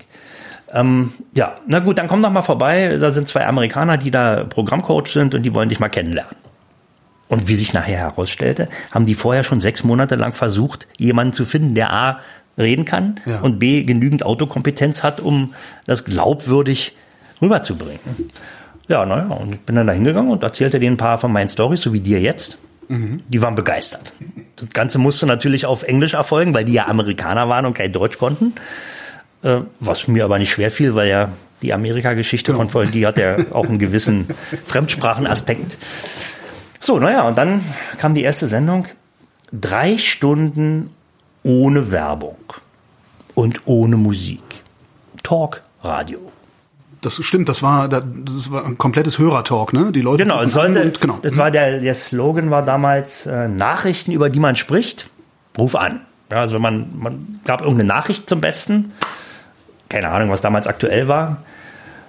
Ähm, 0.73 1.13
ja, 1.33 1.57
na 1.67 1.79
gut, 1.79 1.97
dann 1.99 2.07
komm 2.07 2.21
doch 2.21 2.31
mal 2.31 2.41
vorbei. 2.41 2.97
Da 2.97 3.11
sind 3.11 3.27
zwei 3.27 3.45
Amerikaner, 3.45 3.97
die 3.97 4.11
da 4.11 4.43
Programmcoach 4.43 5.07
sind 5.07 5.35
und 5.35 5.43
die 5.43 5.53
wollen 5.53 5.69
dich 5.69 5.79
mal 5.79 5.89
kennenlernen. 5.89 6.35
Und 7.27 7.47
wie 7.47 7.55
sich 7.55 7.73
nachher 7.73 7.97
herausstellte, 7.97 8.67
haben 8.91 9.05
die 9.05 9.15
vorher 9.15 9.43
schon 9.43 9.61
sechs 9.61 9.83
Monate 9.83 10.15
lang 10.15 10.33
versucht, 10.33 10.87
jemanden 10.97 11.33
zu 11.33 11.45
finden, 11.45 11.73
der 11.75 11.91
A 11.91 12.19
reden 12.57 12.85
kann 12.85 13.19
ja. 13.25 13.39
und 13.41 13.59
B 13.59 13.83
genügend 13.83 14.25
Autokompetenz 14.25 15.03
hat, 15.03 15.19
um 15.19 15.53
das 15.85 16.05
glaubwürdig 16.05 16.95
rüberzubringen. 17.41 17.99
Ja, 18.87 19.05
naja, 19.05 19.27
und 19.27 19.53
ich 19.53 19.61
bin 19.61 19.75
dann 19.75 19.87
da 19.87 19.93
hingegangen 19.93 20.31
und 20.31 20.43
erzählte 20.43 20.79
denen 20.79 20.93
ein 20.93 20.97
paar 20.97 21.17
von 21.17 21.31
meinen 21.31 21.49
Stories, 21.49 21.81
so 21.81 21.91
wie 21.93 21.99
dir 21.99 22.21
jetzt. 22.21 22.59
Mhm. 22.87 23.21
Die 23.27 23.41
waren 23.41 23.55
begeistert. 23.55 24.13
Das 24.57 24.69
Ganze 24.69 24.99
musste 24.99 25.25
natürlich 25.25 25.65
auf 25.65 25.83
Englisch 25.83 26.13
erfolgen, 26.13 26.53
weil 26.53 26.65
die 26.65 26.73
ja 26.73 26.87
Amerikaner 26.87 27.49
waren 27.49 27.65
und 27.65 27.73
kein 27.73 27.91
Deutsch 27.91 28.19
konnten. 28.19 28.53
Äh, 29.45 29.61
was 29.79 30.07
mir 30.07 30.25
aber 30.25 30.39
nicht 30.39 30.51
schwer 30.51 30.71
fiel, 30.71 30.95
weil 30.95 31.07
ja 31.07 31.29
die 31.61 31.71
Amerika-Geschichte 31.71 32.51
genau. 32.51 32.63
von 32.63 32.69
vorhin, 32.69 32.91
die 32.91 33.05
hat 33.05 33.17
ja 33.17 33.37
auch 33.51 33.67
einen 33.67 33.77
gewissen 33.77 34.27
Fremdsprachenaspekt. 34.65 35.77
So, 36.79 36.97
naja, 36.99 37.27
und 37.27 37.37
dann 37.37 37.63
kam 37.99 38.15
die 38.15 38.23
erste 38.23 38.47
Sendung. 38.47 38.87
Drei 39.51 39.99
Stunden 39.99 40.89
ohne 41.43 41.91
Werbung 41.91 42.37
und 43.35 43.61
ohne 43.65 43.97
Musik. 43.97 44.41
Talk 45.21 45.61
Radio. 45.83 46.19
Das 47.01 47.23
stimmt, 47.23 47.47
das 47.47 47.61
war, 47.61 47.87
das 47.87 48.49
war 48.49 48.65
ein 48.65 48.79
komplettes 48.79 49.19
Hörertalk, 49.19 49.73
ne? 49.73 49.91
Die 49.91 50.01
Leute. 50.01 50.23
Genau, 50.23 50.41
es 50.41 50.53
sollte, 50.53 50.81
und, 50.81 50.99
genau. 50.99 51.19
das 51.21 51.37
war 51.37 51.51
der, 51.51 51.81
der 51.81 51.93
Slogan 51.93 52.49
war 52.49 52.65
damals 52.65 53.27
äh, 53.27 53.47
Nachrichten, 53.47 54.11
über 54.11 54.31
die 54.31 54.39
man 54.39 54.55
spricht, 54.55 55.07
ruf 55.55 55.75
an. 55.75 56.01
Ja, 56.31 56.37
also 56.37 56.57
man, 56.57 56.87
man 56.97 57.39
gab 57.45 57.61
irgendeine 57.61 57.87
Nachricht 57.87 58.27
zum 58.27 58.41
Besten 58.41 58.91
keine 59.89 60.09
Ahnung, 60.09 60.29
was 60.29 60.41
damals 60.41 60.67
aktuell 60.67 61.07
war. 61.07 61.37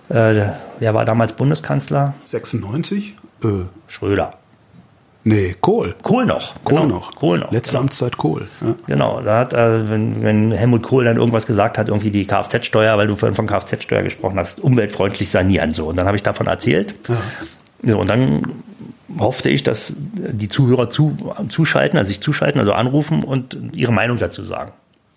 Äh, 0.08 0.50
wer 0.78 0.94
war 0.94 1.04
damals 1.04 1.32
Bundeskanzler? 1.32 2.14
96? 2.26 3.14
Äh. 3.42 3.48
Schröder. 3.88 4.30
Nee, 5.28 5.56
Kohl. 5.60 5.96
Kohl 6.02 6.24
noch. 6.24 6.54
Kohl 6.62 6.82
genau. 6.82 6.94
noch. 6.94 7.14
Kohl 7.16 7.40
noch. 7.40 7.50
Letzte 7.50 7.72
genau. 7.72 7.80
Amtszeit 7.82 8.16
Kohl. 8.16 8.46
Ja. 8.60 8.74
Genau, 8.86 9.20
da 9.22 9.40
hat, 9.40 9.54
äh, 9.54 9.90
wenn, 9.90 10.22
wenn 10.22 10.52
Helmut 10.52 10.84
Kohl 10.84 11.04
dann 11.04 11.16
irgendwas 11.16 11.48
gesagt 11.48 11.78
hat, 11.78 11.88
irgendwie 11.88 12.12
die 12.12 12.26
Kfz-Steuer, 12.26 12.96
weil 12.96 13.08
du 13.08 13.16
vorhin 13.16 13.34
von 13.34 13.48
Kfz-Steuer 13.48 14.02
gesprochen 14.02 14.38
hast, 14.38 14.60
umweltfreundlich 14.60 15.28
sanieren 15.28 15.74
so. 15.74 15.86
Und 15.86 15.96
dann 15.96 16.06
habe 16.06 16.16
ich 16.16 16.22
davon 16.22 16.46
erzählt. 16.46 16.94
Ja. 17.08 17.16
ja. 17.84 17.96
Und 17.96 18.08
dann 18.08 18.42
hoffte 19.18 19.50
ich, 19.50 19.64
dass 19.64 19.94
die 19.96 20.48
Zuhörer 20.48 20.90
zu, 20.90 21.16
zuschalten, 21.48 21.98
also 21.98 22.06
sich 22.06 22.20
zuschalten, 22.20 22.60
also 22.60 22.72
anrufen 22.72 23.24
und 23.24 23.58
ihre 23.72 23.92
Meinung 23.92 24.18
dazu 24.18 24.44
sagen. 24.44 24.70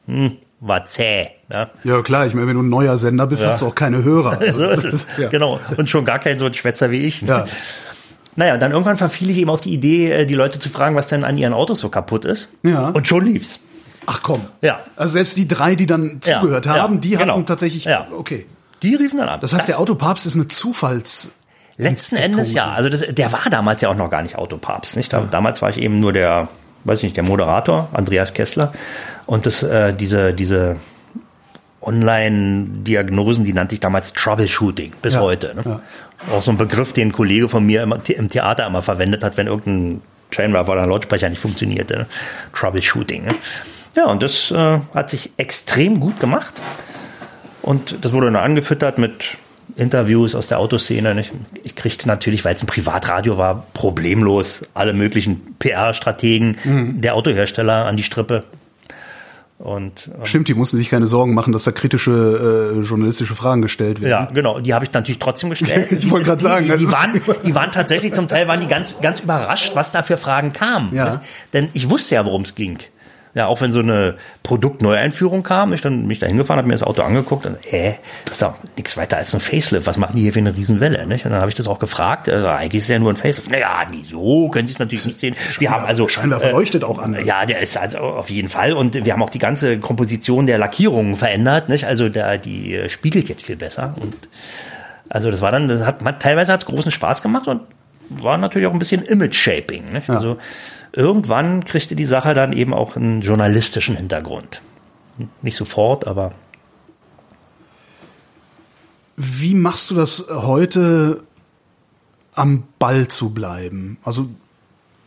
Hm, 0.08 0.32
war 0.62 0.84
zäh. 0.84 1.30
Ja, 1.52 1.70
ja 1.84 2.02
klar, 2.02 2.26
ich 2.28 2.34
meine, 2.34 2.48
wenn 2.48 2.56
du 2.56 2.64
ein 2.64 2.70
neuer 2.70 2.98
Sender 2.98 3.28
bist, 3.28 3.44
ja. 3.44 3.50
hast 3.50 3.62
du 3.62 3.68
auch 3.68 3.76
keine 3.76 4.04
Hörer. 4.04 4.40
Also, 4.50 4.66
ist, 4.66 5.08
ja. 5.18 5.30
Genau, 5.30 5.60
und 5.78 5.90
schon 5.90 6.06
gar 6.06 6.20
kein 6.20 6.40
so 6.40 6.46
ein 6.46 6.54
Schwätzer 6.54 6.92
wie 6.92 7.06
ich. 7.06 7.22
Ja. 7.22 7.46
Naja, 8.36 8.58
dann 8.58 8.72
irgendwann 8.72 8.98
verfiel 8.98 9.30
ich 9.30 9.38
eben 9.38 9.50
auf 9.50 9.62
die 9.62 9.74
Idee, 9.74 10.12
äh, 10.12 10.26
die 10.26 10.34
Leute 10.34 10.60
zu 10.60 10.70
fragen, 10.70 10.96
was 10.96 11.08
denn 11.08 11.24
an 11.24 11.38
ihren 11.38 11.54
Autos 11.54 11.80
so 11.80 11.90
kaputt 11.90 12.26
ist. 12.26 12.50
Ja. 12.64 12.90
Und 12.90 13.08
schon 13.08 13.26
lief's. 13.26 13.60
Ach 14.06 14.22
komm. 14.24 14.46
Ja. 14.62 14.80
Also 14.96 15.14
selbst 15.14 15.38
die 15.38 15.48
drei, 15.48 15.76
die 15.76 15.86
dann 15.86 16.22
zugehört 16.22 16.68
haben, 16.68 17.02
die 17.02 17.12
genau. 17.12 17.34
hatten 17.34 17.46
tatsächlich. 17.46 17.86
Ja. 17.86 18.08
Okay. 18.16 18.46
Die 18.82 18.96
riefen 18.96 19.18
dann 19.18 19.30
an. 19.30 19.42
Das 19.42 19.52
heißt, 19.52 19.64
das 19.64 19.68
der 19.68 19.80
Autopapst 19.80 20.26
ist 20.26 20.36
eine 20.36 20.48
Zufalls. 20.48 21.32
Letzten 21.78 22.18
Endes 22.18 22.54
ja. 22.54 22.72
Also 22.72 22.90
das, 22.90 23.06
der 23.08 23.32
war 23.32 23.50
damals 23.50 23.82
ja 23.82 23.90
auch 23.90 23.96
noch 23.96 24.10
gar 24.10 24.22
nicht 24.22 24.36
Autopapst. 24.36 24.98
Nicht? 24.98 25.14
Damals 25.14 25.62
war 25.62 25.70
ich 25.70 25.78
eben 25.78 26.00
nur 26.00 26.12
der, 26.12 26.50
weiß 26.84 27.00
ich 27.00 27.04
nicht, 27.04 27.18
der 27.18 27.24
Moderator, 27.24 27.90
Andreas 27.94 28.34
Kessler. 28.34 28.72
Und 29.26 29.46
das, 29.46 29.64
äh, 29.64 29.94
diese, 29.94 30.34
diese 30.34 30.78
Online-Diagnosen, 31.82 33.44
die 33.44 33.54
nannte 33.54 33.76
ich 33.76 33.80
damals 33.80 34.14
Troubleshooting 34.14 34.94
bis 35.02 35.14
ja. 35.14 35.22
heute. 35.22 35.56
Ne? 35.56 35.62
Ja. 35.66 35.82
Auch 36.34 36.42
so 36.42 36.52
ein 36.52 36.58
Begriff, 36.58 36.94
den 36.94 37.10
ein 37.10 37.12
Kollege 37.12 37.48
von 37.48 37.66
mir 37.66 37.84
im, 37.84 37.94
im 37.94 38.30
Theater 38.30 38.66
immer 38.66 38.82
verwendet 38.82 39.24
hat, 39.24 39.38
wenn 39.38 39.48
irgendein 39.48 40.02
Scheinwerfer 40.32 40.74
oder 40.74 40.86
Lautsprecher 40.86 41.30
nicht 41.30 41.42
funktionierte. 41.42 42.00
Ne? 42.00 42.06
Troubleshooting. 42.54 43.26
Ne? 43.26 43.36
Ja, 43.96 44.06
und 44.06 44.22
das 44.22 44.52
äh, 44.52 44.80
hat 44.94 45.10
sich 45.10 45.32
extrem 45.38 46.00
gut 46.00 46.20
gemacht. 46.20 46.54
Und 47.62 48.04
das 48.04 48.14
wurde 48.14 48.28
dann 48.28 48.36
angefüttert 48.36 48.98
mit 48.98 49.38
Interviews 49.76 50.36
aus 50.36 50.48
der 50.48 50.60
Autoszene. 50.60 51.16
Nicht? 51.16 51.32
Ich 51.64 51.76
kriegte 51.76 52.08
natürlich, 52.08 52.46
weil 52.46 52.56
es 52.56 52.64
ein 52.64 52.68
Privatradio 52.68 53.38
war, 53.38 53.66
problemlos 53.74 54.64
alle 54.74 54.94
möglichen 54.94 55.56
PR-Strategen 55.60 56.58
mhm. 56.64 57.02
der 57.02 57.16
Autohersteller 57.16 57.86
an 57.86 57.96
die 57.96 58.04
Strippe. 58.04 58.44
Und, 59.60 60.10
ähm, 60.18 60.26
Stimmt, 60.26 60.48
die 60.48 60.54
mussten 60.54 60.78
sich 60.78 60.90
keine 60.90 61.06
Sorgen 61.06 61.34
machen, 61.34 61.52
dass 61.52 61.66
da 61.66 61.72
kritische 61.72 62.74
äh, 62.76 62.80
journalistische 62.80 63.36
Fragen 63.36 63.62
gestellt 63.62 64.00
werden. 64.00 64.28
Ja, 64.28 64.32
genau. 64.32 64.62
Die 64.62 64.74
habe 64.74 64.86
ich 64.86 64.94
natürlich 64.94 65.20
trotzdem 65.20 65.50
gestellt. 65.50 65.92
ich 65.92 66.10
wollte 66.10 66.28
gerade 66.28 66.42
sagen. 66.42 66.66
Die, 66.66 66.78
die, 66.78 66.92
waren, 66.92 67.22
die 67.46 67.56
waren 67.56 67.72
tatsächlich 67.74 68.14
zum 68.14 68.30
Teil 68.30 68.48
waren 68.48 68.62
die 68.62 68.68
ganz, 68.68 69.02
ganz 69.02 69.20
überrascht, 69.20 69.72
was 69.76 69.92
da 69.92 70.02
für 70.02 70.16
Fragen 70.16 70.54
kamen. 70.54 70.96
Ja. 70.96 71.22
Denn 71.52 71.68
ich 71.74 71.90
wusste 71.90 72.16
ja, 72.16 72.26
worum 72.26 72.44
es 72.44 72.56
ging. 72.56 72.80
Ja, 73.40 73.48
auch 73.48 73.62
wenn 73.62 73.72
so 73.72 73.80
eine 73.80 74.16
Produktneueinführung 74.44 75.44
kam, 75.44 75.72
ich 75.72 75.80
dann 75.80 76.08
mich 76.08 76.20
da 76.20 76.28
hingefahren, 76.28 76.58
habe 76.58 76.68
mir 76.68 76.74
das 76.74 76.84
Auto 76.84 77.04
angeguckt 77.04 77.46
und 77.46 77.56
äh, 77.72 77.94
das 78.26 78.34
ist 78.34 78.42
doch 78.42 78.56
nichts 78.76 78.98
weiter 78.98 79.16
als 79.16 79.34
ein 79.34 79.40
Facelift. 79.40 79.88
Was 79.88 79.96
machen 79.96 80.18
die 80.18 80.24
hier 80.24 80.34
für 80.34 80.40
eine 80.40 80.54
Riesenwelle? 80.54 81.08
Nicht? 81.08 81.24
Und 81.24 81.32
dann 81.32 81.40
habe 81.40 81.48
ich 81.48 81.56
das 81.56 81.66
auch 81.66 81.80
gefragt. 81.80 82.28
Also, 82.28 82.48
eigentlich 82.48 82.80
ist 82.80 82.84
es 82.84 82.90
ja 82.90 83.00
nur 83.00 83.14
ein 83.14 83.16
Facelift. 83.16 83.50
Naja, 83.50 83.88
nie 83.90 84.04
so, 84.04 84.50
können 84.50 84.68
Sie 84.68 84.74
es 84.74 84.80
natürlich 84.80 85.06
nicht 85.06 85.20
sehen. 85.20 85.38
Wir 85.58 85.70
haben 85.70 85.86
also 85.86 86.10
scheinbar 86.10 86.42
verleuchtet 86.42 86.84
äh, 86.84 86.86
auch 86.86 87.00
anders. 87.00 87.26
Ja, 87.26 87.46
der 87.46 87.62
ist 87.62 87.78
also 87.78 88.00
auf 88.00 88.30
jeden 88.30 88.50
Fall 88.50 88.74
und 88.74 89.06
wir 89.06 89.14
haben 89.14 89.24
auch 89.24 89.30
die 89.30 89.40
ganze 89.40 89.80
Komposition 89.80 90.46
der 90.46 90.58
Lackierungen 90.58 91.16
verändert. 91.16 91.70
Nicht? 91.70 91.86
Also 91.86 92.10
der, 92.10 92.40
die 92.40 92.90
spiegelt 92.90 93.30
jetzt 93.30 93.46
viel 93.46 93.56
besser 93.56 93.96
und 94.02 94.18
also 95.08 95.32
das 95.32 95.42
war 95.42 95.54
dann, 95.54 95.70
das 95.70 95.86
hat 95.86 96.02
man, 96.02 96.20
teilweise 96.20 96.52
hat 96.52 96.60
es 96.60 96.66
großen 96.66 96.92
Spaß 96.92 97.22
gemacht 97.22 97.48
und 97.48 97.62
war 98.10 98.38
natürlich 98.38 98.68
auch 98.68 98.74
ein 98.74 98.80
bisschen 98.80 99.02
Image-Shaping. 99.02 100.02
Ja. 100.08 100.16
Also 100.16 100.38
irgendwann 100.94 101.64
kriegte 101.64 101.96
die 101.96 102.06
Sache 102.06 102.34
dann 102.34 102.54
eben 102.54 102.74
auch 102.74 102.96
einen 102.96 103.22
journalistischen 103.22 103.96
Hintergrund. 103.96 104.62
Nicht 105.42 105.56
sofort, 105.56 106.08
aber. 106.08 106.34
Wie 109.16 109.54
machst 109.54 109.92
du 109.92 109.96
das 109.96 110.26
heute, 110.30 111.24
am 112.34 112.64
Ball 112.80 113.08
zu 113.10 113.34
bleiben? 113.34 113.98
Also 114.04 114.30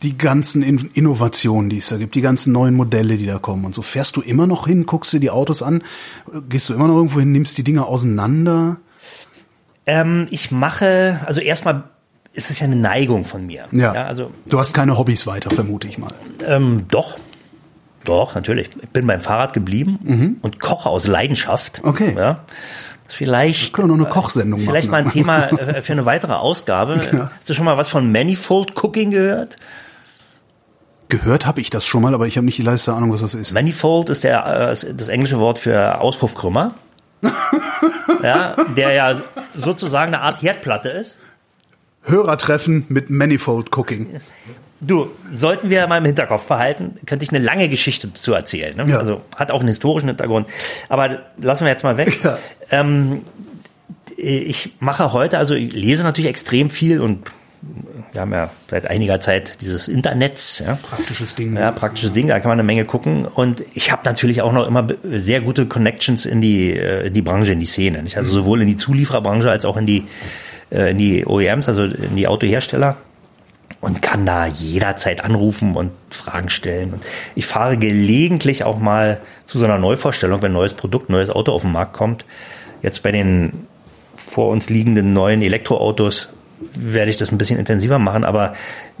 die 0.03 0.17
ganzen 0.17 0.61
Innovationen, 0.61 1.69
die 1.69 1.77
es 1.77 1.89
da 1.89 1.97
gibt, 1.97 2.15
die 2.15 2.21
ganzen 2.21 2.51
neuen 2.51 2.75
Modelle, 2.75 3.17
die 3.17 3.25
da 3.25 3.39
kommen 3.39 3.65
und 3.65 3.73
so. 3.73 3.81
Fährst 3.81 4.15
du 4.17 4.21
immer 4.21 4.45
noch 4.45 4.67
hin, 4.67 4.85
guckst 4.85 5.13
dir 5.13 5.19
die 5.19 5.31
Autos 5.31 5.63
an, 5.63 5.81
gehst 6.49 6.69
du 6.69 6.73
immer 6.73 6.87
noch 6.87 6.95
irgendwo 6.95 7.19
hin, 7.19 7.31
nimmst 7.31 7.57
die 7.57 7.63
Dinge 7.63 7.85
auseinander? 7.85 8.79
Ähm, 9.85 10.27
ich 10.29 10.51
mache, 10.51 11.21
also 11.25 11.39
erstmal 11.39 11.85
ist 12.33 12.49
es 12.49 12.59
ja 12.59 12.65
eine 12.65 12.75
Neigung 12.75 13.25
von 13.25 13.45
mir. 13.45 13.65
Ja. 13.71 13.93
ja 13.93 14.05
also, 14.05 14.31
du 14.47 14.59
hast 14.59 14.73
keine 14.73 14.97
Hobbys 14.97 15.27
weiter, 15.27 15.51
vermute 15.51 15.87
ich 15.87 15.97
mal. 15.97 16.11
Ähm, 16.45 16.85
doch. 16.89 17.17
Doch, 18.03 18.35
natürlich. 18.35 18.69
Ich 18.81 18.89
bin 18.89 19.07
beim 19.07 19.21
Fahrrad 19.21 19.53
geblieben 19.53 19.99
mhm. 20.03 20.37
und 20.41 20.59
koche 20.59 20.89
aus 20.89 21.07
Leidenschaft. 21.07 21.81
Okay. 21.83 22.13
Ja. 22.17 22.43
Vielleicht, 23.07 23.63
das 23.63 23.73
können 23.73 23.89
wir 23.89 23.97
noch 23.97 24.05
eine 24.05 24.13
Kochsendung 24.13 24.59
äh, 24.59 24.63
vielleicht 24.63 24.89
machen. 24.89 25.09
Vielleicht 25.11 25.25
mal 25.25 25.43
ein 25.43 25.51
Thema 25.51 25.73
äh, 25.77 25.81
für 25.81 25.93
eine 25.93 26.05
weitere 26.05 26.33
Ausgabe. 26.33 26.99
Ja. 27.11 27.31
Hast 27.35 27.49
du 27.49 27.53
schon 27.53 27.65
mal 27.65 27.77
was 27.77 27.87
von 27.87 28.11
Manifold 28.11 28.75
Cooking 28.83 29.11
gehört? 29.11 29.57
Gehört 31.09 31.45
habe 31.45 31.61
ich 31.61 31.69
das 31.69 31.85
schon 31.85 32.01
mal, 32.01 32.13
aber 32.13 32.25
ich 32.25 32.37
habe 32.37 32.45
nicht 32.45 32.57
die 32.57 32.63
leiste 32.63 32.91
Ahnung, 32.93 33.13
was 33.13 33.21
das 33.21 33.35
ist. 33.35 33.53
Manifold 33.53 34.09
ist 34.09 34.23
der, 34.23 34.71
äh, 34.71 34.93
das 34.95 35.07
englische 35.09 35.39
Wort 35.39 35.59
für 35.59 36.01
Auspuffkrümmer. 36.01 36.73
ja, 38.23 38.55
der 38.75 38.91
ja 38.93 39.15
sozusagen 39.55 40.13
eine 40.13 40.23
Art 40.23 40.41
Herdplatte 40.41 40.89
ist. 40.89 41.19
Hörertreffen 42.03 42.85
mit 42.89 43.09
Manifold 43.09 43.75
Cooking. 43.75 44.19
Du, 44.81 45.09
sollten 45.31 45.69
wir 45.69 45.87
mal 45.87 45.97
im 45.97 46.05
Hinterkopf 46.05 46.45
behalten, 46.47 46.95
könnte 47.05 47.23
ich 47.23 47.29
eine 47.29 47.39
lange 47.39 47.69
Geschichte 47.69 48.13
zu 48.13 48.33
erzählen. 48.33 48.75
Ne? 48.75 48.91
Ja. 48.91 48.99
Also 48.99 49.21
hat 49.35 49.51
auch 49.51 49.59
einen 49.59 49.69
historischen 49.69 50.09
Hintergrund. 50.09 50.47
Aber 50.89 51.19
lassen 51.37 51.63
wir 51.63 51.71
jetzt 51.71 51.83
mal 51.83 51.97
weg. 51.97 52.19
Ja. 52.23 52.37
Ähm, 52.71 53.21
ich 54.17 54.73
mache 54.79 55.13
heute, 55.13 55.37
also 55.37 55.53
ich 55.55 55.73
lese 55.73 56.03
natürlich 56.03 56.29
extrem 56.29 56.69
viel 56.69 56.99
und 57.01 57.29
wir 58.11 58.21
haben 58.21 58.31
ja 58.31 58.49
seit 58.69 58.87
einiger 58.89 59.19
Zeit 59.21 59.61
dieses 59.61 59.87
Internets. 59.87 60.63
Ja. 60.65 60.77
Praktisches 60.81 61.35
Ding. 61.35 61.55
Ja, 61.55 61.71
praktisches 61.71 62.11
Ding, 62.11 62.27
da 62.27 62.39
kann 62.39 62.49
man 62.49 62.59
eine 62.59 62.63
Menge 62.63 62.85
gucken. 62.85 63.25
Und 63.25 63.63
ich 63.73 63.91
habe 63.91 64.01
natürlich 64.05 64.41
auch 64.41 64.51
noch 64.53 64.67
immer 64.67 64.87
sehr 65.03 65.41
gute 65.41 65.65
Connections 65.65 66.25
in 66.25 66.41
die, 66.41 66.71
äh, 66.71 67.07
in 67.07 67.13
die 67.13 67.21
Branche, 67.21 67.53
in 67.53 67.59
die 67.59 67.65
Szene. 67.65 68.03
Nicht? 68.03 68.17
Also 68.17 68.31
sowohl 68.31 68.61
in 68.61 68.67
die 68.67 68.75
Zuliefererbranche 68.75 69.49
als 69.49 69.65
auch 69.65 69.77
in 69.77 69.85
die 69.85 70.03
äh, 70.73 70.91
in 70.91 70.97
die 70.97 71.25
OEMs, 71.25 71.69
also 71.69 71.83
in 71.83 72.15
die 72.15 72.27
Autohersteller 72.27 72.97
und 73.79 74.01
kann 74.01 74.25
da 74.25 74.45
jederzeit 74.45 75.23
anrufen 75.23 75.75
und 75.75 75.91
Fragen 76.09 76.49
stellen. 76.49 76.93
Und 76.93 77.03
ich 77.35 77.45
fahre 77.45 77.77
gelegentlich 77.77 78.63
auch 78.63 78.79
mal 78.79 79.19
zu 79.45 79.59
so 79.59 79.65
einer 79.65 79.77
Neuvorstellung, 79.77 80.41
wenn 80.41 80.51
ein 80.51 80.55
neues 80.55 80.73
Produkt, 80.73 81.09
neues 81.09 81.29
Auto 81.29 81.51
auf 81.51 81.63
den 81.63 81.71
Markt 81.71 81.93
kommt. 81.93 82.25
Jetzt 82.81 83.03
bei 83.03 83.11
den 83.11 83.67
vor 84.15 84.49
uns 84.49 84.69
liegenden 84.69 85.13
neuen 85.13 85.41
Elektroautos 85.41 86.29
werde 86.73 87.11
ich 87.11 87.17
das 87.17 87.31
ein 87.31 87.37
bisschen 87.37 87.59
intensiver 87.59 87.99
machen, 87.99 88.23
aber 88.23 88.53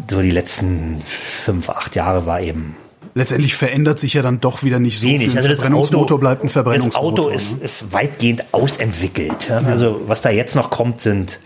so 0.09 0.21
die 0.21 0.31
letzten 0.31 1.01
fünf, 1.05 1.69
acht 1.69 1.95
Jahre 1.95 2.25
war 2.25 2.41
eben 2.41 2.75
letztendlich 3.15 3.55
verändert 3.55 3.99
sich 3.99 4.15
ja 4.15 4.21
dann 4.21 4.39
doch 4.39 4.63
wieder 4.63 4.79
nicht 4.79 4.99
so 4.99 5.07
wenig. 5.07 5.29
viel. 5.29 5.37
Also 5.37 5.47
das 5.47 5.59
Verbrennungsmotor 5.59 6.15
Auto, 6.15 6.17
bleibt 6.17 6.43
ein 6.43 6.49
Verbrennungsmotor. 6.49 7.11
Das 7.11 7.25
Auto 7.25 7.29
ist, 7.29 7.59
ne? 7.59 7.65
ist 7.65 7.93
weitgehend 7.93 8.43
ausentwickelt. 8.51 9.51
Also 9.51 10.01
was 10.07 10.21
da 10.21 10.29
jetzt 10.29 10.55
noch 10.55 10.69
kommt, 10.69 11.01
sind 11.01 11.39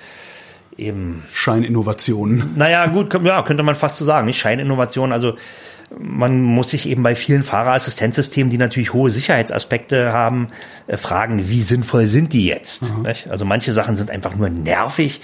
eben 0.77 1.23
Scheininnovationen. 1.33 2.53
Naja, 2.55 2.87
gut, 2.87 3.13
ja, 3.23 3.41
könnte 3.43 3.63
man 3.63 3.75
fast 3.75 3.97
so 3.97 4.05
sagen, 4.05 4.27
nicht 4.27 4.39
Scheininnovationen. 4.39 5.11
Also 5.11 5.35
man 5.97 6.41
muss 6.41 6.71
sich 6.71 6.87
eben 6.87 7.03
bei 7.03 7.15
vielen 7.15 7.43
Fahrerassistenzsystemen, 7.43 8.49
die 8.49 8.57
natürlich 8.57 8.93
hohe 8.93 9.09
Sicherheitsaspekte 9.09 10.11
haben, 10.11 10.49
äh, 10.87 10.97
fragen, 10.97 11.49
wie 11.49 11.61
sinnvoll 11.61 12.07
sind 12.07 12.33
die 12.33 12.45
jetzt? 12.45 12.91
Also 13.29 13.45
manche 13.45 13.71
Sachen 13.71 13.95
sind 13.95 14.11
einfach 14.11 14.35
nur 14.35 14.49
nervig 14.49 15.21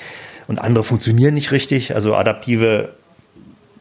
und 0.48 0.60
andere 0.60 0.84
funktionieren 0.84 1.34
nicht 1.34 1.52
richtig. 1.52 1.96
Also 1.96 2.16
adaptive 2.16 2.94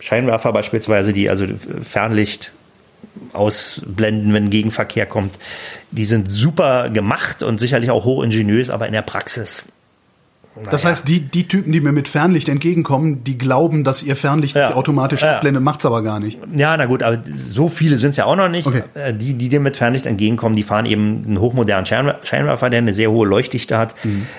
Scheinwerfer 0.00 0.52
beispielsweise, 0.52 1.12
die 1.12 1.30
also 1.30 1.46
Fernlicht 1.84 2.50
ausblenden, 3.32 4.32
wenn 4.32 4.50
Gegenverkehr 4.50 5.06
kommt, 5.06 5.38
die 5.90 6.04
sind 6.04 6.30
super 6.30 6.90
gemacht 6.90 7.42
und 7.42 7.58
sicherlich 7.58 7.90
auch 7.90 8.04
hochingeniös, 8.04 8.70
aber 8.70 8.86
in 8.86 8.92
der 8.92 9.02
Praxis 9.02 9.64
das 10.70 10.84
heißt, 10.84 11.08
die, 11.08 11.20
die 11.20 11.48
Typen, 11.48 11.72
die 11.72 11.80
mir 11.80 11.92
mit 11.92 12.08
Fernlicht 12.08 12.48
entgegenkommen, 12.48 13.24
die 13.24 13.38
glauben, 13.38 13.84
dass 13.84 14.02
ihr 14.02 14.16
Fernlicht 14.16 14.56
Ja. 14.56 14.74
automatisch 14.74 15.22
Ja. 15.22 15.36
abblendet, 15.36 15.62
macht's 15.62 15.86
aber 15.86 16.02
gar 16.02 16.20
nicht. 16.20 16.38
Ja, 16.54 16.76
na 16.76 16.84
gut, 16.86 17.02
aber 17.02 17.18
so 17.34 17.68
viele 17.68 17.96
sind 17.98 18.10
es 18.10 18.16
ja 18.18 18.26
auch 18.26 18.36
noch 18.36 18.48
nicht. 18.48 18.66
Okay. 18.66 18.82
Äh, 18.94 19.14
Die, 19.14 19.34
die 19.34 19.48
dir 19.48 19.60
mit 19.60 19.76
Fernlicht 19.76 20.06
entgegenkommen, 20.06 20.54
die 20.56 20.62
fahren 20.62 20.84
eben 20.86 21.24
einen 21.26 21.40
hochmodernen 21.40 21.86
Scheinwer- 21.86 22.16
Scheinwerfer, 22.24 22.68
der 22.70 22.78
eine 22.78 22.92
sehr 22.92 23.10
hohe 23.10 23.26
Leuchtdichte 23.26 23.78
hat, 23.78 23.94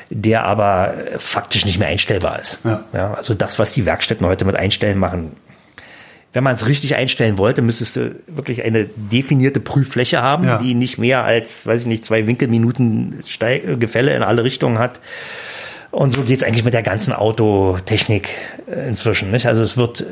der 0.10 0.44
aber 0.46 0.94
äh, 0.96 1.18
faktisch 1.20 1.66
nicht 1.66 1.80
mehr 1.80 1.88
einstellbar 1.88 2.40
ist. 2.40 2.60
Ja. 2.64 3.14
also 3.16 3.34
das, 3.34 3.58
was 3.60 3.72
die 3.72 3.86
Werkstätten 3.86 4.26
heute 4.28 4.46
mit 4.46 4.56
Einstellen 4.56 5.00
machen, 5.00 5.32
wenn 6.36 6.44
man 6.44 6.56
es 6.56 6.66
richtig 6.68 6.96
einstellen 6.96 7.38
wollte, 7.38 7.62
müsstest 7.62 7.96
du 7.96 8.16
wirklich 8.28 8.64
eine 8.64 8.86
definierte 8.96 9.60
Prüffläche 9.60 10.22
haben, 10.24 10.46
Ja. 10.46 10.58
die 10.58 10.74
nicht 10.74 10.98
mehr 10.98 11.24
als, 11.24 11.68
weiß 11.68 11.82
ich 11.82 11.86
nicht, 11.88 12.06
zwei 12.06 12.26
Winkelminuten 12.26 13.20
Steig 13.28 13.80
Gefälle 13.80 14.16
in 14.16 14.24
alle 14.24 14.44
Richtungen 14.44 14.80
hat. 14.80 15.00
Und 15.94 16.12
so 16.14 16.24
geht's 16.24 16.44
eigentlich 16.44 16.64
mit 16.66 16.74
der 16.74 16.82
ganzen 16.82 17.14
Autotechnik 17.14 18.30
äh, 18.68 18.88
inzwischen. 18.88 19.30
Nicht? 19.32 19.46
Also 19.46 19.62
es 19.62 19.78
wird 19.78 20.02
äh, 20.02 20.06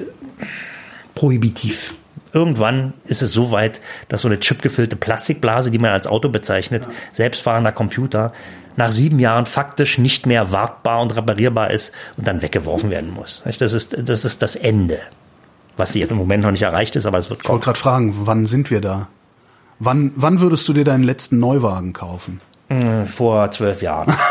prohibitiv. 1.16 1.96
Irgendwann 2.34 2.94
ist 3.06 3.22
es 3.22 3.34
so 3.34 3.52
weit, 3.52 3.82
dass 4.08 4.22
so 4.22 4.28
eine 4.28 4.40
chipgefüllte 4.40 4.96
Plastikblase, 4.96 5.72
die 5.72 5.80
man 5.80 5.90
als 5.92 6.08
Auto 6.08 6.30
bezeichnet, 6.30 6.88
selbstfahrender 7.12 7.72
Computer, 7.72 8.32
nach 8.78 8.92
sieben 8.92 9.20
Jahren 9.20 9.46
faktisch 9.46 9.98
nicht 9.98 10.26
mehr 10.28 10.52
wartbar 10.54 11.02
und 11.02 11.16
reparierbar 11.16 11.72
ist 11.72 11.92
und 12.16 12.26
dann 12.28 12.42
weggeworfen 12.42 12.90
werden 12.90 13.12
muss. 13.12 13.44
Das 13.60 13.74
ist 13.74 13.98
das, 14.08 14.24
ist 14.24 14.42
das 14.42 14.56
Ende. 14.56 15.00
Was 15.78 15.94
jetzt 15.96 16.12
im 16.12 16.18
Moment 16.18 16.44
noch 16.44 16.52
nicht 16.52 16.62
erreicht 16.62 16.96
ist, 16.96 17.06
aber 17.06 17.18
es 17.18 17.30
wird 17.30 17.42
Ich 17.44 17.50
wollte 17.50 17.64
kommen. 17.64 17.64
gerade 17.64 17.80
fragen, 17.80 18.14
wann 18.26 18.46
sind 18.46 18.70
wir 18.72 18.82
da? 18.82 19.08
Wann, 19.80 20.12
wann 20.16 20.40
würdest 20.40 20.68
du 20.68 20.74
dir 20.74 20.84
deinen 20.86 21.04
letzten 21.04 21.40
Neuwagen 21.40 21.92
kaufen? 21.92 22.40
Vor 23.08 23.52
zwölf 23.52 23.82
Jahren. 23.82 24.14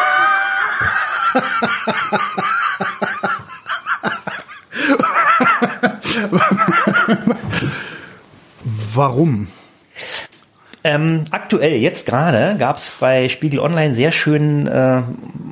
Warum? 8.95 9.49
Ähm, 10.83 11.25
aktuell, 11.31 11.77
jetzt 11.77 12.07
gerade, 12.07 12.57
gab 12.59 12.77
es 12.77 12.97
bei 12.99 13.29
Spiegel 13.29 13.61
Online 13.61 13.93
sehr 13.93 14.13
schönen 14.13 14.67
äh, 14.67 15.03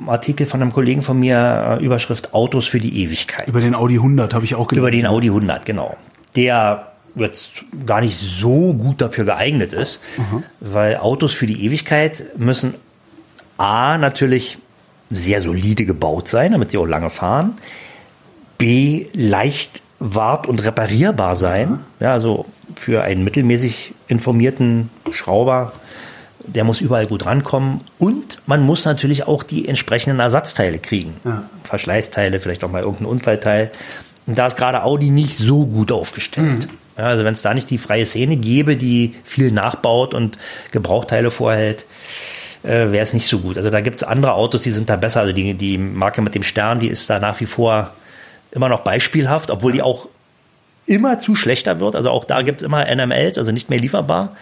Artikel 0.07 0.47
von 0.47 0.61
einem 0.61 0.73
Kollegen 0.73 1.03
von 1.03 1.19
mir, 1.19 1.77
äh, 1.79 1.85
Überschrift 1.85 2.33
Autos 2.33 2.67
für 2.67 2.79
die 2.79 3.03
Ewigkeit. 3.03 3.47
Über 3.47 3.59
den 3.59 3.75
Audi 3.75 3.95
100 3.95 4.33
habe 4.33 4.45
ich 4.45 4.55
auch 4.55 4.67
gelesen. 4.67 4.87
Über 4.87 4.91
den 4.91 5.05
Audi 5.05 5.27
100, 5.27 5.65
genau. 5.65 5.97
Der 6.35 6.87
jetzt 7.15 7.51
gar 7.85 8.01
nicht 8.01 8.19
so 8.19 8.73
gut 8.73 9.01
dafür 9.01 9.25
geeignet 9.25 9.73
ist, 9.73 9.99
weil 10.59 10.97
Autos 10.97 11.33
für 11.33 11.47
die 11.47 11.65
Ewigkeit 11.65 12.37
müssen 12.37 12.75
A, 13.57 13.97
natürlich 13.97 14.57
sehr 15.09 15.41
solide 15.41 15.85
gebaut 15.85 16.27
sein, 16.27 16.51
damit 16.51 16.71
sie 16.71 16.77
auch 16.77 16.85
lange 16.85 17.09
fahren. 17.09 17.57
B, 18.57 19.07
leicht 19.13 19.81
wart- 19.99 20.47
und 20.47 20.63
reparierbar 20.63 21.35
sein. 21.35 21.79
Ja, 21.99 22.13
also 22.13 22.45
für 22.75 23.03
einen 23.03 23.23
mittelmäßig 23.23 23.93
informierten 24.07 24.89
Schrauber, 25.11 25.73
der 26.45 26.63
muss 26.63 26.81
überall 26.81 27.07
gut 27.07 27.25
rankommen. 27.25 27.81
Und 27.97 28.41
man 28.45 28.61
muss 28.63 28.85
natürlich 28.85 29.27
auch 29.27 29.43
die 29.43 29.67
entsprechenden 29.67 30.19
Ersatzteile 30.19 30.79
kriegen. 30.79 31.15
Verschleißteile, 31.63 32.39
vielleicht 32.39 32.63
auch 32.63 32.71
mal 32.71 32.81
irgendein 32.81 33.07
Unfallteil. 33.07 33.71
Und 34.25 34.37
da 34.37 34.47
ist 34.47 34.57
gerade 34.57 34.83
Audi 34.83 35.09
nicht 35.09 35.35
so 35.37 35.65
gut 35.65 35.91
aufgestellt. 35.91 36.67
Ja, 36.97 37.05
also 37.05 37.23
wenn 37.23 37.33
es 37.33 37.41
da 37.41 37.53
nicht 37.53 37.69
die 37.69 37.77
freie 37.77 38.05
Szene 38.05 38.35
gäbe, 38.35 38.75
die 38.75 39.15
viel 39.23 39.51
nachbaut 39.51 40.13
und 40.13 40.37
Gebrauchteile 40.71 41.31
vorhält, 41.31 41.85
äh, 42.63 42.91
wäre 42.91 42.99
es 42.99 43.13
nicht 43.13 43.27
so 43.27 43.39
gut. 43.39 43.57
Also 43.57 43.69
da 43.69 43.81
gibt 43.81 44.01
es 44.01 44.07
andere 44.07 44.33
Autos, 44.33 44.61
die 44.61 44.71
sind 44.71 44.89
da 44.89 44.95
besser. 44.95 45.21
Also 45.21 45.33
die, 45.33 45.53
die 45.53 45.77
Marke 45.77 46.21
mit 46.21 46.35
dem 46.35 46.43
Stern, 46.43 46.79
die 46.79 46.87
ist 46.87 47.09
da 47.09 47.19
nach 47.19 47.39
wie 47.39 47.45
vor 47.45 47.91
immer 48.51 48.69
noch 48.69 48.81
beispielhaft, 48.81 49.51
obwohl 49.51 49.71
die 49.71 49.81
auch 49.81 50.07
immer 50.85 51.19
zu 51.19 51.35
schlechter 51.35 51.79
wird. 51.79 51.95
Also 51.95 52.09
auch 52.09 52.25
da 52.25 52.41
gibt 52.41 52.61
es 52.61 52.65
immer 52.65 52.83
NMLs, 52.83 53.37
also 53.37 53.51
nicht 53.51 53.69
mehr 53.69 53.79
lieferbar. 53.79 54.35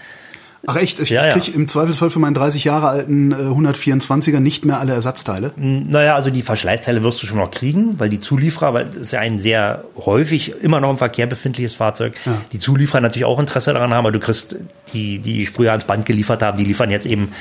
Ach 0.65 0.75
echt? 0.75 0.99
Ich 0.99 1.09
Ja, 1.09 1.25
ja. 1.25 1.33
kriege 1.33 1.55
im 1.55 1.67
Zweifelsfall 1.67 2.09
für 2.09 2.19
meinen 2.19 2.33
30 2.33 2.63
Jahre 2.63 2.87
alten 2.87 3.31
äh, 3.31 3.35
124er 3.35 4.39
nicht 4.39 4.65
mehr 4.65 4.79
alle 4.79 4.93
Ersatzteile. 4.93 5.51
Naja, 5.55 6.15
also 6.15 6.29
die 6.29 6.41
Verschleißteile 6.41 7.03
wirst 7.03 7.21
du 7.21 7.27
schon 7.27 7.37
noch 7.37 7.51
kriegen, 7.51 7.99
weil 7.99 8.09
die 8.09 8.19
Zulieferer, 8.19 8.73
weil 8.73 8.87
es 8.95 9.07
ist 9.07 9.11
ja 9.11 9.19
ein 9.19 9.39
sehr 9.39 9.83
häufig 9.97 10.55
immer 10.61 10.79
noch 10.79 10.89
im 10.89 10.97
Verkehr 10.97 11.27
befindliches 11.27 11.75
Fahrzeug, 11.75 12.15
die 12.51 12.59
Zulieferer 12.59 13.01
natürlich 13.01 13.25
auch 13.25 13.39
Interesse 13.39 13.71
daran 13.73 13.93
haben, 13.93 13.99
aber 14.05 14.11
du 14.11 14.19
kriegst 14.19 14.57
die, 14.93 15.19
die 15.19 15.45
früher 15.45 15.71
ans 15.71 15.85
Band 15.85 16.05
geliefert 16.05 16.41
haben, 16.41 16.57
die 16.57 16.65
liefern 16.65 16.89
jetzt 16.89 17.05
eben 17.05 17.31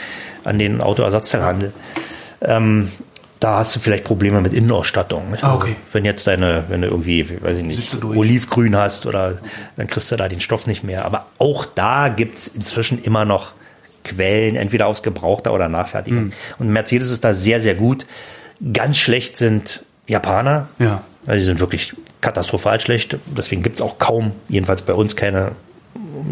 an 0.47 0.59
den 0.59 0.81
Autoersatzteilhandel. 0.81 1.73
Ähm, 2.41 2.91
da 3.41 3.59
hast 3.59 3.77
du 3.77 3.81
vielleicht 3.81 4.05
Probleme 4.05 4.41
mit 4.41 4.55
Innenausstattung. 4.55 5.23
Ah, 5.41 5.53
Also, 5.53 5.57
okay. 5.57 5.77
Wenn 5.93 6.05
jetzt 6.05 6.27
deine, 6.27 6.65
wenn 6.69 6.81
du 6.81 6.89
irgendwie, 6.89 7.29
weiß 7.43 7.59
ich 7.59 7.65
nicht. 7.65 8.03
Olivgrün 8.05 8.77
hast 8.77 9.05
oder 9.07 9.39
dann 9.77 9.87
kriegst 9.87 10.11
du 10.11 10.17
da 10.17 10.29
den 10.29 10.41
Stoff 10.41 10.67
nicht 10.67 10.83
mehr. 10.85 11.05
Aber 11.05 11.27
auch 11.39 11.65
da 11.67 12.09
gibt's 12.09 12.49
inzwischen 12.49 13.03
immer 13.03 13.25
noch 13.25 13.53
Quellen, 14.05 14.57
entweder 14.57 14.87
aus 14.87 15.03
Gebrauchter 15.03 15.53
oder 15.53 15.69
Nachfertigung. 15.69 16.21
Hm. 16.21 16.33
Und 16.59 16.69
Mercedes 16.69 17.11
ist 17.11 17.25
da 17.25 17.33
sehr, 17.33 17.61
sehr 17.61 17.75
gut. 17.75 18.07
Ganz 18.73 18.97
schlecht 18.97 19.37
sind 19.37 19.85
Japaner. 20.07 20.69
Ja. 20.79 21.03
Also 21.27 21.39
die 21.41 21.45
sind 21.45 21.61
wirklich 21.61 21.93
katastrophal 22.21 22.81
schlecht. 22.81 23.19
Deswegen 23.37 23.63
gibt's 23.63 23.83
auch 23.83 23.99
kaum, 23.99 24.33
jedenfalls 24.49 24.83
bei 24.83 24.95
uns, 24.95 25.17
keine 25.17 25.53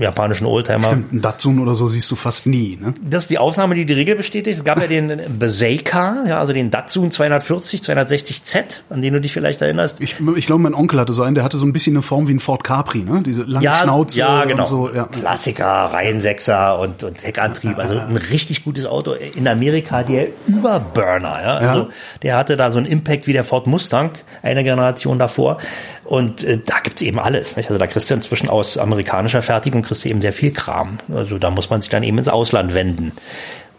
japanischen 0.01 0.47
Oldtimer. 0.47 0.91
Ein 0.91 1.21
Datsun 1.21 1.59
oder 1.59 1.75
so 1.75 1.89
siehst 1.89 2.11
du 2.11 2.17
fast 2.17 2.47
nie. 2.47 2.79
Ne? 2.81 2.95
Das 3.03 3.25
ist 3.25 3.31
die 3.31 3.39
Ausnahme, 3.39 3.75
die 3.75 3.85
die 3.85 3.93
Regel 3.93 4.17
bestätigt. 4.17 4.59
Es 4.59 4.65
gab 4.65 4.81
ja 4.81 4.87
den 4.87 5.39
Beseika, 5.39 6.25
ja, 6.27 6.39
also 6.39 6.53
den 6.53 6.71
Datsun 6.71 7.11
240, 7.11 7.81
260Z, 7.81 8.81
an 8.91 9.03
den 9.03 9.13
du 9.15 9.21
dich 9.21 9.33
vielleicht 9.33 9.63
erinnerst. 9.63 10.01
Ich, 10.01 10.17
ich 10.37 10.47
glaube, 10.47 10.63
mein 10.63 10.75
Onkel 10.75 11.01
hatte 11.01 11.13
so 11.13 11.23
einen, 11.23 11.35
der 11.35 11.45
hatte 11.45 11.57
so 11.57 11.67
ein 11.67 11.73
bisschen 11.73 11.95
eine 11.95 12.03
Form 12.03 12.29
wie 12.29 12.35
ein 12.35 12.41
Ford 12.41 12.65
Capri, 12.65 13.01
ne? 13.01 13.23
Diese 13.25 13.43
lange 13.45 13.69
Schnauze 13.83 14.19
ja, 14.19 14.45
genau. 14.45 14.63
und 14.63 14.67
so. 14.67 14.93
Ja. 14.93 15.05
Klassiker, 15.05 15.67
Reihensechser 15.67 16.79
und, 16.79 17.03
und 17.05 17.25
Heckantrieb. 17.25 17.79
Also 17.79 17.99
ein 17.99 18.17
richtig 18.17 18.65
gutes 18.65 18.87
Auto. 18.87 19.13
In 19.13 19.47
Amerika 19.49 20.03
der 20.03 20.29
Überburner. 20.47 21.41
Ja? 21.43 21.57
Also 21.57 21.83
Ja. 21.83 21.89
der 22.23 22.37
hatte 22.37 22.57
da 22.57 22.71
so 22.71 22.79
einen 22.79 22.87
Impact 22.87 23.27
wie 23.27 23.33
der 23.33 23.45
Ford 23.45 23.67
Mustang, 23.67 24.11
eine 24.43 24.65
Generation 24.65 25.19
davor. 25.19 25.59
Und 26.05 26.45
äh, 26.45 26.59
da 26.65 26.77
gibt's 26.83 27.03
eben 27.03 27.19
alles. 27.19 27.57
Nicht? 27.57 27.69
Also 27.71 27.79
da 27.79 27.87
kriegst 27.87 28.11
du 28.11 28.15
inzwischen 28.15 28.49
aus 28.49 28.79
amerikanischer 28.79 29.43
Fertigung 29.43 29.74
kriegst 29.83 30.05
du 30.05 30.09
eben 30.09 30.23
sehr 30.23 30.33
viel 30.33 30.53
Kram. 30.53 30.99
Also 31.15 31.39
da 31.39 31.51
muss 31.51 31.71
man 31.71 31.81
sich 31.81 31.91
dann 31.91 32.03
eben 32.03 32.19
ins 32.19 32.29
Ausland 32.29 32.75
wenden. 32.75 33.13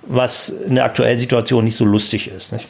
Was 0.04 0.50
in 0.50 0.76
der 0.76 0.86
aktuellen 0.86 1.18
Situation 1.18 1.64
nicht 1.64 1.78
so 1.78 1.86
lustig 1.86 2.30
ist. 2.30 2.52
Nicht? 2.52 2.68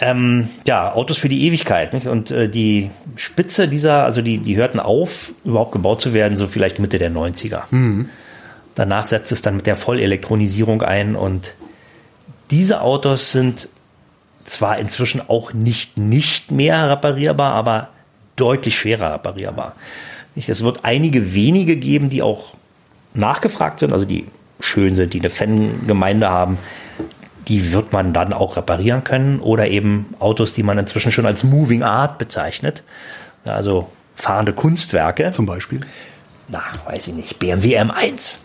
ähm, 0.00 0.48
ja, 0.66 0.92
Autos 0.92 1.18
für 1.18 1.28
die 1.28 1.46
Ewigkeit. 1.46 1.92
Nicht? 1.94 2.06
Und 2.06 2.30
äh, 2.30 2.48
die 2.48 2.90
Spitze 3.16 3.68
dieser, 3.68 4.04
also 4.04 4.22
die, 4.22 4.38
die 4.38 4.56
hörten 4.56 4.80
auf, 4.80 5.32
überhaupt 5.44 5.72
gebaut 5.72 6.02
zu 6.02 6.12
werden, 6.12 6.36
so 6.36 6.46
vielleicht 6.46 6.78
Mitte 6.78 6.98
der 6.98 7.10
90er. 7.10 7.62
Danach 8.74 9.06
setzt 9.06 9.32
es 9.32 9.40
dann 9.40 9.56
mit 9.56 9.66
der 9.66 9.76
Vollelektronisierung 9.76 10.82
ein 10.82 11.16
und 11.16 11.54
diese 12.50 12.82
Autos 12.82 13.32
sind 13.32 13.68
zwar 14.44 14.78
inzwischen 14.78 15.22
auch 15.28 15.52
nicht 15.54 15.96
nicht 15.96 16.50
mehr 16.50 16.90
reparierbar, 16.90 17.54
aber 17.54 17.88
deutlich 18.36 18.76
schwerer 18.76 19.14
reparierbar. 19.14 19.74
Es 20.36 20.62
wird 20.62 20.84
einige 20.84 21.34
wenige 21.34 21.76
geben, 21.76 22.08
die 22.08 22.22
auch 22.22 22.54
nachgefragt 23.14 23.80
sind, 23.80 23.92
also 23.92 24.04
die 24.04 24.26
schön 24.60 24.94
sind, 24.94 25.14
die 25.14 25.20
eine 25.20 25.30
Fangemeinde 25.30 26.28
haben, 26.28 26.58
die 27.48 27.72
wird 27.72 27.92
man 27.92 28.12
dann 28.12 28.32
auch 28.32 28.56
reparieren 28.56 29.04
können 29.04 29.40
oder 29.40 29.68
eben 29.68 30.14
Autos, 30.18 30.52
die 30.52 30.62
man 30.62 30.78
inzwischen 30.78 31.12
schon 31.12 31.26
als 31.26 31.44
Moving 31.44 31.82
Art 31.82 32.18
bezeichnet, 32.18 32.82
also 33.44 33.90
fahrende 34.14 34.52
Kunstwerke. 34.52 35.30
Zum 35.30 35.46
Beispiel. 35.46 35.80
Na, 36.48 36.62
weiß 36.86 37.08
ich 37.08 37.14
nicht, 37.14 37.38
BMW 37.38 37.78
M1. 37.78 38.38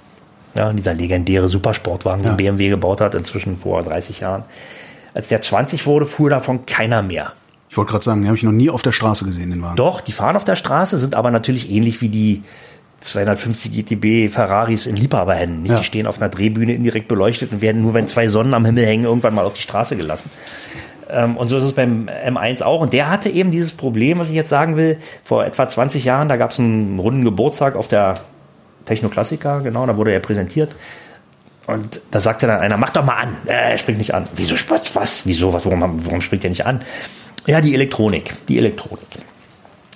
Ja, 0.53 0.73
dieser 0.73 0.93
legendäre 0.93 1.47
Supersportwagen, 1.47 2.23
den 2.23 2.31
Ja. 2.31 2.35
BMW 2.35 2.69
gebaut 2.69 2.99
hat, 2.99 3.15
inzwischen 3.15 3.57
vor 3.57 3.83
30 3.83 4.19
Jahren. 4.19 4.43
Als 5.13 5.29
der 5.29 5.41
20 5.41 5.85
wurde, 5.85 6.05
fuhr 6.05 6.29
davon 6.29 6.65
keiner 6.65 7.01
mehr. 7.01 7.33
Ich 7.71 7.77
wollte 7.77 7.91
gerade 7.91 8.03
sagen, 8.03 8.19
den 8.19 8.27
habe 8.27 8.35
ich 8.35 8.43
noch 8.43 8.51
nie 8.51 8.69
auf 8.69 8.81
der 8.81 8.91
Straße 8.91 9.23
gesehen, 9.23 9.49
den 9.49 9.61
Wagen. 9.61 9.77
Doch, 9.77 10.01
die 10.01 10.11
fahren 10.11 10.35
auf 10.35 10.43
der 10.43 10.57
Straße, 10.57 10.97
sind 10.97 11.15
aber 11.15 11.31
natürlich 11.31 11.71
ähnlich 11.71 12.01
wie 12.01 12.09
die 12.09 12.43
250 12.99 13.71
GTB 13.71 14.29
Ferraris 14.29 14.87
in 14.87 14.97
Liebhaberhänden. 14.97 15.67
Ja. 15.67 15.77
Die 15.77 15.85
stehen 15.85 16.05
auf 16.05 16.17
einer 16.17 16.27
Drehbühne 16.27 16.73
indirekt 16.73 17.07
beleuchtet 17.07 17.53
und 17.53 17.61
werden 17.61 17.81
nur, 17.81 17.93
wenn 17.93 18.07
zwei 18.07 18.27
Sonnen 18.27 18.53
am 18.55 18.65
Himmel 18.65 18.85
hängen, 18.85 19.05
irgendwann 19.05 19.33
mal 19.33 19.45
auf 19.45 19.53
die 19.53 19.61
Straße 19.61 19.95
gelassen. 19.95 20.29
Ähm, 21.09 21.37
Und 21.37 21.47
so 21.47 21.55
ist 21.55 21.63
es 21.63 21.71
beim 21.71 22.09
M1 22.09 22.61
auch. 22.61 22.81
Und 22.81 22.91
der 22.91 23.09
hatte 23.09 23.29
eben 23.29 23.51
dieses 23.51 23.71
Problem, 23.71 24.19
was 24.19 24.27
ich 24.27 24.35
jetzt 24.35 24.49
sagen 24.49 24.75
will. 24.75 24.99
Vor 25.23 25.45
etwa 25.45 25.69
20 25.69 26.03
Jahren, 26.03 26.27
da 26.27 26.35
gab 26.35 26.51
es 26.51 26.59
einen 26.59 26.99
runden 26.99 27.23
Geburtstag 27.23 27.77
auf 27.77 27.87
der 27.87 28.15
Technoklassiker, 28.83 29.61
genau, 29.61 29.85
da 29.85 29.95
wurde 29.95 30.11
er 30.11 30.19
präsentiert. 30.19 30.75
Und 31.67 32.01
da 32.11 32.19
sagte 32.19 32.47
dann 32.47 32.59
einer, 32.59 32.75
mach 32.75 32.89
doch 32.89 33.05
mal 33.05 33.15
an. 33.15 33.37
Äh, 33.45 33.71
er 33.71 33.77
springt 33.77 33.99
nicht 33.99 34.13
an. 34.13 34.27
Wieso 34.35 34.55
was? 34.93 35.25
Wieso? 35.25 35.53
Was? 35.53 35.65
Warum, 35.65 36.05
warum 36.05 36.19
springt 36.19 36.43
er 36.43 36.49
nicht 36.49 36.65
an? 36.65 36.81
Ja, 37.47 37.61
die 37.61 37.73
Elektronik. 37.73 38.35
Die 38.47 38.57
Elektronik. 38.57 39.05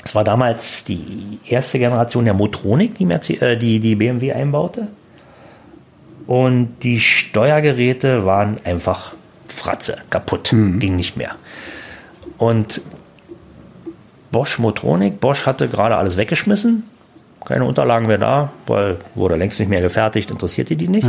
Es 0.03 0.13
war 0.15 0.23
damals 0.23 0.83
die 0.83 1.39
erste 1.47 1.79
Generation 1.79 2.25
der 2.25 2.33
Motronik, 2.33 2.95
die, 2.95 3.05
Merce- 3.05 3.41
äh, 3.41 3.57
die, 3.57 3.79
die 3.79 3.95
BMW 3.95 4.33
einbaute. 4.33 4.87
Und 6.27 6.77
die 6.83 6.99
Steuergeräte 6.99 8.25
waren 8.25 8.57
einfach 8.63 9.13
Fratze, 9.47 9.97
kaputt, 10.09 10.49
ging 10.49 10.95
nicht 10.95 11.17
mehr. 11.17 11.35
Und 12.37 12.81
Bosch 14.31 14.59
Motronik, 14.59 15.19
Bosch 15.19 15.45
hatte 15.45 15.67
gerade 15.69 15.97
alles 15.97 16.17
weggeschmissen, 16.17 16.83
keine 17.45 17.65
Unterlagen 17.65 18.07
mehr 18.07 18.17
da, 18.17 18.51
weil 18.67 18.97
wurde 19.13 19.35
längst 19.35 19.59
nicht 19.59 19.69
mehr 19.69 19.81
gefertigt, 19.81 20.29
interessierte 20.31 20.75
die 20.75 20.87
nicht. 20.87 21.07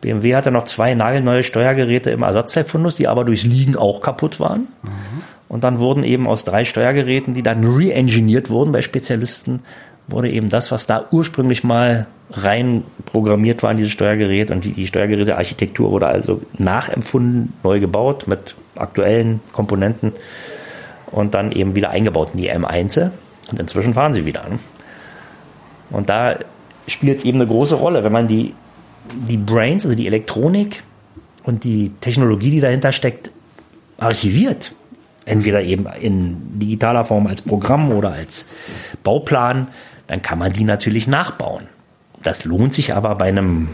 BMW 0.00 0.36
hatte 0.36 0.50
noch 0.52 0.64
zwei 0.64 0.94
nagelneue 0.94 1.42
Steuergeräte 1.42 2.10
im 2.10 2.22
Ersatzteilfundus, 2.22 2.96
die 2.96 3.08
aber 3.08 3.24
durchs 3.24 3.42
Liegen 3.42 3.76
auch 3.76 4.00
kaputt 4.00 4.38
waren. 4.40 4.68
Und 5.48 5.64
dann 5.64 5.78
wurden 5.78 6.02
eben 6.02 6.26
aus 6.26 6.44
drei 6.44 6.64
Steuergeräten, 6.64 7.34
die 7.34 7.42
dann 7.42 7.64
re-engineert 7.64 8.50
wurden 8.50 8.72
bei 8.72 8.82
Spezialisten, 8.82 9.62
wurde 10.08 10.30
eben 10.30 10.48
das, 10.48 10.72
was 10.72 10.86
da 10.86 11.06
ursprünglich 11.10 11.64
mal 11.64 12.06
rein 12.30 12.82
programmiert 13.06 13.62
war 13.62 13.70
in 13.70 13.76
dieses 13.76 13.92
Steuergerät 13.92 14.50
und 14.50 14.64
die, 14.64 14.72
die 14.72 14.86
Steuergerätearchitektur 14.86 15.90
wurde 15.90 16.06
also 16.06 16.40
nachempfunden, 16.58 17.52
neu 17.62 17.80
gebaut 17.80 18.26
mit 18.26 18.54
aktuellen 18.74 19.40
Komponenten 19.52 20.12
und 21.10 21.34
dann 21.34 21.52
eben 21.52 21.74
wieder 21.74 21.90
eingebaut 21.90 22.30
in 22.34 22.40
die 22.40 22.52
M1. 22.52 23.10
Und 23.50 23.60
inzwischen 23.60 23.94
fahren 23.94 24.12
sie 24.12 24.26
wieder. 24.26 24.44
Und 25.90 26.08
da 26.08 26.36
spielt 26.88 27.18
es 27.18 27.24
eben 27.24 27.40
eine 27.40 27.48
große 27.48 27.76
Rolle, 27.76 28.02
wenn 28.02 28.12
man 28.12 28.26
die, 28.26 28.54
die 29.28 29.36
Brains, 29.36 29.84
also 29.84 29.96
die 29.96 30.06
Elektronik 30.06 30.82
und 31.44 31.62
die 31.62 31.92
Technologie, 32.00 32.50
die 32.50 32.60
dahinter 32.60 32.90
steckt, 32.90 33.30
archiviert. 33.98 34.72
Entweder 35.26 35.62
eben 35.62 35.86
in 36.00 36.58
digitaler 36.58 37.04
Form 37.04 37.26
als 37.26 37.42
Programm 37.42 37.92
oder 37.92 38.12
als 38.12 38.46
Bauplan, 39.02 39.68
dann 40.06 40.22
kann 40.22 40.38
man 40.38 40.52
die 40.52 40.64
natürlich 40.64 41.06
nachbauen. 41.06 41.64
Das 42.22 42.44
lohnt 42.44 42.74
sich 42.74 42.94
aber 42.94 43.16
bei 43.16 43.26
einem, 43.26 43.68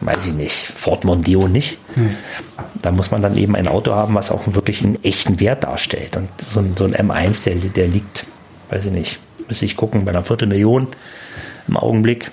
weiß 0.00 0.26
ich 0.26 0.32
nicht, 0.34 0.54
Ford 0.54 1.04
Mondeo 1.04 1.48
nicht. 1.48 1.78
Hm. 1.94 2.10
Da 2.82 2.90
muss 2.90 3.10
man 3.10 3.22
dann 3.22 3.36
eben 3.36 3.54
ein 3.54 3.68
Auto 3.68 3.92
haben, 3.92 4.14
was 4.14 4.30
auch 4.30 4.42
wirklich 4.54 4.82
einen 4.82 5.02
echten 5.04 5.40
Wert 5.40 5.64
darstellt. 5.64 6.16
Und 6.16 6.28
so 6.40 6.60
ein, 6.60 6.76
so 6.76 6.84
ein 6.84 6.94
M1, 6.94 7.44
der, 7.44 7.54
der 7.54 7.88
liegt, 7.88 8.26
weiß 8.70 8.86
ich 8.86 8.92
nicht, 8.92 9.20
müsste 9.48 9.64
ich 9.64 9.76
gucken, 9.76 10.04
bei 10.04 10.10
einer 10.10 10.24
Viertelmillion 10.24 10.88
im 11.68 11.76
Augenblick. 11.76 12.30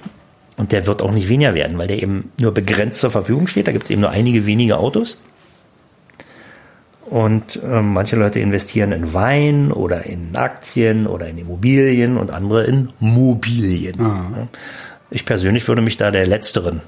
Und 0.57 0.71
der 0.71 0.87
wird 0.87 1.01
auch 1.01 1.11
nicht 1.11 1.29
weniger 1.29 1.53
werden, 1.53 1.77
weil 1.77 1.87
der 1.87 2.01
eben 2.01 2.31
nur 2.39 2.53
begrenzt 2.53 2.99
zur 2.99 3.11
Verfügung 3.11 3.47
steht. 3.47 3.67
Da 3.67 3.71
gibt 3.71 3.85
es 3.85 3.91
eben 3.91 4.01
nur 4.01 4.09
einige 4.09 4.45
wenige 4.45 4.77
Autos. 4.77 5.21
Und 7.09 7.59
äh, 7.63 7.81
manche 7.81 8.15
Leute 8.15 8.39
investieren 8.39 8.91
in 8.91 9.13
Wein 9.13 9.71
oder 9.71 10.05
in 10.05 10.35
Aktien 10.35 11.07
oder 11.07 11.27
in 11.27 11.39
Immobilien 11.39 12.17
und 12.17 12.31
andere 12.31 12.65
in 12.65 12.91
Mobilien. 12.99 13.99
Aha. 13.99 14.47
Ich 15.09 15.25
persönlich 15.25 15.67
würde 15.67 15.81
mich 15.81 15.97
da 15.97 16.11
der 16.11 16.27
letzteren 16.27 16.81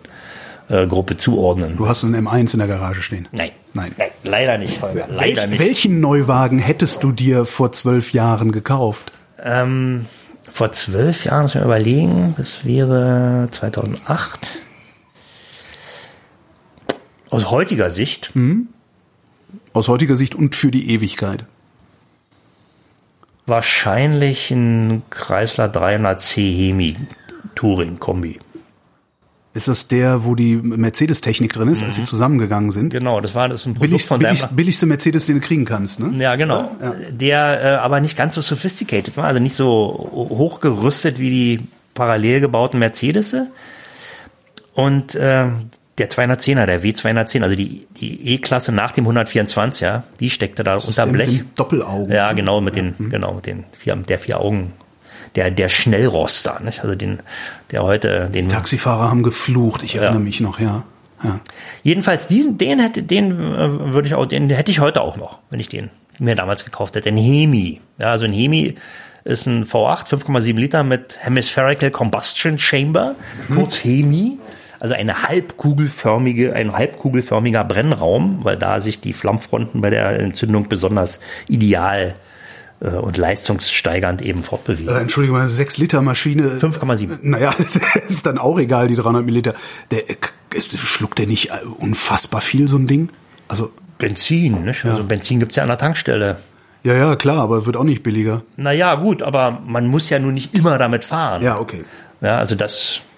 äh, 0.70 0.86
Gruppe 0.86 1.18
zuordnen. 1.18 1.76
Du 1.76 1.88
hast 1.88 2.04
einen 2.04 2.28
M1 2.28 2.54
in 2.54 2.60
der 2.60 2.68
Garage 2.68 3.02
stehen? 3.02 3.28
Nein. 3.32 3.50
Nein. 3.74 3.94
Nein 3.98 4.10
leider 4.24 4.58
nicht, 4.58 4.82
Holger. 4.82 5.08
Leider 5.10 5.42
Welch, 5.42 5.50
nicht. 5.50 5.60
Welchen 5.60 6.00
Neuwagen 6.00 6.60
hättest 6.60 7.04
du 7.04 7.12
dir 7.12 7.46
vor 7.46 7.72
zwölf 7.72 8.14
Jahren 8.14 8.52
gekauft? 8.52 9.12
Ähm, 9.42 10.06
vor 10.52 10.72
zwölf 10.72 11.26
Jahren, 11.26 11.44
muss 11.44 11.56
ich 11.56 11.62
mir 11.62 11.66
überlegen, 11.66 12.36
das 12.38 12.64
wäre 12.66 13.48
2008. 13.52 14.60
Aus 17.30 17.50
heutiger 17.50 17.92
Sicht. 17.92 18.36
Mhm. 18.36 18.68
Aus 19.74 19.88
heutiger 19.88 20.16
Sicht 20.16 20.36
und 20.36 20.56
für 20.56 20.72
die 20.72 20.92
Ewigkeit. 20.92 21.46
Wahrscheinlich 23.46 24.52
ein 24.52 25.04
Chrysler 25.10 25.72
300C 25.72 26.56
Hemi 26.56 26.96
Touring 27.56 28.00
Kombi. 28.00 28.40
Ist 29.54 29.68
das 29.68 29.90
der, 29.90 30.24
wo 30.24 30.36
die 30.36 30.56
Mercedes-Technik 30.56 31.52
drin 31.52 31.68
ist, 31.68 31.82
mhm. 31.82 31.88
als 31.88 31.98
sie 31.98 32.06
zusammengegangen 32.06 32.72
sind? 32.72 32.92
Genau, 32.92 33.20
das 33.20 33.36
war 33.36 33.50
das 33.50 33.66
ein 33.66 33.74
Produkt 33.74 33.92
Billig, 33.92 34.06
von 34.06 34.20
billig, 34.20 34.46
billigste 34.46 34.86
Mercedes, 34.86 35.26
den 35.26 35.42
du 35.42 35.46
kriegen 35.46 35.66
kannst, 35.66 36.00
ne? 36.00 36.14
Ja, 36.24 36.38
genau. 36.38 36.72
Ja, 36.82 36.88
ja. 36.88 37.12
Der 37.12 37.62
äh, 37.62 37.68
aber 37.76 38.00
nicht 38.00 38.16
ganz 38.16 38.36
so 38.36 38.42
sophisticated 38.42 39.18
war, 39.18 39.26
also 39.26 39.42
nicht 39.42 39.56
so 39.56 40.10
hochgerüstet 40.14 41.20
wie 41.20 41.30
die 41.30 41.68
parallel 41.94 42.40
gebauten 42.40 42.80
Mercedes. 42.80 43.36
Und 44.74 45.16
äh, 45.16 45.50
der 46.02 46.10
210er, 46.10 46.66
der 46.66 46.82
W210, 46.82 47.44
also 47.44 47.56
die, 47.56 47.86
die 47.98 48.34
E-Klasse 48.34 48.72
nach 48.72 48.92
dem 48.92 49.08
124er, 49.08 50.02
die 50.20 50.32
steckte 50.32 50.64
da 50.64 50.74
das 50.74 50.88
unter 50.88 51.06
Blech. 51.06 51.30
Mit 51.30 51.40
den 51.40 51.56
Doppelaugen. 51.56 52.12
Ja, 52.12 52.34
genau, 52.34 52.60
mit 52.60 52.76
den, 52.76 52.96
mhm. 52.98 53.10
genau, 53.12 53.34
mit 53.36 53.46
den 53.46 53.66
vier, 53.78 53.96
der 53.96 54.18
vier 54.18 54.40
Augen 54.40 54.74
der, 55.36 55.52
der 55.52 55.70
Schnellroster, 55.70 56.60
nicht? 56.62 56.82
Also 56.82 56.96
den, 56.96 57.20
der 57.70 57.84
heute, 57.84 58.30
den. 58.34 58.50
Die 58.50 58.56
Taxifahrer 58.56 59.10
haben 59.10 59.22
geflucht, 59.22 59.84
ich 59.84 59.96
erinnere 59.96 60.16
ja. 60.16 60.20
mich 60.20 60.42
noch, 60.42 60.60
ja. 60.60 60.84
ja. 61.24 61.40
Jedenfalls 61.84 62.26
diesen, 62.26 62.58
den 62.58 62.80
hätte, 62.80 63.04
den 63.04 63.32
äh, 63.32 63.94
würde 63.94 64.08
ich 64.08 64.16
auch, 64.16 64.26
den 64.26 64.50
hätte 64.50 64.72
ich 64.72 64.80
heute 64.80 65.02
auch 65.02 65.18
noch, 65.18 65.38
wenn 65.52 65.60
ich 65.60 65.70
den 65.70 65.92
mir 66.18 66.36
damals 66.36 66.66
gekauft 66.66 66.96
hätte. 66.96 67.10
Ein 67.10 67.18
Hemi. 67.18 67.80
Ja, 68.00 68.12
also 68.12 68.26
ein 68.26 68.34
Hemi 68.34 68.76
ist 69.24 69.46
ein 69.46 69.66
V8, 69.66 70.08
5,7 70.08 70.56
Liter 70.56 70.84
mit 70.84 71.20
Hemispherical 71.22 71.92
Combustion 71.92 72.58
Chamber, 72.58 73.16
mhm. 73.48 73.56
kurz 73.56 73.84
Hemi. 73.84 74.40
Also 74.82 74.96
eine 74.96 75.22
halbkugelförmige, 75.22 76.56
ein 76.56 76.74
halbkugelförmiger 76.74 77.64
Brennraum, 77.64 78.40
weil 78.42 78.58
da 78.58 78.80
sich 78.80 79.00
die 79.00 79.14
Flammfronten 79.14 79.80
bei 79.80 79.92
der 79.92 80.20
Entzündung 80.20 80.70
besonders 80.70 81.20
ideal 81.48 82.16
äh, 82.80 82.90
und 82.90 83.16
leistungssteigernd 83.16 84.24
eben 84.24 84.44
fortbewegen. 84.44 84.92
Äh, 84.92 85.02
Entschuldigung, 85.02 85.38
eine 85.38 85.50
6 85.50 85.78
Liter 85.78 86.02
Maschine. 86.02 86.48
5,7. 86.60 87.20
Naja, 87.22 87.54
ist 88.08 88.26
dann 88.26 88.40
auch 88.40 88.58
egal, 88.58 88.88
die 88.88 88.96
300 88.96 89.24
Milliliter. 89.24 89.54
Der, 89.92 90.02
ist, 90.52 90.76
schluckt 90.80 91.20
der 91.20 91.28
nicht 91.28 91.52
unfassbar 91.78 92.42
viel, 92.42 92.68
so 92.68 92.78
ein 92.78 92.88
Ding? 92.88 93.10
Also. 93.48 93.72
Benzin, 94.00 94.66
nicht? 94.66 94.84
Also 94.84 94.98
ja. 94.98 95.04
Benzin 95.04 95.40
gibt's 95.40 95.58
ja 95.58 95.62
an 95.62 95.70
der 95.70 95.78
Tankstelle. 95.78 96.38
Ja, 96.82 96.96
ja, 96.96 97.16
klar, 97.16 97.38
aber 97.38 97.68
wird 97.68 97.78
auch 97.78 97.84
nicht 97.84 98.02
billiger. 98.02 98.42
Naja, 98.58 98.96
gut, 98.96 99.22
aber 99.22 99.62
man 99.64 99.86
muss 99.86 100.10
ja 100.10 100.18
nun 100.18 100.34
nicht 100.34 100.56
immer 100.56 100.80
damit 100.80 101.06
fahren. 101.06 101.44
Ja, 101.44 101.60
okay. 101.60 101.86
Ja, 102.22 102.40
also 102.40 102.56
das, 102.56 103.02
äh, 103.02 103.11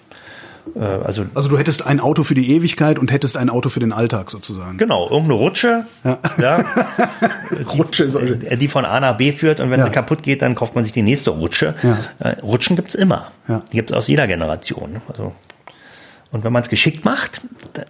also, 0.74 1.26
also 1.34 1.48
du 1.48 1.58
hättest 1.58 1.86
ein 1.86 2.00
Auto 2.00 2.22
für 2.22 2.34
die 2.34 2.52
Ewigkeit 2.52 2.98
und 2.98 3.12
hättest 3.12 3.36
ein 3.36 3.50
Auto 3.50 3.68
für 3.68 3.80
den 3.80 3.92
Alltag 3.92 4.30
sozusagen. 4.30 4.78
Genau, 4.78 5.04
irgendeine 5.04 5.34
Rutsche, 5.34 5.84
ja. 6.04 6.18
ja 6.38 6.64
Rutsche 7.74 8.08
die, 8.08 8.56
die, 8.56 8.68
von 8.68 8.84
A 8.84 8.98
nach 8.98 9.16
B 9.16 9.32
führt 9.32 9.60
und 9.60 9.70
wenn 9.70 9.80
ja. 9.80 9.86
sie 9.86 9.92
kaputt 9.92 10.22
geht, 10.22 10.42
dann 10.42 10.54
kauft 10.54 10.74
man 10.74 10.82
sich 10.82 10.92
die 10.92 11.02
nächste 11.02 11.30
Rutsche. 11.30 11.74
Ja. 11.82 11.98
Äh, 12.18 12.40
Rutschen 12.40 12.76
gibt's 12.76 12.94
immer. 12.94 13.30
Ja. 13.46 13.62
Die 13.70 13.76
gibt's 13.76 13.92
aus 13.92 14.08
jeder 14.08 14.26
Generation. 14.26 15.02
Also, 15.08 15.32
und 16.32 16.44
wenn 16.44 16.52
man 16.52 16.62
es 16.62 16.68
geschickt 16.68 17.04
macht 17.04 17.42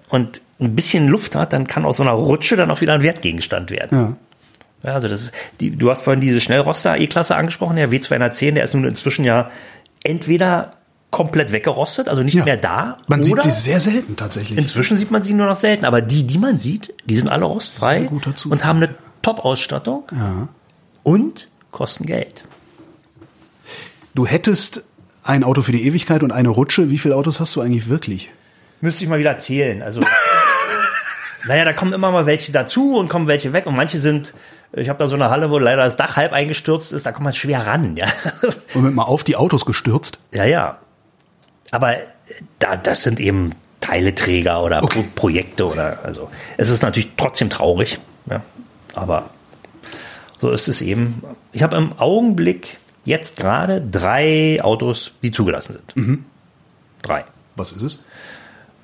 und 0.09 0.43
ein 0.61 0.75
bisschen 0.75 1.09
Luft 1.09 1.35
hat, 1.37 1.53
dann 1.53 1.67
kann 1.67 1.85
aus 1.85 1.97
so 1.97 2.03
einer 2.03 2.13
Rutsche 2.13 2.57
dann 2.57 2.71
auch 2.71 2.81
wieder 2.81 2.95
ein 2.95 3.03
Wertgegenstand 3.03 3.71
werden. 3.71 3.99
Ja. 3.99 4.17
Ja, 4.85 4.93
also 4.93 5.09
das 5.09 5.23
ist, 5.23 5.35
die, 5.61 5.71
du 5.71 5.91
hast 5.91 6.03
vorhin 6.03 6.21
diese 6.21 6.43
Schnellroster 6.43 6.99
E-Klasse 6.99 7.37
angesprochen, 7.37 7.77
der 7.77 7.89
W210, 7.89 8.53
der 8.53 8.65
ist 8.65 8.75
nun 8.75 8.85
inzwischen 8.85 9.25
ja 9.25 9.51
entweder 10.03 10.75
komplett 11.15 11.53
weggerostet, 11.53 12.09
also 12.09 12.23
nicht 12.23 12.35
ja. 12.35 12.45
mehr 12.45 12.57
da. 12.57 12.99
Man 13.07 13.23
sieht 13.23 13.45
die 13.45 13.51
sehr 13.51 13.81
selten 13.81 14.17
tatsächlich. 14.17 14.59
Inzwischen 14.59 14.97
sieht 14.97 15.11
man 15.11 15.23
sie 15.23 15.33
nur 15.33 15.47
noch 15.47 15.57
selten, 15.57 15.85
aber 15.85 16.03
die, 16.03 16.27
die 16.27 16.39
man 16.39 16.59
sieht, 16.59 16.93
die 17.05 17.17
sind 17.17 17.29
alle 17.29 17.45
rostfrei 17.45 18.09
und 18.09 18.65
haben 18.65 18.83
eine 18.83 18.95
Top-Ausstattung 19.23 20.05
ja. 20.13 20.49
und 21.03 21.49
kosten 21.71 22.07
Geld. 22.07 22.45
Du 24.15 24.27
hättest 24.27 24.85
ein 25.23 25.45
Auto 25.45 25.63
für 25.63 25.73
die 25.73 25.87
Ewigkeit 25.87 26.23
und 26.23 26.33
eine 26.33 26.49
Rutsche. 26.49 26.91
Wie 26.91 26.99
viele 26.99 27.17
Autos 27.17 27.41
hast 27.41 27.57
du 27.57 27.61
eigentlich 27.61 27.89
wirklich? 27.89 28.31
Müsste 28.81 29.05
ich 29.05 29.11
mal 29.11 29.19
wieder 29.19 29.39
zählen. 29.39 29.83
Also, 29.83 30.01
naja, 31.47 31.65
da 31.65 31.73
kommen 31.73 31.93
immer 31.93 32.11
mal 32.11 32.27
welche 32.27 32.53
dazu 32.53 32.97
und 32.97 33.09
kommen 33.09 33.27
welche 33.29 33.53
weg 33.53 33.67
und 33.67 33.77
manche 33.77 33.99
sind 33.99 34.35
ich 34.77 34.89
habe 34.89 34.99
da 34.99 35.07
so 35.07 35.15
eine 35.15 35.31
Halle, 35.31 35.51
wo 35.51 35.59
leider 35.59 35.85
das 35.85 35.97
Dach 35.97 36.17
halb 36.17 36.33
eingestürzt 36.33 36.93
ist, 36.93 37.07
da 37.07 37.13
kommt 37.13 37.25
man 37.25 37.33
schwer 37.33 37.67
ran, 37.67 37.97
ja. 37.97 38.07
Und 38.75 38.95
mal 38.95 39.05
auf 39.05 39.23
die 39.23 39.37
Autos 39.37 39.67
gestürzt? 39.67 40.19
Ja, 40.33 40.45
ja. 40.45 40.79
Aber 41.75 41.97
da, 42.61 42.77
das 42.77 43.03
sind 43.03 43.19
eben 43.19 43.51
Teileträger 43.81 44.63
oder 44.63 44.81
okay. 44.85 45.01
Pro 45.01 45.23
Projekte 45.27 45.67
oder 45.67 45.99
also 46.05 46.31
es 46.57 46.71
ist 46.71 46.83
natürlich 46.85 47.11
trotzdem 47.17 47.51
traurig, 47.51 47.99
ja, 48.31 48.43
aber 48.95 49.31
so 50.39 50.51
ist 50.51 50.69
es 50.69 50.83
eben. 50.83 51.25
Ich 51.51 51.65
habe 51.65 51.77
im 51.77 51.93
Augenblick 51.99 52.77
jetzt 53.05 53.37
gerade 53.37 53.81
drei 53.83 54.61
Autos, 54.63 55.15
die 55.23 55.33
zugelassen 55.33 55.73
sind. 55.73 55.97
Mhm. 55.97 56.25
Drei. 57.03 57.25
Was 57.57 57.73
ist 57.73 57.83
es? 57.83 58.07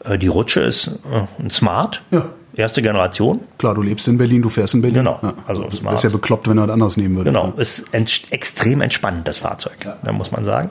Äh, 0.04 0.18
die 0.18 0.26
Rutsche 0.26 0.60
ist 0.60 0.88
äh, 0.88 1.26
ein 1.38 1.50
Smart. 1.50 2.02
Ja. 2.10 2.26
Erste 2.54 2.82
Generation. 2.82 3.40
Klar, 3.58 3.76
du 3.76 3.82
lebst 3.82 4.08
in 4.08 4.18
Berlin, 4.18 4.42
du 4.42 4.48
fährst 4.48 4.74
in 4.74 4.82
Berlin. 4.82 4.98
Genau. 4.98 5.20
Ja. 5.22 5.34
Also 5.46 5.70
Smart. 5.70 5.94
ist 5.94 6.02
ja 6.02 6.10
bekloppt, 6.10 6.48
wenn 6.48 6.56
du 6.56 6.64
was 6.64 6.70
anderes 6.70 6.96
nehmen 6.96 7.16
würdest. 7.16 7.36
Genau. 7.36 7.52
Ne? 7.54 7.60
Ist 7.62 7.94
extrem 7.94 8.80
entspannt, 8.80 9.28
das 9.28 9.38
Fahrzeug. 9.38 9.76
Ja. 9.84 9.96
Da 10.02 10.10
muss 10.10 10.32
man 10.32 10.42
sagen. 10.42 10.70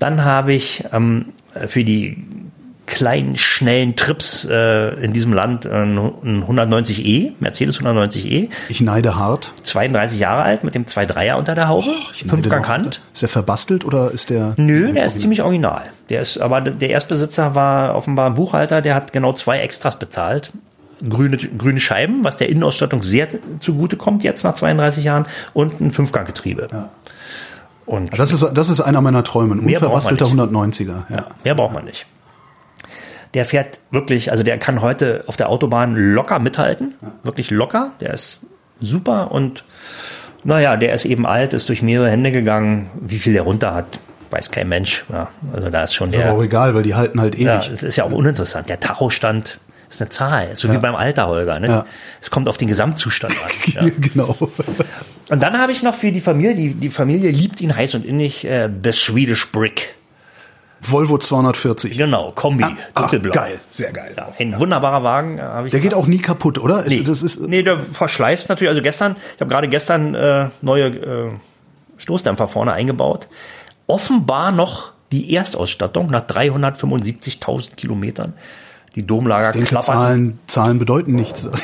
Dann 0.00 0.24
habe 0.24 0.52
ich 0.52 0.84
ähm, 0.92 1.26
für 1.66 1.84
die 1.84 2.16
kleinen, 2.90 3.36
schnellen 3.36 3.96
Trips 3.96 4.44
äh, 4.44 4.94
in 5.02 5.12
diesem 5.12 5.32
Land 5.32 5.64
äh, 5.64 5.70
ein 5.70 6.44
190e, 6.44 7.32
Mercedes 7.38 7.80
190e. 7.80 8.50
Ich 8.68 8.80
neide 8.80 9.16
hart. 9.16 9.52
32 9.62 10.18
Jahre 10.18 10.42
alt 10.42 10.64
mit 10.64 10.74
dem 10.74 10.84
2.3er 10.84 11.34
unter 11.34 11.54
der 11.54 11.68
Haube, 11.68 11.88
oh, 11.88 12.28
fünfgang 12.28 12.68
Hand. 12.68 13.00
Ist 13.12 13.22
der 13.22 13.28
verbastelt 13.28 13.84
oder 13.84 14.10
ist 14.10 14.28
der? 14.28 14.54
Nö, 14.56 14.92
der 14.92 15.06
ist 15.06 15.20
ziemlich 15.20 15.42
original. 15.42 15.84
Der 16.08 16.20
ist, 16.20 16.38
aber 16.38 16.60
der 16.60 16.90
Erstbesitzer 16.90 17.54
war 17.54 17.94
offenbar 17.94 18.26
ein 18.26 18.34
Buchhalter, 18.34 18.82
der 18.82 18.94
hat 18.94 19.12
genau 19.12 19.32
zwei 19.32 19.60
Extras 19.60 19.98
bezahlt. 19.98 20.52
Grüne, 21.08 21.38
grüne 21.38 21.80
Scheiben, 21.80 22.24
was 22.24 22.36
der 22.36 22.50
Innenausstattung 22.50 23.02
sehr 23.02 23.28
zugute 23.60 23.96
kommt 23.96 24.22
jetzt 24.22 24.42
nach 24.42 24.54
32 24.54 25.04
Jahren 25.04 25.26
und 25.54 25.80
ein 25.80 25.92
Fünfganggetriebe. 25.92 26.68
Ja. 26.70 26.90
Und 27.86 28.18
das 28.18 28.32
ist, 28.32 28.46
das 28.54 28.68
ist 28.68 28.80
einer 28.80 29.00
meiner 29.00 29.24
Träume. 29.24 29.54
Ein 29.54 29.60
unverbastelter 29.60 30.26
190er. 30.26 30.86
Ja. 30.88 31.16
ja. 31.16 31.26
mehr 31.44 31.54
braucht 31.54 31.74
man 31.74 31.84
nicht. 31.84 32.06
Der 33.34 33.44
fährt 33.44 33.78
wirklich, 33.90 34.30
also 34.30 34.42
der 34.42 34.58
kann 34.58 34.82
heute 34.82 35.24
auf 35.26 35.36
der 35.36 35.48
Autobahn 35.48 35.94
locker 35.96 36.38
mithalten. 36.38 36.94
Ja. 37.00 37.12
Wirklich 37.22 37.50
locker. 37.50 37.92
Der 38.00 38.12
ist 38.12 38.40
super 38.80 39.30
und 39.30 39.64
Naja, 40.42 40.76
der 40.76 40.94
ist 40.94 41.04
eben 41.04 41.26
alt, 41.26 41.52
ist 41.52 41.68
durch 41.68 41.82
mehrere 41.82 42.10
Hände 42.10 42.32
gegangen. 42.32 42.90
Wie 43.00 43.18
viel 43.18 43.32
der 43.34 43.42
runter 43.42 43.74
hat, 43.74 44.00
weiß 44.30 44.50
kein 44.50 44.68
Mensch. 44.68 45.04
Ja, 45.12 45.28
also 45.52 45.70
da 45.70 45.82
ist 45.82 45.94
schon 45.94 46.08
Ist 46.08 46.16
der. 46.16 46.28
aber 46.30 46.38
auch 46.38 46.42
egal, 46.42 46.74
weil 46.74 46.82
die 46.82 46.94
halten 46.94 47.20
halt 47.20 47.34
ewig. 47.34 47.46
Ja, 47.46 47.58
es 47.58 47.82
ist 47.82 47.96
ja 47.96 48.04
auch 48.04 48.12
uninteressant. 48.12 48.68
Der 48.68 48.80
Tachostand 48.80 49.60
ist 49.88 50.00
eine 50.00 50.08
Zahl, 50.08 50.56
so 50.56 50.72
wie 50.72 50.78
beim 50.78 50.94
Alter, 50.94 51.26
Holger. 51.26 51.58
Ne? 51.60 51.68
Ja. 51.68 51.86
Es 52.20 52.30
kommt 52.30 52.48
auf 52.48 52.56
den 52.56 52.68
Gesamtzustand 52.68 53.34
an. 53.44 53.50
Ja. 53.72 53.92
genau. 54.00 54.36
Und 55.30 55.40
dann 55.42 55.58
habe 55.58 55.72
ich 55.72 55.82
noch 55.82 55.94
für 55.94 56.12
die 56.12 56.20
Familie, 56.20 56.54
die, 56.54 56.74
die 56.74 56.90
Familie 56.90 57.30
liebt 57.30 57.60
ihn 57.60 57.74
heiß 57.74 57.94
und 57.94 58.04
innig, 58.04 58.44
äh, 58.44 58.68
The 58.82 58.92
Swedish 58.92 59.50
Brick. 59.52 59.94
Volvo 60.82 61.18
240. 61.18 61.96
Genau, 61.98 62.32
Kombi, 62.32 62.64
Ah, 62.64 63.02
dunkelblau. 63.02 63.32
geil, 63.34 63.60
sehr 63.68 63.92
geil. 63.92 64.14
Ja, 64.16 64.28
ein 64.38 64.58
wunderbarer 64.58 65.02
Wagen. 65.04 65.36
äh, 65.38 65.66
ich 65.66 65.70
Der 65.72 65.80
geht 65.80 65.92
auch 65.94 66.06
nie 66.06 66.18
kaputt, 66.18 66.58
oder? 66.58 66.84
Nee, 66.86 67.02
Das 67.02 67.22
ist, 67.22 67.40
nee, 67.40 67.62
der 67.62 67.78
verschleißt 67.78 68.48
natürlich. 68.48 68.70
Also 68.70 68.80
gestern, 68.82 69.16
ich 69.34 69.40
habe 69.40 69.50
gerade 69.50 69.68
gestern 69.68 70.14
äh, 70.14 70.48
neue 70.62 70.86
äh, 70.86 71.30
Stoßdämpfer 71.98 72.48
vorne 72.48 72.72
eingebaut. 72.72 73.28
Offenbar 73.86 74.52
noch 74.52 74.92
die 75.12 75.34
Erstausstattung 75.34 76.10
nach 76.10 76.22
375.000 76.26 77.74
Kilometern. 77.76 78.32
Die 78.94 79.06
Domlager 79.06 79.52
denke, 79.52 79.68
klappern. 79.68 79.94
Zahlen, 79.94 80.38
Zahlen 80.46 80.78
bedeuten 80.78 81.14
nichts. 81.14 81.46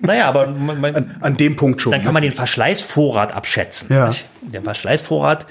Naja, 0.00 0.28
aber 0.28 0.48
man, 0.48 0.82
man, 0.82 1.16
An 1.22 1.38
dem 1.38 1.56
Punkt 1.56 1.80
schon. 1.80 1.92
dann 1.92 2.02
kann 2.02 2.08
ne? 2.08 2.12
man 2.12 2.22
den 2.22 2.32
Verschleißvorrat 2.32 3.34
abschätzen. 3.34 3.88
Ja. 3.90 4.08
nicht? 4.08 4.26
Der 4.42 4.62
Verschleißvorrat 4.62 5.46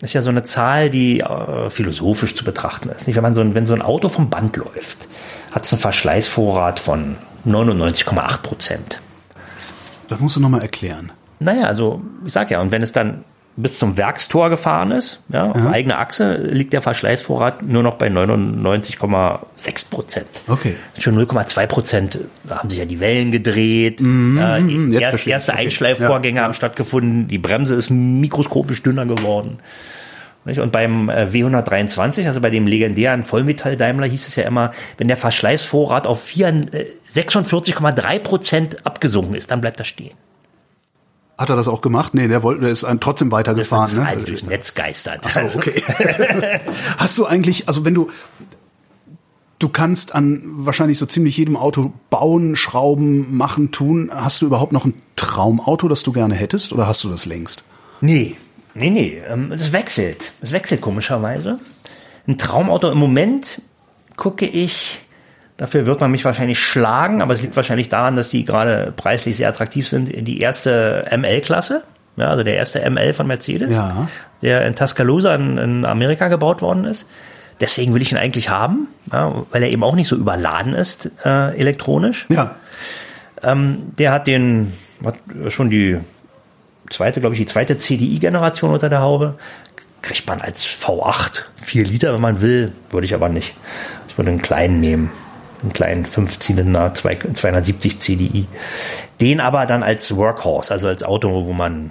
ist 0.00 0.12
ja 0.12 0.22
so 0.22 0.30
eine 0.30 0.42
Zahl, 0.42 0.90
die 0.90 1.20
äh, 1.20 1.70
philosophisch 1.70 2.34
zu 2.34 2.42
betrachten 2.42 2.88
ist. 2.88 3.06
Nicht, 3.06 3.14
wenn 3.14 3.22
man 3.22 3.36
so 3.36 3.40
ein, 3.40 3.54
wenn 3.54 3.64
so 3.64 3.74
ein 3.74 3.82
Auto 3.82 4.08
vom 4.08 4.28
Band 4.28 4.56
läuft, 4.56 5.06
hat 5.52 5.64
es 5.64 5.72
einen 5.72 5.80
Verschleißvorrat 5.80 6.80
von 6.80 7.16
99,8 7.46 8.42
Prozent. 8.42 9.00
Das 10.08 10.18
musst 10.18 10.34
du 10.34 10.40
nochmal 10.40 10.62
erklären. 10.62 11.12
Naja, 11.38 11.66
also 11.66 12.02
ich 12.24 12.32
sag 12.32 12.50
ja, 12.50 12.60
und 12.60 12.72
wenn 12.72 12.82
es 12.82 12.90
dann 12.90 13.24
bis 13.56 13.78
zum 13.78 13.96
Werkstor 13.98 14.48
gefahren 14.50 14.90
ist, 14.92 15.22
ja, 15.30 15.50
auf 15.50 15.66
eigener 15.66 15.98
Achse, 15.98 16.36
liegt 16.36 16.72
der 16.72 16.80
Verschleißvorrat 16.80 17.62
nur 17.62 17.82
noch 17.82 17.94
bei 17.96 18.08
99,6 18.08 19.90
Prozent. 19.90 20.26
Okay. 20.48 20.76
Schon 20.98 21.18
0,2 21.18 21.66
Prozent 21.66 22.18
haben 22.48 22.70
sich 22.70 22.78
ja 22.78 22.84
die 22.84 23.00
Wellen 23.00 23.30
gedreht. 23.30 24.00
ja, 24.00 24.56
jetzt 24.58 25.12
erst, 25.12 25.26
erste 25.28 25.52
Okay. 25.52 25.62
Einschleifvorgänge 25.64 26.38
Ja, 26.38 26.44
haben 26.44 26.54
stattgefunden. 26.54 27.28
Die 27.28 27.38
Bremse 27.38 27.74
ist 27.74 27.90
mikroskopisch 27.90 28.82
dünner 28.82 29.06
geworden. 29.06 29.58
Und 30.44 30.72
beim 30.72 31.08
äh, 31.08 31.26
W123, 31.30 32.26
also 32.26 32.40
bei 32.40 32.50
dem 32.50 32.66
legendären 32.66 33.22
Vollmetall-Daimler, 33.22 34.06
hieß 34.08 34.26
es 34.26 34.34
ja 34.34 34.42
immer, 34.42 34.72
wenn 34.98 35.06
der 35.06 35.16
Verschleißvorrat 35.16 36.06
auf 36.08 36.20
vier- 36.20 36.48
äh, 36.72 36.86
46,3 37.08 38.18
Prozent 38.18 38.84
abgesunken 38.84 39.36
ist, 39.36 39.52
dann 39.52 39.60
bleibt 39.60 39.78
er 39.78 39.84
stehen. 39.84 40.14
Hat 41.38 41.48
er 41.50 41.56
das 41.56 41.66
auch 41.68 41.80
gemacht? 41.80 42.14
Nee, 42.14 42.28
der 42.28 42.42
wollte, 42.42 42.60
der 42.62 42.70
ist 42.70 42.84
ein- 42.84 43.00
trotzdem 43.00 43.30
Das 43.30 43.40
ist 43.40 43.72
eine 43.72 43.82
weitergefahren. 43.82 43.90
Die 44.14 44.20
Ne? 44.20 44.24
durchs 44.26 44.44
Netz 44.44 44.74
geistert. 44.74 45.30
So, 45.32 45.40
okay. 45.58 45.82
Hast 46.98 47.18
du 47.18 47.26
eigentlich, 47.26 47.66
also 47.68 47.84
wenn 47.84 47.94
du, 47.94 48.10
du 49.58 49.68
kannst 49.68 50.14
an 50.14 50.42
wahrscheinlich 50.44 50.98
so 50.98 51.06
ziemlich 51.06 51.36
jedem 51.36 51.56
Auto 51.56 51.92
bauen, 52.10 52.54
schrauben, 52.56 53.34
machen, 53.36 53.70
tun, 53.70 54.10
hast 54.12 54.42
du 54.42 54.46
überhaupt 54.46 54.72
noch 54.72 54.84
ein 54.84 54.94
Traumauto, 55.16 55.88
das 55.88 56.02
du 56.02 56.12
gerne 56.12 56.34
hättest 56.34 56.72
oder 56.72 56.86
hast 56.86 57.02
du 57.04 57.08
das 57.08 57.26
längst? 57.26 57.64
Nee, 58.00 58.36
nee, 58.74 58.90
nee. 58.90 59.22
ähm, 59.28 59.50
Das 59.50 59.72
wechselt. 59.72 60.32
Das 60.40 60.52
wechselt 60.52 60.80
komischerweise. 60.80 61.58
Ein 62.26 62.38
Traumauto 62.38 62.90
im 62.90 62.98
Moment 62.98 63.60
gucke 64.16 64.46
ich, 64.46 65.00
dafür 65.62 65.86
wird 65.86 66.00
man 66.00 66.10
mich 66.10 66.24
wahrscheinlich 66.24 66.58
schlagen, 66.58 67.22
aber 67.22 67.34
es 67.34 67.40
liegt 67.40 67.54
wahrscheinlich 67.54 67.88
daran, 67.88 68.16
dass 68.16 68.28
die 68.30 68.44
gerade 68.44 68.92
preislich 68.96 69.36
sehr 69.36 69.48
attraktiv 69.48 69.86
sind. 69.88 70.10
Die 70.26 70.40
erste 70.40 71.04
ML-Klasse, 71.16 71.84
ja, 72.16 72.26
also 72.28 72.42
der 72.42 72.56
erste 72.56 72.80
ML 72.90 73.14
von 73.14 73.28
Mercedes, 73.28 73.70
Ja. 73.72 74.08
der 74.42 74.66
in 74.66 74.74
Tuscaloosa 74.74 75.32
in, 75.36 75.58
in 75.58 75.84
Amerika 75.84 76.26
gebaut 76.26 76.62
worden 76.62 76.84
ist. 76.84 77.06
Deswegen 77.60 77.94
will 77.94 78.02
ich 78.02 78.10
ihn 78.10 78.18
eigentlich 78.18 78.48
haben, 78.48 78.88
ja, 79.12 79.32
weil 79.52 79.62
er 79.62 79.70
eben 79.70 79.84
auch 79.84 79.94
nicht 79.94 80.08
so 80.08 80.16
überladen 80.16 80.74
ist 80.74 81.08
äh, 81.24 81.56
elektronisch. 81.56 82.26
Ja. 82.28 82.56
Der 83.44 84.12
hat 84.12 84.26
den, 84.26 84.72
hat 85.04 85.14
schon 85.48 85.70
die 85.70 85.98
zweite, 86.90 87.20
glaube 87.20 87.34
ich, 87.34 87.40
die 87.40 87.46
zweite 87.46 87.78
CDI-Generation 87.78 88.72
unter 88.72 88.88
der 88.88 89.00
Haube. 89.00 89.34
Kriegt 90.00 90.26
man 90.28 90.40
als 90.40 90.66
V8 90.66 91.42
4 91.62 91.84
Liter, 91.84 92.14
wenn 92.14 92.20
man 92.20 92.40
will, 92.42 92.72
würde 92.90 93.04
ich 93.04 93.14
aber 93.14 93.28
nicht. 93.28 93.54
Ich 94.08 94.18
würde 94.18 94.30
einen 94.30 94.42
kleinen 94.42 94.80
nehmen. 94.80 95.10
Einen 95.62 95.72
kleinen 95.72 96.04
5-Zylinder, 96.06 96.92
270 96.94 98.00
CDI. 98.00 98.46
Den 99.20 99.40
aber 99.40 99.66
dann 99.66 99.82
als 99.82 100.14
Workhorse, 100.16 100.72
also 100.72 100.88
als 100.88 101.04
Auto, 101.04 101.44
wo 101.46 101.52
man 101.52 101.90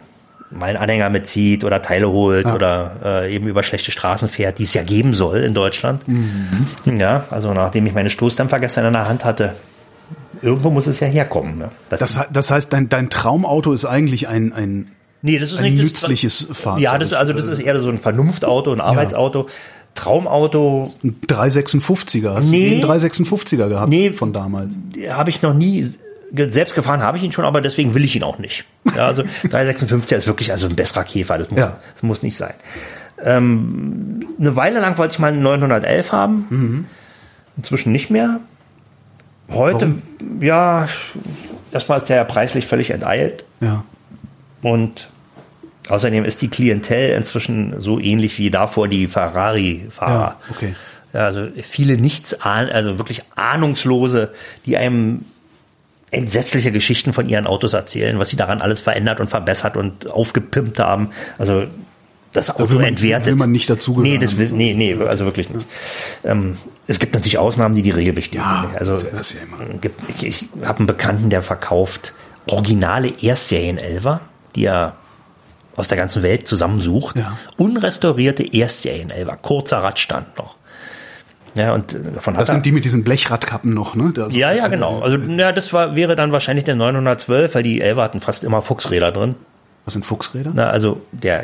mal 0.49 0.65
einen 0.71 0.77
Anhänger 0.77 1.09
mitzieht 1.09 1.63
oder 1.63 1.81
Teile 1.81 2.09
holt 2.09 2.45
oder 2.45 2.95
äh, 3.23 3.33
eben 3.33 3.47
über 3.47 3.63
schlechte 3.63 3.91
Straßen 3.91 4.27
fährt, 4.27 4.59
die 4.59 4.63
es 4.63 4.73
ja 4.73 4.83
geben 4.83 5.13
soll 5.13 5.37
in 5.37 5.53
Deutschland. 5.53 6.01
Ja, 6.85 7.23
also 7.29 7.53
nachdem 7.53 7.85
ich 7.85 7.93
meine 7.93 8.09
Stoßdämpfer 8.09 8.59
gestern 8.59 8.85
in 8.87 8.93
der 8.93 9.07
Hand 9.07 9.23
hatte, 9.23 9.55
irgendwo 10.41 10.69
muss 10.69 10.87
es 10.87 10.99
ja 10.99 11.07
herkommen. 11.07 11.57
Ne? 11.57 11.69
Das, 11.89 12.19
he- 12.19 12.25
das 12.33 12.51
heißt, 12.51 12.73
dein, 12.73 12.89
dein 12.89 13.09
Traumauto 13.09 13.71
ist 13.71 13.85
eigentlich 13.85 14.27
ein, 14.27 14.51
ein 14.51 14.91
Nee, 15.21 15.37
das 15.39 15.51
ist 15.53 15.59
ein 15.59 15.63
nicht 15.65 15.77
das- 15.77 15.85
nützliches 16.01 16.47
Fahrzeug. 16.51 16.81
Ja, 16.83 16.97
das, 16.97 17.13
also 17.13 17.31
das 17.31 17.45
ist 17.45 17.59
eher 17.59 17.79
so 17.79 17.89
ein 17.89 17.99
Vernunftauto, 17.99 18.73
ein 18.73 18.81
Arbeitsauto. 18.81 19.47
Traumauto 19.95 20.93
ein 21.03 21.19
356er. 21.27 22.33
Hast 22.35 22.49
Nee. 22.49 22.69
du 22.69 22.75
den 22.77 22.85
356er 22.89 23.67
gehabt 23.69 23.89
Nee. 23.89 24.11
von 24.11 24.33
damals? 24.33 24.77
habe 25.09 25.29
ich 25.29 25.41
noch 25.41 25.53
nie 25.53 25.85
selbst 26.33 26.75
gefahren, 26.75 27.01
habe 27.01 27.17
ich 27.17 27.23
ihn 27.23 27.31
schon, 27.33 27.43
aber 27.45 27.59
deswegen 27.61 27.93
will 27.93 28.05
ich 28.05 28.15
ihn 28.15 28.23
auch 28.23 28.39
nicht. 28.39 28.63
Ja, 28.95 29.07
also 29.07 29.23
356 29.49 30.17
ist 30.17 30.27
wirklich 30.27 30.51
also 30.51 30.67
ein 30.67 30.75
besserer 30.75 31.03
Käfer, 31.03 31.37
das 31.37 31.49
muss, 31.51 31.59
Ja. 31.59 31.77
das 31.93 32.03
muss 32.03 32.23
nicht 32.23 32.37
sein. 32.37 32.53
Ähm, 33.23 34.21
eine 34.39 34.55
Weile 34.55 34.79
lang 34.79 34.97
wollte 34.97 35.13
ich 35.13 35.19
mal 35.19 35.31
einen 35.33 35.43
911 35.43 36.11
haben, 36.11 36.45
Mhm. 36.49 36.85
inzwischen 37.57 37.91
nicht 37.91 38.09
mehr. 38.09 38.39
Heute, 39.49 39.95
ja, 40.39 40.87
erstmal 41.73 41.97
ist 41.97 42.07
der 42.07 42.15
ja 42.15 42.23
preislich 42.23 42.65
völlig 42.65 42.89
enteilt. 42.91 43.43
Ja. 43.59 43.83
Und 44.61 45.09
außerdem 45.89 46.23
ist 46.25 46.41
die 46.41 46.47
Klientel 46.49 47.15
inzwischen 47.15 47.79
so 47.79 47.99
ähnlich 47.99 48.37
wie 48.37 48.51
davor 48.51 48.87
die 48.87 49.07
Ferrari-Fahrer. 49.07 50.11
Ja, 50.13 50.39
okay. 50.49 50.75
Ja, 51.13 51.25
also 51.25 51.47
viele 51.61 51.97
nichts, 51.97 52.33
also 52.41 52.97
wirklich 52.97 53.23
ahnungslose, 53.35 54.31
die 54.65 54.77
einem 54.77 55.25
entsetzliche 56.11 56.71
Geschichten 56.71 57.13
von 57.13 57.27
ihren 57.27 57.47
Autos 57.47 57.73
erzählen, 57.73 58.19
was 58.19 58.29
sie 58.29 58.37
daran 58.37 58.61
alles 58.61 58.81
verändert 58.81 59.19
und 59.19 59.29
verbessert 59.29 59.77
und 59.77 60.09
aufgepimpt 60.09 60.79
haben. 60.79 61.09
Also 61.37 61.63
das 62.33 62.49
Auto 62.49 62.69
will 62.69 62.77
man- 62.77 62.85
entwertet. 62.85 63.27
will 63.27 63.35
man 63.35 63.51
nicht 63.51 63.69
dazugehören. 63.69 64.09
Nee, 64.13 64.17
das 64.17 64.37
will, 64.37 64.49
nee, 64.53 64.73
nee, 64.73 64.95
also 65.05 65.25
wirklich 65.25 65.49
nicht. 65.49 65.65
Ähm, 66.23 66.57
es 66.87 66.99
gibt 66.99 67.13
natürlich 67.13 67.37
Ausnahmen, 67.37 67.75
die 67.75 67.81
die 67.81 67.91
Regel 67.91 68.13
bestätigen. 68.13 68.43
Ja, 68.43 68.71
also 68.75 68.93
das 68.93 69.33
ja- 69.33 69.39
ja 69.39 69.45
immer. 69.65 69.73
gibt, 69.79 69.99
ich, 70.09 70.25
ich 70.25 70.45
habe 70.65 70.79
einen 70.79 70.87
Bekannten, 70.87 71.29
der 71.29 71.41
verkauft 71.41 72.13
originale 72.47 73.13
Erstserien-Elfer, 73.21 74.21
die 74.55 74.65
er 74.65 74.95
aus 75.75 75.87
der 75.87 75.97
ganzen 75.97 76.23
Welt 76.23 76.47
zusammensucht. 76.47 77.15
Ja. 77.17 77.37
Unrestaurierte 77.57 78.43
Erstserien-Elfer, 78.43 79.37
kurzer 79.37 79.77
Radstand 79.79 80.37
noch. 80.37 80.55
Ja, 81.53 81.73
und 81.73 81.93
davon 82.15 82.35
hat 82.35 82.41
Das 82.43 82.49
er, 82.49 82.53
sind 82.53 82.65
die 82.65 82.71
mit 82.71 82.85
diesen 82.85 83.03
Blechradkappen 83.03 83.73
noch, 83.73 83.95
ne? 83.95 84.13
Also- 84.17 84.37
ja, 84.37 84.51
ja, 84.53 84.67
genau. 84.69 84.99
Also, 85.01 85.17
ja, 85.17 85.51
das 85.51 85.73
war, 85.73 85.95
wäre 85.95 86.15
dann 86.15 86.31
wahrscheinlich 86.31 86.63
der 86.65 86.75
912, 86.75 87.55
weil 87.55 87.63
die 87.63 87.81
Elfer 87.81 88.03
hatten 88.03 88.21
fast 88.21 88.43
immer 88.45 88.61
Fuchsräder 88.61 89.11
drin. 89.11 89.35
Was 89.85 89.93
sind 89.93 90.05
Fuchsräder? 90.05 90.51
Na, 90.53 90.69
also, 90.69 91.01
der 91.11 91.43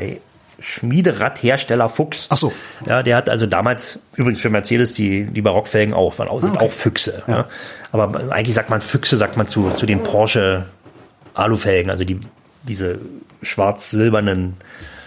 Schmiederadhersteller 0.59 1.89
Fuchs. 1.89 2.27
Ach 2.29 2.37
so. 2.37 2.53
Ja, 2.85 3.03
der 3.03 3.15
hat 3.17 3.29
also 3.29 3.45
damals, 3.45 3.99
übrigens 4.15 4.39
für 4.39 4.49
Mercedes, 4.49 4.93
die, 4.93 5.25
die 5.25 5.41
Barockfelgen 5.41 5.93
auch, 5.93 6.17
waren 6.19 6.29
auch, 6.29 6.41
sind 6.41 6.51
Ah, 6.51 6.55
okay. 6.55 6.65
auch 6.65 6.71
Füchse. 6.71 7.23
Ja. 7.27 7.45
Aber 7.91 8.31
eigentlich 8.31 8.55
sagt 8.55 8.69
man 8.69 8.81
Füchse, 8.81 9.17
sagt 9.17 9.37
man 9.37 9.47
zu, 9.47 9.69
zu 9.71 9.85
den 9.85 10.03
Porsche 10.03 10.65
Alufelgen, 11.33 11.91
also 11.91 12.03
die, 12.05 12.19
diese 12.67 12.99
schwarz-silbernen. 13.41 14.55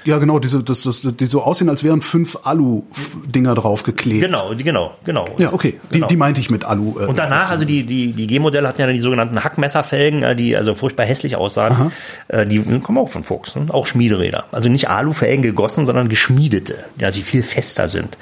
Ja, 0.05 0.17
genau, 0.19 0.39
diese, 0.39 0.63
das, 0.63 0.83
das, 0.85 1.03
die 1.03 1.27
so 1.27 1.43
aussehen, 1.43 1.69
als 1.69 1.85
wären 1.85 2.01
fünf 2.01 2.39
Alu-Dinger 2.43 3.55
draufgeklebt. 3.55 4.23
Genau, 4.23 4.55
die, 4.55 4.65
genau, 4.65 4.93
genau. 5.05 5.27
Ja, 5.39 5.53
okay. 5.53 5.79
Die, 5.91 5.95
Genau. 5.95 6.07
die 6.07 6.17
meinte 6.17 6.41
ich 6.41 6.49
mit 6.49 6.65
Alu. 6.65 6.99
Äh, 6.99 7.05
Und 7.07 7.19
danach, 7.19 7.51
also 7.51 7.67
die, 7.67 7.85
die, 7.85 8.13
die 8.13 8.27
G-Modelle 8.27 8.67
hatten 8.67 8.81
ja 8.81 8.87
dann 8.87 8.95
die 8.95 9.01
sogenannten 9.01 9.45
Hackmesserfelgen, 9.45 10.23
äh, 10.23 10.35
die 10.35 10.57
also 10.57 10.75
furchtbar 10.75 11.05
hässlich 11.05 11.37
aussahen. 11.37 11.93
Äh, 12.29 12.47
Die 12.47 12.61
kommen 12.81 12.97
auch 12.97 13.11
von 13.11 13.25
Fuchs, 13.25 13.55
ne? 13.57 13.67
auch 13.69 13.87
Schmiederäder. 13.87 14.47
Also 14.53 14.71
nicht 14.71 14.89
Alufelgen 14.89 15.43
gegossen, 15.43 15.85
sondern 15.85 16.09
geschmiedete, 16.09 16.79
die 16.97 17.23
viel 17.23 17.43
fester 17.43 17.89
sind 17.89 18.17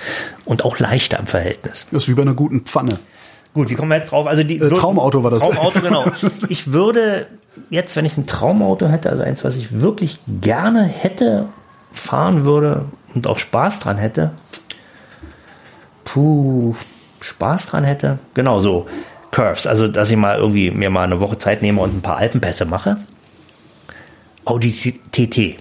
und 0.45 0.64
auch 0.64 0.80
leichter 0.80 1.20
im 1.20 1.26
Verhältnis. 1.28 1.86
Das 1.93 2.03
ist 2.05 2.09
wie 2.09 2.14
bei 2.14 2.22
einer 2.22 2.34
guten 2.34 2.62
Pfanne. 2.62 2.99
Gut, 3.55 3.71
wie 3.71 3.75
kommen 3.75 3.91
wir 3.91 3.97
jetzt 3.97 4.11
drauf? 4.13 4.27
Also 4.27 4.43
die 4.45 4.59
Äh, 4.59 4.69
Traumauto 4.71 5.23
war 5.25 5.31
das. 5.31 5.43
Traumauto, 5.43 5.81
genau. 5.81 6.05
Ich 6.49 6.73
würde 6.73 7.27
jetzt, 7.71 7.97
wenn 7.97 8.05
ich 8.05 8.17
ein 8.17 8.27
Traumauto 8.27 8.87
hätte, 8.89 9.11
also 9.11 9.23
eins, 9.23 9.45
was 9.45 9.57
ich 9.57 9.81
wirklich 9.81 10.19
gerne 10.41 10.85
hätte, 10.85 11.47
fahren 11.93 12.45
würde 12.45 12.85
und 13.15 13.27
auch 13.27 13.39
Spaß 13.39 13.81
dran 13.81 13.97
hätte. 13.97 14.31
Puh, 16.05 16.75
Spaß 17.21 17.67
dran 17.67 17.85
hätte. 17.85 18.19
Genau 18.35 18.61
so. 18.61 18.87
Curves, 19.31 19.67
also 19.67 19.89
dass 19.89 20.11
ich 20.11 20.17
mal 20.17 20.39
irgendwie 20.39 20.71
mir 20.71 20.89
mal 20.91 21.03
eine 21.05 21.21
Woche 21.21 21.37
Zeit 21.39 21.61
nehme 21.63 21.81
und 21.83 21.97
ein 21.97 22.03
paar 22.03 22.17
Alpenpässe 22.17 22.65
mache. 22.65 22.97
Audi 24.45 24.73
TT. 25.13 25.59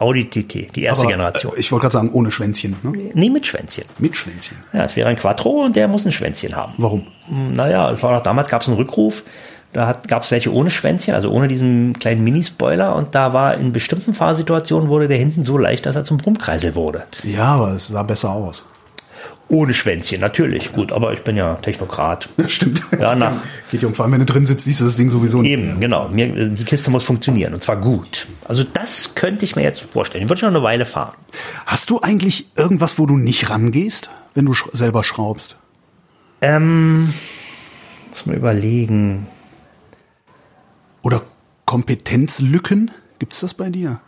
Audi 0.00 0.24
TT, 0.30 0.74
die 0.74 0.82
erste 0.82 1.04
Aber, 1.04 1.12
Generation. 1.12 1.54
äh, 1.54 1.60
Ich 1.60 1.70
wollte 1.70 1.82
gerade 1.82 1.92
sagen, 1.92 2.10
ohne 2.12 2.32
Schwänzchen. 2.32 2.74
Ne? 2.82 3.10
nee, 3.14 3.30
mit 3.30 3.46
Schwänzchen. 3.46 3.84
Mit 3.98 4.16
Schwänzchen. 4.16 4.56
Ja, 4.72 4.84
es 4.84 4.96
wäre 4.96 5.08
ein 5.08 5.16
Quattro 5.16 5.64
und 5.64 5.76
der 5.76 5.86
muss 5.88 6.04
ein 6.06 6.12
Schwänzchen 6.12 6.56
haben. 6.56 6.72
Warum? 6.78 7.06
Hm, 7.28 7.52
Naja, 7.54 7.92
damals 8.24 8.48
gab 8.48 8.62
es 8.62 8.68
einen 8.68 8.76
Rückruf. 8.78 9.22
Da 9.72 9.92
gab 10.08 10.22
es 10.22 10.30
welche 10.32 10.52
ohne 10.52 10.68
Schwänzchen, 10.70 11.14
also 11.14 11.30
ohne 11.30 11.46
diesen 11.46 11.92
kleinen 11.98 12.24
Minispoiler. 12.24 12.96
Und 12.96 13.14
da 13.14 13.32
war 13.32 13.54
in 13.56 13.72
bestimmten 13.72 14.14
Fahrsituationen 14.14 14.88
wurde 14.88 15.06
der 15.06 15.16
hinten 15.18 15.44
so 15.44 15.56
leicht, 15.58 15.86
dass 15.86 15.94
er 15.94 16.02
zum 16.02 16.16
Brummkreisel 16.18 16.74
wurde. 16.74 17.04
Ja, 17.22 17.44
aber 17.54 17.72
es 17.74 17.86
sah 17.88 18.02
besser 18.02 18.30
aus. 18.30 18.64
Ohne 19.50 19.74
Schwänzchen, 19.74 20.20
natürlich. 20.20 20.72
Gut, 20.72 20.92
aber 20.92 21.12
ich 21.12 21.24
bin 21.24 21.36
ja 21.36 21.56
Technokrat. 21.56 22.28
Ja, 22.36 22.48
stimmt. 22.48 22.82
Ja, 22.98 23.16
nach, 23.16 23.32
Geht 23.72 23.82
ja 23.82 23.88
um, 23.88 23.94
vor 23.94 24.04
allem 24.04 24.12
wenn 24.12 24.20
du 24.20 24.26
drin 24.26 24.46
sitzt, 24.46 24.64
siehst 24.64 24.80
du 24.80 24.84
das 24.84 24.96
Ding 24.96 25.10
sowieso 25.10 25.42
nicht. 25.42 25.50
Eben, 25.50 25.80
genau. 25.80 26.08
Mir, 26.08 26.48
die 26.48 26.64
Kiste 26.64 26.90
muss 26.92 27.02
funktionieren 27.02 27.52
und 27.52 27.62
zwar 27.62 27.80
gut. 27.80 28.28
Also 28.44 28.62
das 28.62 29.16
könnte 29.16 29.44
ich 29.44 29.56
mir 29.56 29.62
jetzt 29.62 29.80
vorstellen. 29.80 30.22
Die 30.22 30.30
würde 30.30 30.38
ich 30.38 30.42
noch 30.42 30.50
eine 30.50 30.62
Weile 30.62 30.84
fahren. 30.84 31.16
Hast 31.66 31.90
du 31.90 32.00
eigentlich 32.00 32.46
irgendwas, 32.56 33.00
wo 33.00 33.06
du 33.06 33.16
nicht 33.16 33.50
rangehst, 33.50 34.08
wenn 34.34 34.46
du 34.46 34.54
sch 34.54 34.68
selber 34.72 35.02
schraubst? 35.02 35.56
Ähm, 36.42 37.12
muss 38.10 38.26
mal 38.26 38.36
überlegen. 38.36 39.26
Oder 41.02 41.22
Kompetenzlücken? 41.64 42.92
Gibt's 43.18 43.40
das 43.40 43.54
bei 43.54 43.68
dir? 43.68 44.00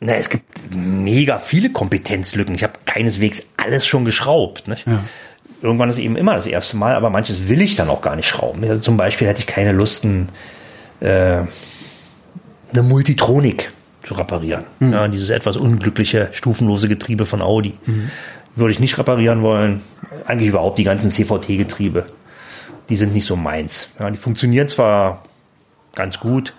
Na, 0.00 0.14
es 0.14 0.30
gibt 0.30 0.74
mega 0.74 1.38
viele 1.38 1.70
Kompetenzlücken. 1.70 2.54
Ich 2.54 2.62
habe 2.62 2.72
keineswegs 2.86 3.42
alles 3.58 3.86
schon 3.86 4.06
geschraubt. 4.06 4.66
Nicht? 4.66 4.86
Ja. 4.86 5.04
Irgendwann 5.60 5.90
ist 5.90 5.98
eben 5.98 6.16
immer 6.16 6.34
das 6.34 6.46
erste 6.46 6.78
Mal, 6.78 6.94
aber 6.94 7.10
manches 7.10 7.48
will 7.48 7.60
ich 7.60 7.76
dann 7.76 7.90
auch 7.90 8.00
gar 8.00 8.16
nicht 8.16 8.26
schrauben. 8.26 8.64
Also 8.64 8.80
zum 8.80 8.96
Beispiel 8.96 9.28
hätte 9.28 9.40
ich 9.40 9.46
keine 9.46 9.72
Lust, 9.72 10.04
ein, 10.04 10.30
äh, 11.00 11.42
eine 12.72 12.82
Multitronik 12.82 13.70
zu 14.02 14.14
reparieren. 14.14 14.64
Ja, 14.80 15.08
dieses 15.08 15.28
etwas 15.28 15.58
unglückliche, 15.58 16.30
stufenlose 16.32 16.88
Getriebe 16.88 17.26
von 17.26 17.42
Audi. 17.42 17.76
Würde 18.56 18.72
ich 18.72 18.80
nicht 18.80 18.96
reparieren 18.96 19.42
wollen. 19.42 19.82
Eigentlich 20.26 20.48
überhaupt 20.48 20.78
die 20.78 20.84
ganzen 20.84 21.10
CVT-Getriebe. 21.10 22.06
Die 22.88 22.96
sind 22.96 23.12
nicht 23.12 23.26
so 23.26 23.36
meins. 23.36 23.90
Ja, 23.98 24.10
die 24.10 24.16
funktionieren 24.16 24.68
zwar 24.68 25.24
ganz 25.94 26.18
gut, 26.18 26.54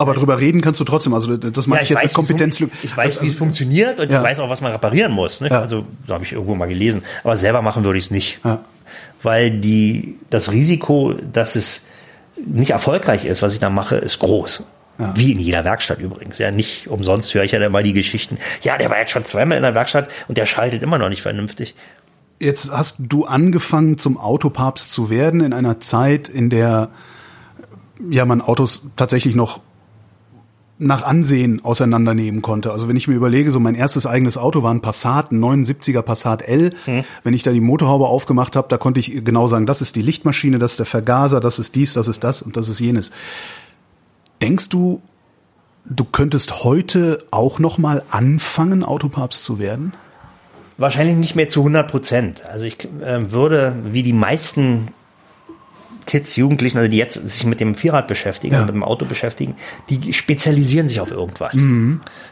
Aber 0.00 0.14
drüber 0.14 0.38
reden 0.40 0.60
kannst 0.62 0.80
du 0.80 0.84
trotzdem. 0.84 1.12
Also 1.14 1.36
das 1.36 1.66
meine 1.66 1.80
ja, 1.80 1.82
ich 1.82 1.88
jetzt 1.90 1.98
mit 1.98 2.04
wie 2.04 2.08
fun- 2.08 2.14
Kompetenzlücken. 2.26 2.78
Ich 2.82 2.96
weiß, 2.96 3.22
wie 3.22 3.26
es 3.28 3.34
funktioniert 3.34 4.00
und 4.00 4.10
Ja. 4.10 4.18
ich 4.18 4.24
weiß 4.24 4.40
auch, 4.40 4.48
was 4.48 4.60
man 4.60 4.72
reparieren 4.72 5.12
muss. 5.12 5.40
Ne? 5.40 5.48
Ja. 5.48 5.60
Also, 5.60 5.84
da 6.06 6.14
habe 6.14 6.24
ich 6.24 6.32
irgendwo 6.32 6.54
mal 6.54 6.66
gelesen. 6.68 7.02
Aber 7.22 7.36
selber 7.36 7.60
machen 7.62 7.84
würde 7.84 7.98
ich 7.98 8.06
es 8.06 8.10
nicht. 8.10 8.40
Weil 9.22 9.50
die, 9.50 10.16
das 10.30 10.50
Risiko, 10.50 11.14
dass 11.32 11.54
es 11.54 11.82
nicht 12.44 12.70
erfolgreich 12.70 13.26
ist, 13.26 13.42
was 13.42 13.52
ich 13.52 13.58
da 13.60 13.68
mache, 13.68 13.96
ist 13.96 14.18
groß. 14.18 14.64
Ja. 14.98 15.12
Wie 15.16 15.32
in 15.32 15.38
jeder 15.38 15.64
Werkstatt 15.64 15.98
übrigens. 15.98 16.38
Ja, 16.38 16.50
nicht 16.50 16.88
umsonst 16.88 17.32
höre 17.34 17.44
ich 17.44 17.52
ja 17.52 17.60
immer 17.64 17.82
die 17.82 17.92
Geschichten. 17.92 18.38
Ja, 18.62 18.76
der 18.78 18.90
war 18.90 18.98
jetzt 18.98 19.12
schon 19.12 19.24
zweimal 19.24 19.56
in 19.58 19.62
der 19.62 19.74
Werkstatt 19.74 20.08
und 20.28 20.38
der 20.38 20.46
schaltet 20.46 20.82
immer 20.82 20.96
noch 20.98 21.08
nicht 21.10 21.22
vernünftig. 21.22 21.74
Jetzt 22.38 22.70
hast 22.72 22.96
du 23.00 23.26
angefangen, 23.26 23.98
zum 23.98 24.16
Autopapst 24.16 24.92
zu 24.92 25.10
werden 25.10 25.40
in 25.42 25.52
einer 25.52 25.78
Zeit, 25.80 26.28
in 26.30 26.48
der 26.48 26.88
ja 28.08 28.24
man 28.24 28.40
Autos 28.40 28.82
tatsächlich 28.96 29.34
noch 29.34 29.60
nach 30.80 31.02
Ansehen 31.02 31.62
auseinandernehmen 31.62 32.40
konnte. 32.40 32.72
Also 32.72 32.88
wenn 32.88 32.96
ich 32.96 33.06
mir 33.06 33.14
überlege, 33.14 33.50
so 33.50 33.60
mein 33.60 33.74
erstes 33.74 34.06
eigenes 34.06 34.38
Auto 34.38 34.62
war 34.62 34.72
ein 34.72 34.80
Passat, 34.80 35.30
ein 35.30 35.38
79er 35.38 36.00
Passat 36.00 36.42
L. 36.42 36.72
Wenn 37.22 37.34
ich 37.34 37.42
da 37.42 37.52
die 37.52 37.60
Motorhaube 37.60 38.06
aufgemacht 38.06 38.56
habe, 38.56 38.68
da 38.68 38.78
konnte 38.78 38.98
ich 38.98 39.24
genau 39.24 39.46
sagen, 39.46 39.66
das 39.66 39.82
ist 39.82 39.94
die 39.94 40.02
Lichtmaschine, 40.02 40.58
das 40.58 40.72
ist 40.72 40.80
der 40.80 40.86
Vergaser, 40.86 41.40
das 41.40 41.58
ist 41.58 41.74
dies, 41.74 41.92
das 41.92 42.08
ist 42.08 42.24
das 42.24 42.40
und 42.40 42.56
das 42.56 42.68
ist 42.68 42.80
jenes. 42.80 43.10
Denkst 44.40 44.70
du, 44.70 45.02
du 45.84 46.04
könntest 46.04 46.64
heute 46.64 47.24
auch 47.30 47.58
noch 47.58 47.76
mal 47.76 48.02
anfangen, 48.10 48.82
Autopapst 48.82 49.44
zu 49.44 49.58
werden? 49.58 49.92
Wahrscheinlich 50.78 51.16
nicht 51.16 51.36
mehr 51.36 51.50
zu 51.50 51.60
100 51.60 51.90
Prozent. 51.90 52.46
Also 52.46 52.64
ich 52.64 52.82
äh, 52.84 53.30
würde, 53.30 53.74
wie 53.84 54.02
die 54.02 54.14
meisten 54.14 54.88
Kids, 56.06 56.36
Jugendlichen, 56.36 56.78
also 56.78 56.88
die 56.90 56.96
jetzt 56.96 57.14
sich 57.28 57.44
mit 57.44 57.60
dem 57.60 57.74
Vierrad 57.74 58.08
beschäftigen, 58.08 58.54
Ja. 58.54 58.60
mit 58.60 58.74
dem 58.74 58.84
Auto 58.84 59.04
beschäftigen, 59.04 59.54
die 59.88 60.12
spezialisieren 60.12 60.88
sich 60.88 61.00
auf 61.00 61.10
irgendwas. 61.10 61.56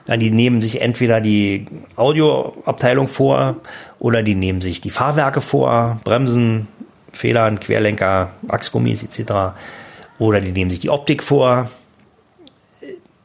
Ja, 0.07 0.17
die 0.17 0.31
nehmen 0.31 0.63
sich 0.63 0.81
entweder 0.81 1.21
die 1.21 1.67
Audioabteilung 1.97 3.09
vor 3.09 3.57
oder 3.99 4.23
die 4.23 4.35
nehmen 4.35 4.61
sich 4.61 4.81
die 4.81 4.91
Fahrwerke 4.91 5.41
vor, 5.41 6.01
Bremsen, 6.05 6.69
Federn, 7.13 7.59
Querlenker, 7.61 8.33
Achsgummis 8.49 9.03
etc. 9.03 9.55
Oder 10.19 10.41
die 10.41 10.53
nehmen 10.53 10.71
sich 10.71 10.81
die 10.81 10.91
Optik 10.91 11.23
vor. 11.23 11.71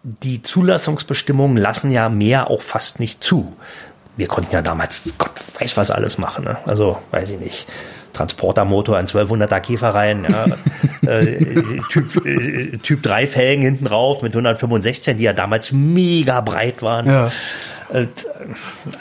Die 0.04 0.42
Zulassungsbestimmungen 0.42 1.58
lassen 1.58 1.92
ja 1.92 2.10
mehr 2.10 2.50
auch 2.50 2.62
fast 2.62 3.00
nicht 3.00 3.24
zu. 3.24 3.54
Wir 4.18 4.28
konnten 4.28 4.54
ja 4.54 4.62
damals, 4.62 5.04
Gott 5.18 5.32
weiß 5.60 5.78
was 5.78 5.92
alles 5.92 6.18
machen. 6.18 6.44
Ne? 6.44 6.58
Also, 6.66 6.98
weiß 7.12 7.32
ich 7.32 7.40
nicht. 7.40 7.68
Transportermotor, 8.14 8.98
ein 8.98 9.08
1200er 9.08 9.60
Käfer 9.60 9.90
rein, 9.90 10.26
ja, 10.30 10.46
äh, 11.10 11.62
Typ, 11.92 12.26
äh, 12.26 12.78
typ 12.78 13.04
3 13.04 13.28
Felgen 13.28 13.64
hinten 13.64 13.88
rauf 13.88 14.22
mit 14.22 14.34
165, 14.34 15.18
die 15.18 15.24
ja 15.24 15.34
damals 15.34 15.72
mega 15.72 16.42
breit 16.42 16.82
waren. 16.82 17.08
Ja. 17.08 17.32
Und, 17.90 18.10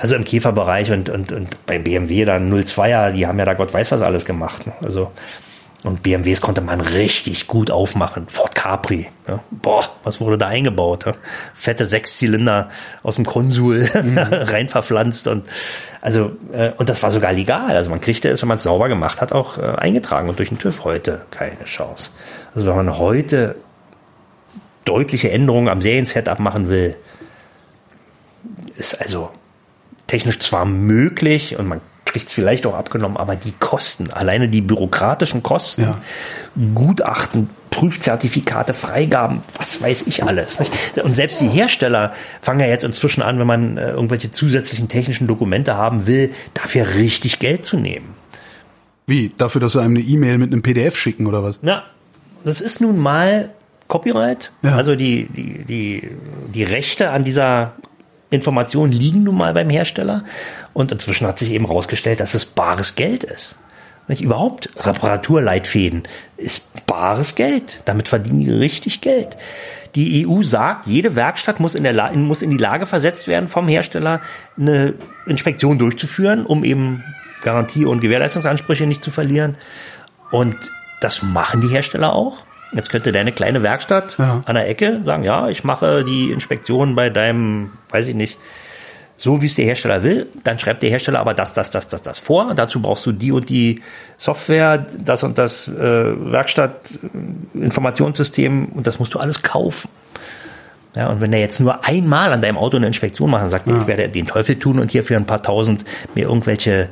Also 0.01 0.17
im 0.17 0.25
Käferbereich 0.25 0.91
und, 0.91 1.09
und, 1.09 1.33
und 1.33 1.67
beim 1.67 1.85
BMW 1.85 2.25
dann 2.25 2.53
02er, 2.53 3.13
die 3.13 3.27
haben 3.27 3.39
ja 3.39 3.45
da 3.45 3.55
Gott 3.55 3.73
weiß 3.73 3.93
was 3.93 4.03
alles 4.03 4.25
gemacht. 4.25 4.67
ne? 4.67 4.73
Also, 4.83 5.13
und 5.85 6.03
BMWs 6.05 6.41
konnte 6.41 6.61
man 6.61 6.81
richtig 6.81 7.49
gut 7.49 7.71
aufmachen. 7.73 8.29
Ford 8.29 8.55
Capri. 8.55 9.09
Ja. 9.27 9.41
Boah, 9.51 9.85
was 10.05 10.21
wurde 10.21 10.39
da 10.39 10.47
eingebaut? 10.47 11.07
Ja. 11.07 11.15
Fette 11.55 11.85
Sechszylinder 11.85 12.71
aus 13.03 13.17
dem 13.17 13.27
Konsul 13.27 13.89
rein 13.95 14.69
verpflanzt 14.69 15.27
und 15.27 15.45
also 16.03 16.33
äh, 16.53 16.73
und 16.77 16.89
das 16.89 17.03
war 17.03 17.11
sogar 17.13 17.33
legal. 17.33 17.77
Also 17.77 17.89
man 17.89 18.01
kriegte 18.01 18.29
es, 18.29 18.43
wenn 18.43 18.49
man 18.49 18.59
es 18.59 18.65
sauber 18.65 18.89
gemacht 18.89 19.21
hat, 19.21 19.33
auch 19.33 19.57
äh, 19.57 19.63
eingetragen 19.63 20.29
und 20.29 20.39
durch 20.39 20.49
den 20.49 20.59
TÜV 20.59 20.85
heute 20.85 21.23
keine 21.31 21.65
Chance. 21.65 22.11
Also 22.55 22.67
wenn 22.67 22.77
man 22.77 22.99
heute 22.99 23.55
deutliche 24.85 25.31
Änderungen 25.31 25.69
am 25.69 25.81
Serien-Setup 25.81 26.41
machen 26.41 26.69
will, 26.69 26.97
ist 28.77 29.01
also 29.01 29.31
technisch 30.09 30.41
zwar 30.41 30.65
möglich 30.65 31.57
und 31.57 31.69
man 31.69 31.81
kriegt 32.05 32.27
es 32.27 32.35
vielleicht 32.35 32.67
auch 32.67 32.75
abgenommen, 32.75 33.17
aber 33.17 33.37
die 33.37 33.53
Kosten, 33.53 34.13
alleine 34.13 34.49
die 34.49 34.61
bürokratischen 34.61 35.45
Kosten, 35.45 35.83
Ja. 35.83 36.01
Gutachten, 36.75 37.49
Prüfzertifikate, 37.83 38.75
Freigaben, 38.75 39.43
was 39.59 39.83
weiß 39.83 40.07
ich 40.07 40.23
alles. 40.23 40.61
Nicht? 40.61 40.73
Und 41.03 41.17
selbst 41.17 41.41
die 41.41 41.49
Hersteller 41.49 42.13
fangen 42.41 42.61
ja 42.61 42.67
jetzt 42.67 42.85
inzwischen 42.85 43.23
an, 43.23 43.41
wenn 43.41 43.47
man 43.49 43.77
äh, 43.77 43.91
irgendwelche 43.91 44.31
zusätzlichen 44.31 44.87
technischen 44.87 45.27
Dokumente 45.27 45.77
haben 45.77 46.07
will, 46.07 46.31
dafür 46.55 46.95
richtig 46.95 47.41
Geld 47.41 47.67
zu 47.67 47.77
nehmen. 47.77 48.11
Wie? 49.09 49.33
Dafür, 49.37 49.61
dass 49.61 49.73
sie 49.73 49.81
einem 49.81 49.97
eine 49.97 50.05
E-Mail 50.05 50.39
mit 50.39 50.53
einem 50.53 50.63
PDF 50.63 50.95
schicken 50.95 51.27
oder 51.27 51.43
was? 51.43 51.59
Ja, 51.63 51.83
das 52.45 52.61
ist 52.61 52.81
nun 52.81 52.99
mal 52.99 53.51
Copyright. 53.89 54.53
Ja. 54.63 54.77
Also 54.77 54.95
die, 54.95 55.27
die, 55.27 55.65
die, 55.65 56.09
die 56.55 56.63
Rechte 56.63 57.11
an 57.11 57.25
dieser 57.25 57.73
Information 58.31 58.93
liegen 58.93 59.25
nun 59.25 59.37
mal 59.37 59.55
beim 59.55 59.71
Hersteller. 59.71 60.23
Und 60.73 60.93
inzwischen 60.93 61.27
hat 61.27 61.41
sich 61.41 61.51
eben 61.51 61.67
herausgestellt, 61.67 62.21
dass 62.21 62.35
es 62.35 62.45
bares 62.45 62.95
Geld 62.95 63.25
ist. 63.25 63.57
Nicht 64.09 64.21
überhaupt 64.21 64.69
Reparaturleitfäden 64.85 66.03
ist 66.37 66.87
bares 66.87 67.35
Geld. 67.35 67.83
Damit 67.85 68.09
verdienen 68.09 68.41
die 68.41 68.51
richtig 68.51 69.01
Geld. 69.01 69.37
Die 69.95 70.27
EU 70.27 70.43
sagt, 70.43 70.87
jede 70.87 71.15
Werkstatt 71.17 71.61
muss 71.61 71.75
in, 71.75 71.85
der 71.85 72.13
muss 72.15 72.43
in 72.43 72.51
die 72.51 72.57
Lage 72.57 72.87
versetzt 72.87 73.29
werden, 73.29 73.49
vom 73.49 73.69
Hersteller 73.69 74.21
eine 74.59 74.95
Inspektion 75.27 75.79
durchzuführen, 75.79 76.47
um 76.47 76.65
eben 76.65 77.05
Garantie- 77.43 77.85
und 77.85 78.01
Gewährleistungsansprüche 78.01 78.87
nicht 78.87 79.05
zu 79.05 79.11
verlieren. 79.11 79.57
Und 80.31 80.57
das 81.01 81.23
machen 81.23 81.61
die 81.61 81.69
Hersteller 81.69 82.15
auch. 82.15 82.39
Jetzt 82.73 82.89
könnte 82.89 83.13
deine 83.13 83.33
kleine 83.33 83.63
Werkstatt 83.63 84.17
Ja. 84.19 84.43
an 84.47 84.55
der 84.55 84.69
Ecke 84.69 85.03
sagen, 85.05 85.25
ja, 85.25 85.49
ich 85.49 85.63
mache 85.63 86.05
die 86.05 86.31
Inspektion 86.31 86.95
bei 86.95 87.11
deinem, 87.11 87.73
weiß 87.91 88.07
ich 88.09 88.15
nicht, 88.15 88.39
so 89.23 89.41
wie 89.41 89.47
es 89.47 89.55
der 89.55 89.65
Hersteller 89.67 90.03
will. 90.03 90.27
Dann 90.43 90.59
schreibt 90.59 90.83
der 90.83 90.91
Hersteller 90.91 91.21
aber 91.21 91.33
das, 91.33 91.55
das, 91.55 91.71
das, 91.71 91.87
das, 91.87 92.03
das 92.03 92.19
vor. 92.19 92.53
Dazu 92.57 92.83
brauchst 92.83 93.07
du 93.07 93.13
die 93.13 93.31
und 93.31 93.49
die 93.49 93.81
Software, 94.17 94.85
das 94.99 95.23
und 95.23 95.39
das 95.39 95.69
äh, 95.69 96.33
Werkstattinformationssystem 96.33 98.67
und 98.67 98.85
das 98.85 98.99
musst 98.99 99.15
du 99.15 99.21
alles 99.21 99.43
kaufen. 99.43 99.89
Ja, 100.97 101.09
und 101.09 101.21
wenn 101.21 101.33
er 101.33 101.39
jetzt 101.39 101.61
nur 101.61 101.85
einmal 101.85 102.33
an 102.33 102.43
deinem 102.43 102.59
Auto 102.59 102.79
eine 102.79 102.89
Inspektion 102.89 103.31
macht, 103.31 103.45
dann 103.45 103.51
sagt 103.51 103.69
er, 103.69 103.81
ich 103.81 103.87
werde 103.87 104.09
den 104.09 104.27
Teufel 104.27 104.59
tun 104.59 104.81
und 104.81 104.91
hier 104.91 105.05
für 105.05 105.15
ein 105.15 105.25
paar 105.25 105.41
tausend 105.41 105.85
mir 106.17 106.25
irgendwelche 106.25 106.89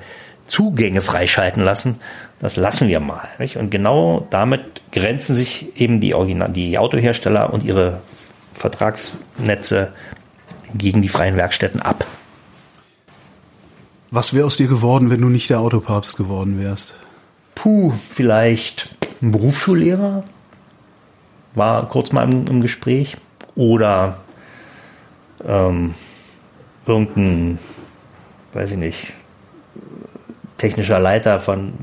Zugänge 0.46 1.00
freischalten 1.00 1.64
lassen, 1.64 1.98
das 2.38 2.54
lassen 2.54 2.86
wir 2.86 3.00
mal. 3.00 3.26
Nicht? 3.40 3.56
Und 3.56 3.70
genau 3.70 4.28
damit 4.30 4.82
grenzen 4.92 5.34
sich 5.34 5.80
eben 5.80 5.98
die, 5.98 6.14
Original 6.14 6.48
die 6.48 6.78
Autohersteller 6.78 7.52
und 7.52 7.64
ihre 7.64 7.98
Vertragsnetze 8.54 9.88
gegen 10.74 11.02
die 11.02 11.08
freien 11.08 11.34
Werkstätten 11.36 11.82
ab. 11.82 12.06
Was 14.12 14.34
wäre 14.34 14.46
aus 14.46 14.56
dir 14.56 14.66
geworden, 14.66 15.10
wenn 15.10 15.20
du 15.20 15.28
nicht 15.28 15.48
der 15.50 15.60
Autopapst 15.60 16.16
geworden 16.16 16.58
wärst? 16.58 16.94
Puh, 17.54 17.92
vielleicht 18.10 18.96
ein 19.22 19.30
Berufsschullehrer 19.30 20.24
war 21.54 21.88
kurz 21.88 22.12
mal 22.12 22.30
im, 22.30 22.46
im 22.46 22.60
Gespräch 22.60 23.16
oder 23.54 24.18
ähm, 25.44 25.94
irgendein, 26.86 27.58
weiß 28.52 28.72
ich 28.72 28.78
nicht, 28.78 29.12
technischer 30.56 30.98
Leiter 30.98 31.38
von 31.38 31.74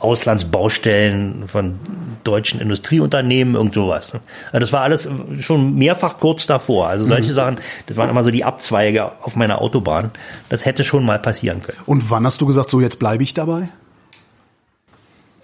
Auslandsbaustellen, 0.00 1.46
von 1.46 1.78
deutschen 2.24 2.60
Industrieunternehmen, 2.60 3.54
irgend 3.54 3.74
sowas. 3.74 4.14
Also 4.46 4.58
das 4.58 4.72
war 4.72 4.82
alles 4.82 5.08
schon 5.40 5.76
mehrfach 5.76 6.18
kurz 6.18 6.46
davor. 6.46 6.88
Also 6.88 7.04
solche 7.04 7.30
mhm. 7.30 7.34
Sachen, 7.34 7.58
das 7.86 7.96
waren 7.96 8.10
immer 8.10 8.24
so 8.24 8.30
die 8.30 8.44
Abzweige 8.44 9.12
auf 9.22 9.36
meiner 9.36 9.60
Autobahn. 9.60 10.10
Das 10.48 10.64
hätte 10.66 10.84
schon 10.84 11.04
mal 11.04 11.18
passieren 11.18 11.62
können. 11.62 11.78
Und 11.86 12.10
wann 12.10 12.26
hast 12.26 12.40
du 12.40 12.46
gesagt, 12.46 12.70
so 12.70 12.80
jetzt 12.80 12.98
bleibe 12.98 13.22
ich 13.22 13.34
dabei? 13.34 13.68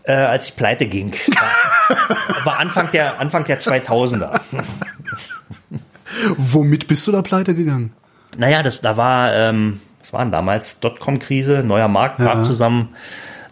Äh, 0.04 0.12
als 0.12 0.48
ich 0.48 0.56
pleite 0.56 0.86
ging. 0.86 1.12
War, 2.44 2.58
Anfang 2.58 2.90
der, 2.92 3.20
Anfang 3.20 3.44
der 3.44 3.60
2000er. 3.60 4.40
Womit 6.36 6.86
bist 6.86 7.06
du 7.06 7.12
da 7.12 7.22
pleite 7.22 7.54
gegangen? 7.54 7.92
Naja, 8.36 8.62
das, 8.62 8.80
da 8.80 8.96
war, 8.96 9.34
ähm, 9.34 9.80
das 10.00 10.12
waren 10.12 10.30
damals 10.30 10.80
Dotcom-Krise, 10.80 11.62
neuer 11.64 11.88
Markt 11.88 12.18
brach 12.18 12.36
ja. 12.36 12.42
zusammen. 12.42 12.90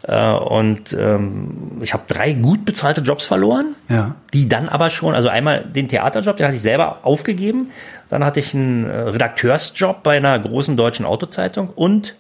Äh, 0.07 0.32
und 0.32 0.92
ähm, 0.92 1.78
ich 1.80 1.94
habe 1.94 2.05
drei 2.09 2.34
gut 2.34 2.64
bezahlte 2.64 3.00
Jobs 3.00 3.24
verloren, 3.24 3.74
ja. 3.88 4.14
die 4.34 4.48
dann 4.48 4.68
aber 4.68 4.90
schon, 4.90 5.14
also 5.14 5.28
einmal 5.28 5.64
den 5.64 5.88
Theaterjob, 5.88 6.36
den 6.36 6.46
hatte 6.46 6.57
ich 6.57 6.62
selber 6.62 6.98
aufgegeben. 7.02 7.70
Dann 8.11 8.24
hatte 8.24 8.40
ich 8.40 8.55
einen 8.55 8.84
äh, 8.84 8.94
Redakteursjob 8.94 10.02
bei 10.02 10.16
einer 10.18 10.38
großen 10.38 10.76
deutschen 10.76 11.07
Autozeitung 11.07 11.70
und 11.74 12.16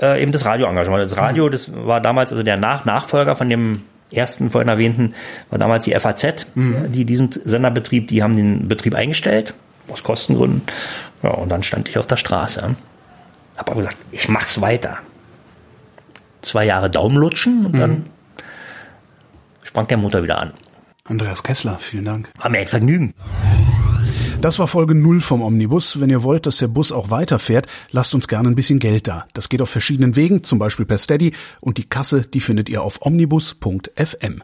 äh, 0.00 0.22
eben 0.22 0.32
das 0.32 0.44
Radioengagement. 0.44 1.02
Das 1.02 1.16
Radio, 1.16 1.48
das 1.48 1.72
war 1.74 2.00
damals 2.00 2.32
also 2.32 2.42
der 2.42 2.58
Nach 2.58 2.84
Nachfolger 2.84 3.34
von 3.34 3.48
dem 3.48 3.82
ersten 4.12 4.50
vorhin 4.50 4.68
erwähnten, 4.68 5.14
war 5.50 5.58
damals 5.58 5.84
die 5.84 5.94
FAZ, 5.98 6.46
mhm. 6.54 6.92
die 6.92 7.06
diesen 7.06 7.30
Sender 7.44 7.70
betrieb, 7.70 8.08
die 8.08 8.22
haben 8.22 8.36
den 8.36 8.68
Betrieb 8.68 8.94
eingestellt, 8.94 9.54
aus 9.88 10.04
Kostengründen. 10.04 10.62
Ja, 11.22 11.30
und 11.30 11.48
dann 11.48 11.62
stand 11.62 11.88
ich 11.88 11.96
auf 11.96 12.06
der 12.06 12.16
Straße. 12.16 12.76
Hab 13.56 13.70
aber 13.70 13.78
gesagt, 13.78 13.96
ich 14.12 14.28
mach's 14.28 14.60
weiter. 14.60 14.98
Zwei 16.44 16.66
Jahre 16.66 16.90
Daumenlutschen 16.90 17.66
und 17.66 17.74
mhm. 17.74 17.78
dann 17.78 18.06
sprang 19.62 19.88
der 19.88 19.96
Motor 19.96 20.22
wieder 20.22 20.38
an. 20.38 20.52
Andreas 21.04 21.42
Kessler, 21.42 21.78
vielen 21.78 22.04
Dank. 22.04 22.30
War 22.38 22.50
mir 22.50 22.58
ein 22.58 22.68
Vergnügen. 22.68 23.14
Das 24.40 24.58
war 24.58 24.68
Folge 24.68 24.94
0 24.94 25.22
vom 25.22 25.40
Omnibus. 25.40 26.00
Wenn 26.00 26.10
ihr 26.10 26.22
wollt, 26.22 26.44
dass 26.44 26.58
der 26.58 26.68
Bus 26.68 26.92
auch 26.92 27.10
weiterfährt, 27.10 27.66
lasst 27.92 28.14
uns 28.14 28.28
gerne 28.28 28.50
ein 28.50 28.54
bisschen 28.54 28.78
Geld 28.78 29.08
da. 29.08 29.26
Das 29.32 29.48
geht 29.48 29.62
auf 29.62 29.70
verschiedenen 29.70 30.16
Wegen, 30.16 30.44
zum 30.44 30.58
Beispiel 30.58 30.84
per 30.84 30.98
Steady. 30.98 31.32
Und 31.60 31.78
die 31.78 31.88
Kasse, 31.88 32.22
die 32.22 32.40
findet 32.40 32.68
ihr 32.68 32.82
auf 32.82 33.00
omnibus.fm. 33.00 34.42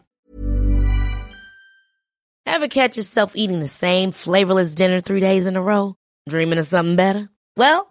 Ever 2.45 2.67
catch 2.67 2.95
yourself 2.97 3.35
eating 3.35 3.61
the 3.61 3.67
same 3.67 4.11
flavorless 4.11 4.73
dinner 4.73 5.03
three 5.03 5.19
days 5.19 5.45
in 5.45 5.55
a 5.55 5.61
row? 5.61 5.93
Dreaming 6.27 6.59
of 6.59 6.65
something 6.65 6.95
better? 6.95 7.29
Well, 7.55 7.90